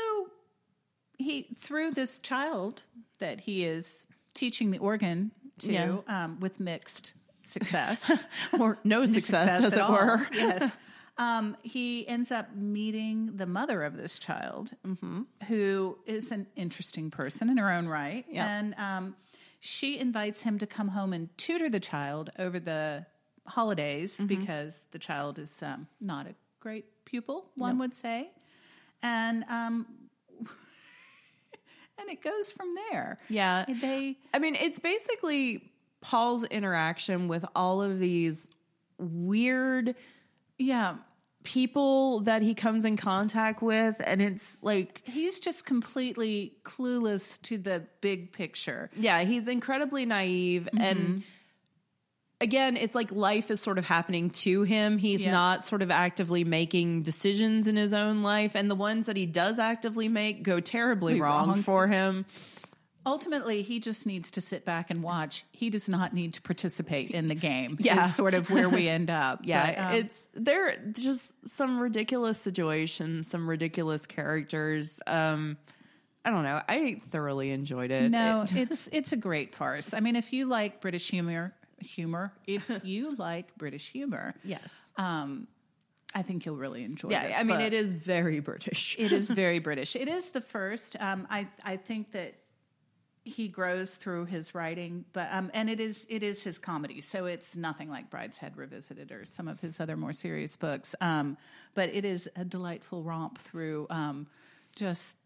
he 1.19 1.49
through 1.59 1.93
this 1.93 2.19
child 2.19 2.83
that 3.19 3.41
he 3.41 3.65
is 3.65 4.07
teaching 4.35 4.71
the 4.71 4.79
organ 4.79 5.31
to 5.59 5.73
Yeah. 5.73 5.97
um, 6.09 6.41
with 6.41 6.59
mixed 6.61 7.15
success, 7.43 8.11
Or 8.59 8.79
no 8.85 9.07
success, 9.07 9.63
as 9.63 9.75
it 9.75 9.81
all. 9.81 9.93
were. 9.93 10.29
yes. 10.33 10.73
Um, 11.19 11.55
he 11.63 12.09
ends 12.09 12.31
up 12.33 12.57
meeting 12.57 13.33
the 13.37 13.45
mother 13.45 13.81
of 13.81 13.95
this 13.95 14.19
child, 14.19 14.71
who 15.49 15.99
is 16.07 16.31
an 16.31 16.47
interesting 16.57 17.11
person 17.11 17.51
in 17.51 17.59
her 17.59 17.71
own 17.71 17.87
right, 17.89 18.25
Yeah. 18.31 18.47
and 18.47 18.75
um, 18.79 19.17
she 19.61 19.99
invites 19.99 20.43
him 20.43 20.59
to 20.59 20.67
come 20.67 20.89
home 20.89 21.13
and 21.13 21.37
tutor 21.37 21.69
the 21.69 21.81
child 21.81 22.31
over 22.39 22.59
the 22.59 23.07
holidays 23.47 24.21
because 24.27 24.83
the 24.91 24.99
child 24.99 25.39
is 25.39 25.63
um, 25.63 25.87
not 26.01 26.27
a 26.27 26.35
great 26.61 26.87
pupil, 27.05 27.47
one 27.55 27.79
would 27.79 27.95
say, 27.95 28.31
and 29.03 29.45
um, 29.49 29.87
and 31.99 32.09
it 32.09 32.23
goes 32.23 32.51
from 32.51 32.69
there. 32.91 33.19
Yeah. 33.29 33.67
They 33.69 34.17
I 34.33 34.39
mean, 34.39 34.55
it's 34.55 34.79
basically 34.79 35.71
Paul's 36.01 36.45
interaction 36.45 37.29
with 37.29 37.45
all 37.55 37.83
of 37.83 37.99
these 37.99 38.49
weird 38.99 39.95
yeah. 40.59 40.97
People 41.55 42.21
that 42.21 42.43
he 42.43 42.55
comes 42.55 42.85
in 42.85 42.97
contact 42.97 43.61
with. 43.63 43.97
And 44.07 44.23
it's 44.23 44.63
like, 44.63 45.03
He's 45.05 45.41
just 45.41 45.65
completely 45.67 46.55
clueless 46.63 47.41
to 47.43 47.59
the 47.59 47.85
big 48.01 48.33
picture. 48.33 48.91
yeah, 48.97 49.23
he's 49.25 49.49
incredibly 49.49 50.07
naive. 50.07 50.69
Mm-hmm. 50.73 50.81
And 50.85 51.23
again, 52.41 52.77
it's 52.77 52.95
like 52.95 53.11
life 53.11 53.51
is 53.51 53.61
sort 53.61 53.79
of 53.79 53.85
happening 53.85 54.31
to 54.31 54.63
him. 54.63 54.97
He's 54.99 55.25
Yeah. 55.25 55.33
not 55.33 55.65
sort 55.65 55.83
of 55.83 55.91
actively 55.91 56.45
making 56.45 57.03
decisions 57.03 57.67
in 57.67 57.75
his 57.77 57.93
own 57.93 58.23
life. 58.23 58.55
And 58.55 58.71
the 58.71 58.75
ones 58.77 59.07
that 59.07 59.17
he 59.17 59.27
does 59.27 59.59
actively 59.59 60.09
make 60.09 60.43
go 60.45 60.61
terribly 60.61 61.21
wrong, 61.21 61.49
wrong. 61.49 61.63
for 61.63 61.89
him. 61.89 62.27
Ultimately, 63.11 63.63
he 63.63 63.81
just 63.81 64.07
needs 64.07 64.31
to 64.33 64.41
sit 64.41 64.65
back 64.65 64.91
and 64.91 65.03
watch. 65.03 65.45
He 65.51 65.69
does 65.71 65.89
not 65.89 66.15
need 66.15 66.33
to 66.35 66.43
participate 66.43 67.11
in 67.11 67.29
the 67.29 67.35
game. 67.35 67.77
Yeah. 67.81 68.09
sort 68.09 68.35
of 68.35 68.49
where 68.51 68.69
we 68.69 68.89
end 68.89 69.11
up. 69.11 69.41
Yeah, 69.45 69.67
But, 69.67 69.79
um, 69.85 69.93
it's 69.95 70.29
there 70.35 70.69
are 70.69 70.75
just 70.93 71.49
some 71.49 71.81
ridiculous 71.81 72.39
situations, 72.41 73.27
some 73.29 73.49
ridiculous 73.49 74.07
characters. 74.07 75.01
Um 75.07 75.57
I 76.25 76.31
don't 76.31 76.45
know. 76.45 76.61
I 76.69 77.01
thoroughly 77.11 77.51
enjoyed 77.51 77.91
it. 77.91 78.11
no, 78.11 78.43
It- 78.43 78.53
it's 78.71 78.89
it's 78.93 79.13
a 79.13 79.17
great 79.17 79.55
farce. 79.55 79.93
I 79.95 80.01
mean, 80.01 80.17
if 80.17 80.33
you 80.33 80.47
like 80.47 80.81
British 80.81 81.11
humor, 81.11 81.55
humor, 81.81 82.33
if 82.47 82.71
you 82.85 83.15
like 83.17 83.57
British 83.57 83.91
humor, 83.91 84.35
yes. 84.45 84.91
um, 84.97 85.49
I 86.15 86.23
think 86.23 86.45
you'll 86.45 86.57
really 86.57 86.85
enjoy. 86.85 87.09
Yeah, 87.11 87.27
this, 87.29 87.37
I 87.39 87.43
mean 87.45 87.61
it 87.61 87.73
is 87.73 87.93
very 87.93 88.41
British. 88.41 88.97
It 88.99 89.13
is 89.13 89.31
very 89.31 89.61
British. 89.61 89.97
It 89.97 90.09
is 90.09 90.31
the 90.31 90.41
first. 90.43 90.97
Um, 91.01 91.27
I 91.31 91.47
I 91.65 91.77
think 91.77 92.13
that 92.13 92.35
he 93.31 93.49
grows 93.49 93.97
through 93.97 94.27
his 94.27 94.55
writing, 94.55 95.05
but 95.13 95.29
um, 95.31 95.51
and 95.55 95.71
it 95.71 95.81
is 95.81 96.07
it 96.09 96.23
is 96.23 96.43
his 96.43 96.59
comedy. 96.59 97.01
So 97.01 97.27
it's 97.27 97.57
nothing 97.57 97.89
like 97.89 98.11
Brideshead 98.11 98.57
Revisited 98.57 99.13
or 99.13 99.25
some 99.25 99.49
of 99.49 99.61
his 99.61 99.81
other 99.81 99.97
more 99.97 100.13
serious 100.13 100.57
books. 100.57 100.95
Um, 101.01 101.37
but 101.75 101.91
it 101.91 102.05
is 102.05 102.29
a 102.37 102.45
delightful 102.45 103.03
romp 103.03 103.39
through 103.39 103.87
um, 103.91 104.27
just 104.75 105.17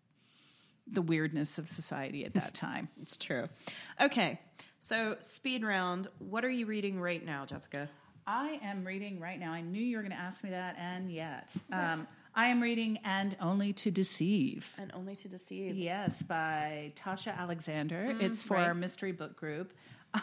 the 0.86 1.02
weirdness 1.02 1.58
of 1.58 1.70
society 1.70 2.24
at 2.24 2.34
that 2.34 2.54
time. 2.54 2.88
It's 3.02 3.16
true. 3.16 3.48
Okay. 4.00 4.40
So, 4.80 5.16
speed 5.20 5.64
round. 5.64 6.08
What 6.18 6.44
are 6.44 6.50
you 6.50 6.66
reading 6.66 7.00
right 7.00 7.24
now, 7.24 7.46
Jessica? 7.46 7.88
I 8.26 8.60
am 8.62 8.84
reading 8.84 9.18
right 9.18 9.38
now. 9.38 9.52
I 9.52 9.60
knew 9.62 9.82
you 9.82 9.96
were 9.96 10.02
going 10.02 10.12
to 10.12 10.18
ask 10.18 10.42
me 10.44 10.50
that, 10.50 10.76
and 10.78 11.10
yet 11.10 11.50
um, 11.72 12.06
I 12.36 12.46
am 12.46 12.60
reading 12.60 12.98
"And 13.04 13.36
Only 13.40 13.72
to 13.74 13.90
Deceive." 13.90 14.74
And 14.78 14.90
Only 14.94 15.14
to 15.16 15.28
Deceive. 15.28 15.76
Yes, 15.76 16.22
by 16.22 16.92
Tasha 16.96 17.36
Alexander. 17.36 18.16
it's 18.20 18.42
for 18.42 18.54
right. 18.54 18.66
our 18.66 18.74
mystery 18.74 19.12
book 19.12 19.36
group. 19.36 19.72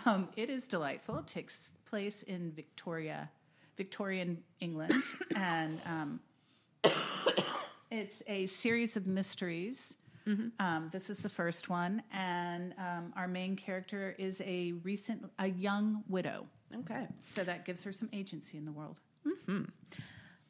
Um, 0.05 0.29
it 0.35 0.49
is 0.49 0.67
delightful. 0.67 1.17
It 1.19 1.27
takes 1.27 1.71
place 1.85 2.23
in 2.23 2.51
Victoria, 2.51 3.29
Victorian 3.77 4.43
England, 4.59 5.03
and 5.35 5.81
um, 5.85 6.19
it's 7.91 8.21
a 8.27 8.45
series 8.45 8.95
of 8.97 9.07
mysteries. 9.07 9.95
Um, 10.59 10.87
this 10.93 11.09
is 11.09 11.19
the 11.19 11.29
first 11.29 11.67
one, 11.67 12.03
and 12.13 12.73
um, 12.77 13.11
our 13.17 13.27
main 13.27 13.57
character 13.57 14.15
is 14.17 14.39
a 14.41 14.73
recent, 14.83 15.25
a 15.39 15.47
young 15.47 16.03
widow. 16.07 16.45
Okay. 16.81 17.07
So 17.19 17.43
that 17.43 17.65
gives 17.65 17.83
her 17.83 17.91
some 17.91 18.07
agency 18.13 18.57
in 18.57 18.63
the 18.63 18.71
world. 18.71 19.01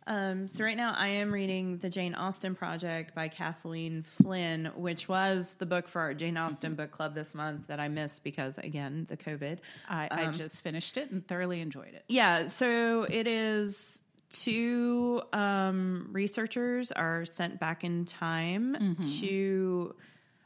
Um, 0.08 0.48
so 0.48 0.64
right 0.64 0.78
now 0.78 0.94
I 0.98 1.08
am 1.08 1.32
reading 1.32 1.78
The 1.78 1.90
Jane 1.90 2.16
Austen 2.16 2.56
Project 2.56 3.14
by 3.14 3.28
Kathleen 3.28 4.04
Flynn, 4.04 4.72
which 4.76 5.08
was 5.08 5.56
the 5.56 5.66
book 5.66 5.88
for 5.88 6.02
our 6.02 6.14
Jane 6.14 6.38
Austen 6.38 6.76
book 6.76 6.92
club 6.92 7.14
this 7.14 7.36
month 7.36 7.68
that 7.68 7.80
I 7.80 7.88
missed 7.88 8.24
because 8.24 8.58
again, 8.58 9.06
the 9.10 9.18
COVID. 9.18 9.60
I, 9.88 10.08
I 10.12 10.28
just 10.28 10.64
finished 10.64 10.98
it 10.98 11.12
and 11.12 11.26
thoroughly 11.28 11.62
enjoyed 11.62 11.94
it. 11.94 12.04
Yeah, 12.08 12.48
so 12.48 13.04
it 13.04 13.28
is 13.28 14.02
two 14.32 15.22
um, 15.34 16.08
researchers 16.12 16.92
are 16.92 17.26
sent 17.26 17.60
back 17.60 17.84
in 17.84 18.06
time 18.06 18.98
to 19.20 19.96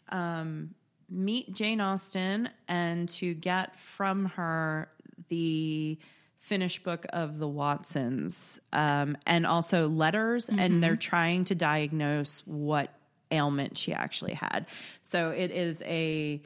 um, 0.10 0.76
meet 1.10 1.54
Jane 1.54 1.80
Austen 1.80 2.50
and 2.68 3.08
to 3.10 3.34
get 3.34 3.80
from 3.80 4.26
her 4.26 4.90
the 5.30 5.98
finished 6.46 6.84
book 6.84 7.08
of 7.12 7.40
the 7.40 7.48
Watsons 7.48 8.60
um, 8.72 9.18
and 9.26 9.48
also 9.48 9.88
letters, 9.88 10.48
and 10.48 10.84
they're 10.84 10.96
trying 10.96 11.44
to 11.46 11.56
diagnose 11.56 12.42
what 12.46 12.94
ailment 13.32 13.78
she 13.80 13.94
actually 13.94 14.36
had. 14.36 14.68
So 15.02 15.32
it 15.32 15.50
is 15.50 15.82
a 15.84 16.42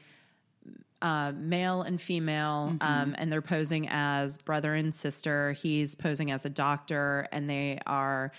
uh, 1.02 1.32
male 1.36 1.82
and 1.82 2.00
female, 2.00 2.76
um, 2.80 3.14
and 3.18 3.30
they're 3.30 3.42
posing 3.42 3.88
as 3.90 4.38
brother 4.38 4.74
and 4.74 4.94
sister. 4.94 5.52
He's 5.52 5.94
posing 5.94 6.30
as 6.30 6.46
a 6.46 6.50
doctor, 6.50 7.28
and 7.30 7.48
they 7.48 7.78
are. 7.86 8.32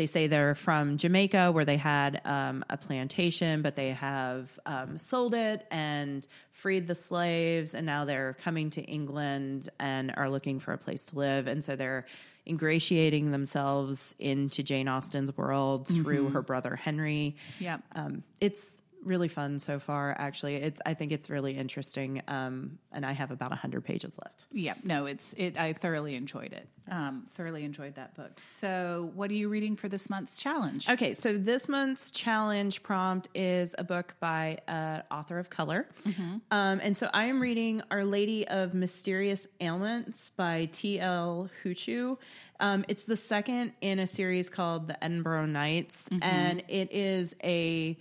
They 0.00 0.06
say 0.06 0.28
they're 0.28 0.54
from 0.54 0.96
Jamaica, 0.96 1.52
where 1.52 1.66
they 1.66 1.76
had 1.76 2.22
um, 2.24 2.64
a 2.70 2.78
plantation, 2.78 3.60
but 3.60 3.76
they 3.76 3.90
have 3.90 4.58
um, 4.64 4.96
sold 4.96 5.34
it 5.34 5.66
and 5.70 6.26
freed 6.52 6.86
the 6.86 6.94
slaves, 6.94 7.74
and 7.74 7.84
now 7.84 8.06
they're 8.06 8.34
coming 8.42 8.70
to 8.70 8.80
England 8.80 9.68
and 9.78 10.10
are 10.16 10.30
looking 10.30 10.58
for 10.58 10.72
a 10.72 10.78
place 10.78 11.04
to 11.08 11.18
live, 11.18 11.48
and 11.48 11.62
so 11.62 11.76
they're 11.76 12.06
ingratiating 12.46 13.30
themselves 13.30 14.14
into 14.18 14.62
Jane 14.62 14.88
Austen's 14.88 15.36
world 15.36 15.86
through 15.86 16.30
her 16.30 16.40
brother 16.40 16.76
Henry. 16.76 17.36
Yep. 17.58 17.82
Um, 17.94 18.22
it's 18.40 18.80
really 19.04 19.28
fun 19.28 19.58
so 19.58 19.78
far. 19.78 20.14
Actually, 20.18 20.56
it's 20.56 20.80
I 20.84 20.94
think 20.94 21.12
it's 21.12 21.30
really 21.30 21.56
interesting. 21.56 22.22
Um, 22.28 22.78
and 22.92 23.04
I 23.04 23.12
have 23.12 23.30
about 23.30 23.52
hundred 23.52 23.84
pages 23.84 24.18
left. 24.22 24.44
Yeah, 24.52 24.74
no, 24.82 25.06
it's 25.06 25.34
it. 25.34 25.58
I 25.58 25.72
thoroughly 25.72 26.14
enjoyed 26.14 26.52
it. 26.52 26.68
Um, 26.90 27.26
thoroughly 27.30 27.64
enjoyed 27.64 27.94
that 27.96 28.14
book. 28.14 28.40
So, 28.40 29.10
what 29.14 29.30
are 29.30 29.34
you 29.34 29.48
reading 29.48 29.76
for 29.76 29.88
this 29.88 30.10
month's 30.10 30.38
challenge? 30.38 30.88
Okay, 30.88 31.14
so 31.14 31.36
this 31.36 31.68
month's 31.68 32.10
challenge 32.10 32.82
prompt 32.82 33.28
is 33.34 33.74
a 33.78 33.84
book 33.84 34.14
by 34.20 34.58
an 34.66 35.02
author 35.10 35.38
of 35.38 35.50
color, 35.50 35.88
um, 36.50 36.80
and 36.82 36.96
so 36.96 37.08
I 37.12 37.26
am 37.26 37.40
reading 37.40 37.82
Our 37.90 38.04
Lady 38.04 38.46
of 38.48 38.74
Mysterious 38.74 39.46
Ailments 39.60 40.30
by 40.36 40.68
T. 40.72 40.98
L. 41.00 41.48
Huchu. 41.64 42.16
Um, 42.58 42.84
it's 42.88 43.06
the 43.06 43.16
second 43.16 43.72
in 43.80 43.98
a 43.98 44.06
series 44.06 44.50
called 44.50 44.86
The 44.88 45.02
Edinburgh 45.02 45.46
Nights, 45.46 46.08
and 46.20 46.62
it 46.68 46.92
is 46.92 47.34
a 47.42 47.96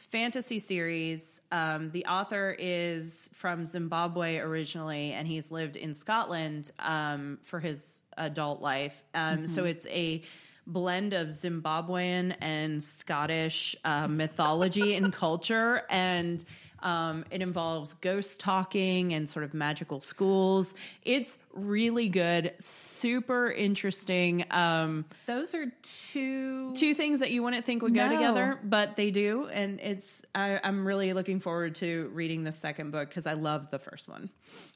fantasy 0.00 0.58
series. 0.58 1.40
Um, 1.52 1.90
the 1.90 2.06
author 2.06 2.56
is 2.58 3.28
from 3.32 3.66
Zimbabwe 3.66 4.38
originally, 4.38 5.12
and 5.12 5.28
he's 5.28 5.50
lived 5.50 5.76
in 5.76 5.94
Scotland 5.94 6.72
um, 6.78 7.38
for 7.42 7.60
his 7.60 8.02
adult 8.16 8.60
life. 8.60 9.02
Um, 9.14 9.46
So 9.46 9.64
it's 9.64 9.86
a 9.86 10.22
blend 10.66 11.12
of 11.12 11.28
Zimbabwean 11.28 12.34
and 12.40 12.82
Scottish 12.82 13.76
uh, 13.84 14.08
mythology 14.08 14.94
and 14.94 15.12
culture. 15.12 15.82
And 15.90 16.44
Um, 16.82 17.24
it 17.30 17.42
involves 17.42 17.94
ghost 17.94 18.40
talking 18.40 19.12
and 19.12 19.28
sort 19.28 19.44
of 19.44 19.54
magical 19.54 20.00
schools. 20.00 20.74
It's 21.02 21.38
really 21.52 22.08
good, 22.08 22.54
super 22.58 23.50
interesting. 23.50 24.44
Um, 24.50 25.04
Those 25.26 25.54
are 25.54 25.66
two. 25.82 26.72
two 26.74 26.94
things 26.94 27.20
that 27.20 27.30
you 27.30 27.42
wouldn't 27.42 27.64
think 27.66 27.82
would 27.82 27.94
go 27.94 28.06
No. 28.06 28.12
together, 28.14 28.58
but 28.64 28.96
they 28.96 29.10
do, 29.10 29.46
and 29.48 29.80
it's. 29.80 30.22
I, 30.34 30.60
I'm 30.62 30.86
really 30.86 31.12
looking 31.12 31.40
forward 31.40 31.74
to 31.76 32.10
reading 32.14 32.44
the 32.44 32.52
second 32.52 32.92
book 32.92 33.08
because 33.08 33.26
I 33.26 33.32
love 33.34 33.70
the 33.70 33.78
first 33.78 34.08
one. 34.08 34.30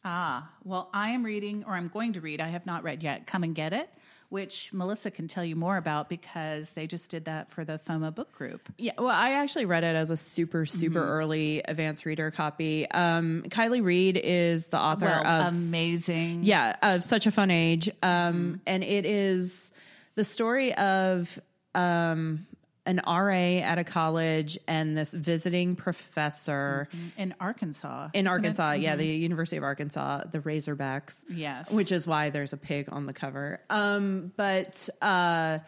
Ah, 0.04 0.50
well, 0.64 0.90
I 0.92 1.10
am 1.10 1.22
reading, 1.24 1.64
or 1.66 1.74
I'm 1.74 1.88
going 1.88 2.14
to 2.14 2.20
read. 2.20 2.40
I 2.40 2.48
have 2.48 2.66
not 2.66 2.82
read 2.82 3.02
yet. 3.02 3.26
Come 3.26 3.44
and 3.44 3.54
get 3.54 3.72
it, 3.72 3.88
which 4.34 4.72
Melissa 4.72 5.12
can 5.12 5.28
tell 5.28 5.44
you 5.44 5.54
more 5.54 5.76
about 5.76 6.08
because 6.08 6.72
they 6.72 6.88
just 6.88 7.08
did 7.08 7.26
that 7.26 7.52
for 7.52 7.64
the 7.64 7.78
FOMA 7.78 8.12
book 8.12 8.32
group. 8.32 8.68
Yeah, 8.78 8.90
well, 8.98 9.06
I 9.14 9.34
actually 9.34 9.64
read 9.64 9.84
it 9.84 9.94
as 9.94 10.10
a 10.10 10.16
super, 10.16 10.66
super 10.66 10.98
Mm-hmm. 11.00 11.08
early 11.08 11.62
advanced 11.64 12.04
reader 12.04 12.32
copy. 12.32 12.90
Um, 12.90 13.44
Kiley 13.48 13.80
Reid 13.80 14.20
is 14.20 14.66
the 14.66 14.80
author 14.80 15.06
Well, 15.06 15.24
of 15.24 15.52
amazing. 15.52 16.42
yeah, 16.42 16.74
of 16.82 17.04
Such 17.04 17.28
a 17.28 17.30
Fun 17.30 17.52
Age. 17.52 17.88
Um, 18.02 18.14
Mm-hmm. 18.34 18.54
and 18.66 18.82
it 18.82 19.06
is 19.06 19.70
the 20.16 20.24
story 20.24 20.74
of 20.74 21.38
um, 21.76 22.44
an 22.86 23.00
RA 23.06 23.60
at 23.62 23.78
a 23.78 23.84
college 23.84 24.58
and 24.68 24.96
this 24.96 25.14
visiting 25.14 25.74
professor 25.76 26.88
in 27.16 27.34
Arkansas. 27.40 28.10
in 28.12 28.26
it? 28.26 28.28
Arkansas. 28.28 28.72
Yeah, 28.72 28.96
the 28.96 29.06
University 29.06 29.56
of 29.56 29.62
Arkansas, 29.64 30.24
the 30.30 30.40
Razorbacks. 30.40 31.24
Yes. 31.30 31.70
Which 31.70 31.90
is 31.92 32.06
why 32.06 32.28
there's 32.30 32.52
a 32.52 32.58
pig 32.58 32.88
on 32.92 33.06
the 33.06 33.12
cover. 33.14 33.60
Um, 33.70 34.32
but 34.36 34.88
uh, 35.00 35.60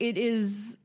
it 0.00 0.16
is, 0.18 0.78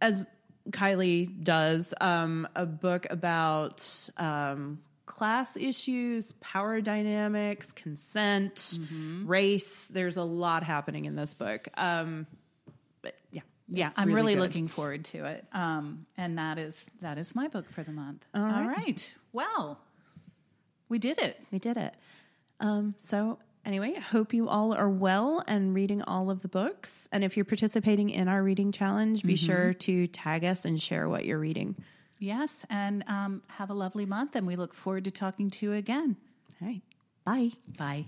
as 0.00 0.26
Kiley 0.70 1.42
does, 1.42 1.94
um, 2.00 2.46
a 2.54 2.66
book 2.66 3.06
about 3.10 3.86
um, 4.18 4.80
class 5.06 5.56
issues, 5.56 6.32
power 6.40 6.80
dynamics, 6.80 7.72
consent, 7.72 8.54
Mm-hmm. 8.56 9.26
race. 9.26 9.88
There's 9.88 10.16
a 10.16 10.22
lot 10.24 10.62
happening 10.62 11.04
in 11.06 11.16
this 11.16 11.32
book. 11.34 11.68
Um, 11.76 12.26
but 13.02 13.14
yeah. 13.30 13.42
Yeah, 13.76 13.86
it's 13.86 13.98
I'm 13.98 14.12
really 14.12 14.34
good. 14.34 14.40
looking 14.40 14.68
forward 14.68 15.04
to 15.06 15.24
it. 15.26 15.44
Um, 15.52 16.06
and 16.16 16.38
that 16.38 16.58
is 16.58 16.86
that 17.00 17.18
is 17.18 17.34
my 17.34 17.48
book 17.48 17.70
for 17.70 17.82
the 17.82 17.92
month. 17.92 18.24
All 18.34 18.42
right. 18.42 18.66
right. 18.66 19.14
Well, 19.32 19.80
we 20.88 20.98
did 20.98 21.18
it. 21.18 21.40
We 21.50 21.58
did 21.58 21.76
it. 21.76 21.94
Um, 22.60 22.94
so 22.98 23.38
anyway, 23.64 23.94
hope 23.98 24.32
you 24.32 24.48
all 24.48 24.72
are 24.74 24.88
well 24.88 25.42
and 25.46 25.74
reading 25.74 26.02
all 26.02 26.30
of 26.30 26.42
the 26.42 26.48
books. 26.48 27.08
And 27.12 27.24
if 27.24 27.36
you're 27.36 27.44
participating 27.44 28.10
in 28.10 28.28
our 28.28 28.42
reading 28.42 28.72
challenge, 28.72 29.22
be 29.22 29.36
sure 29.36 29.72
to 29.74 30.06
tag 30.08 30.44
us 30.44 30.64
and 30.64 30.80
share 30.80 31.08
what 31.08 31.24
you're 31.24 31.38
reading. 31.38 31.76
Yes, 32.18 32.64
and 32.70 33.04
um, 33.08 33.42
have 33.48 33.70
a 33.70 33.74
lovely 33.74 34.06
month, 34.06 34.36
and 34.36 34.46
we 34.46 34.56
look 34.56 34.72
forward 34.72 35.04
to 35.04 35.10
talking 35.10 35.50
to 35.50 35.66
you 35.66 35.72
again. 35.72 36.16
All 36.62 36.68
right. 36.68 36.82
Bye. 37.24 37.50
Bye. 37.76 38.06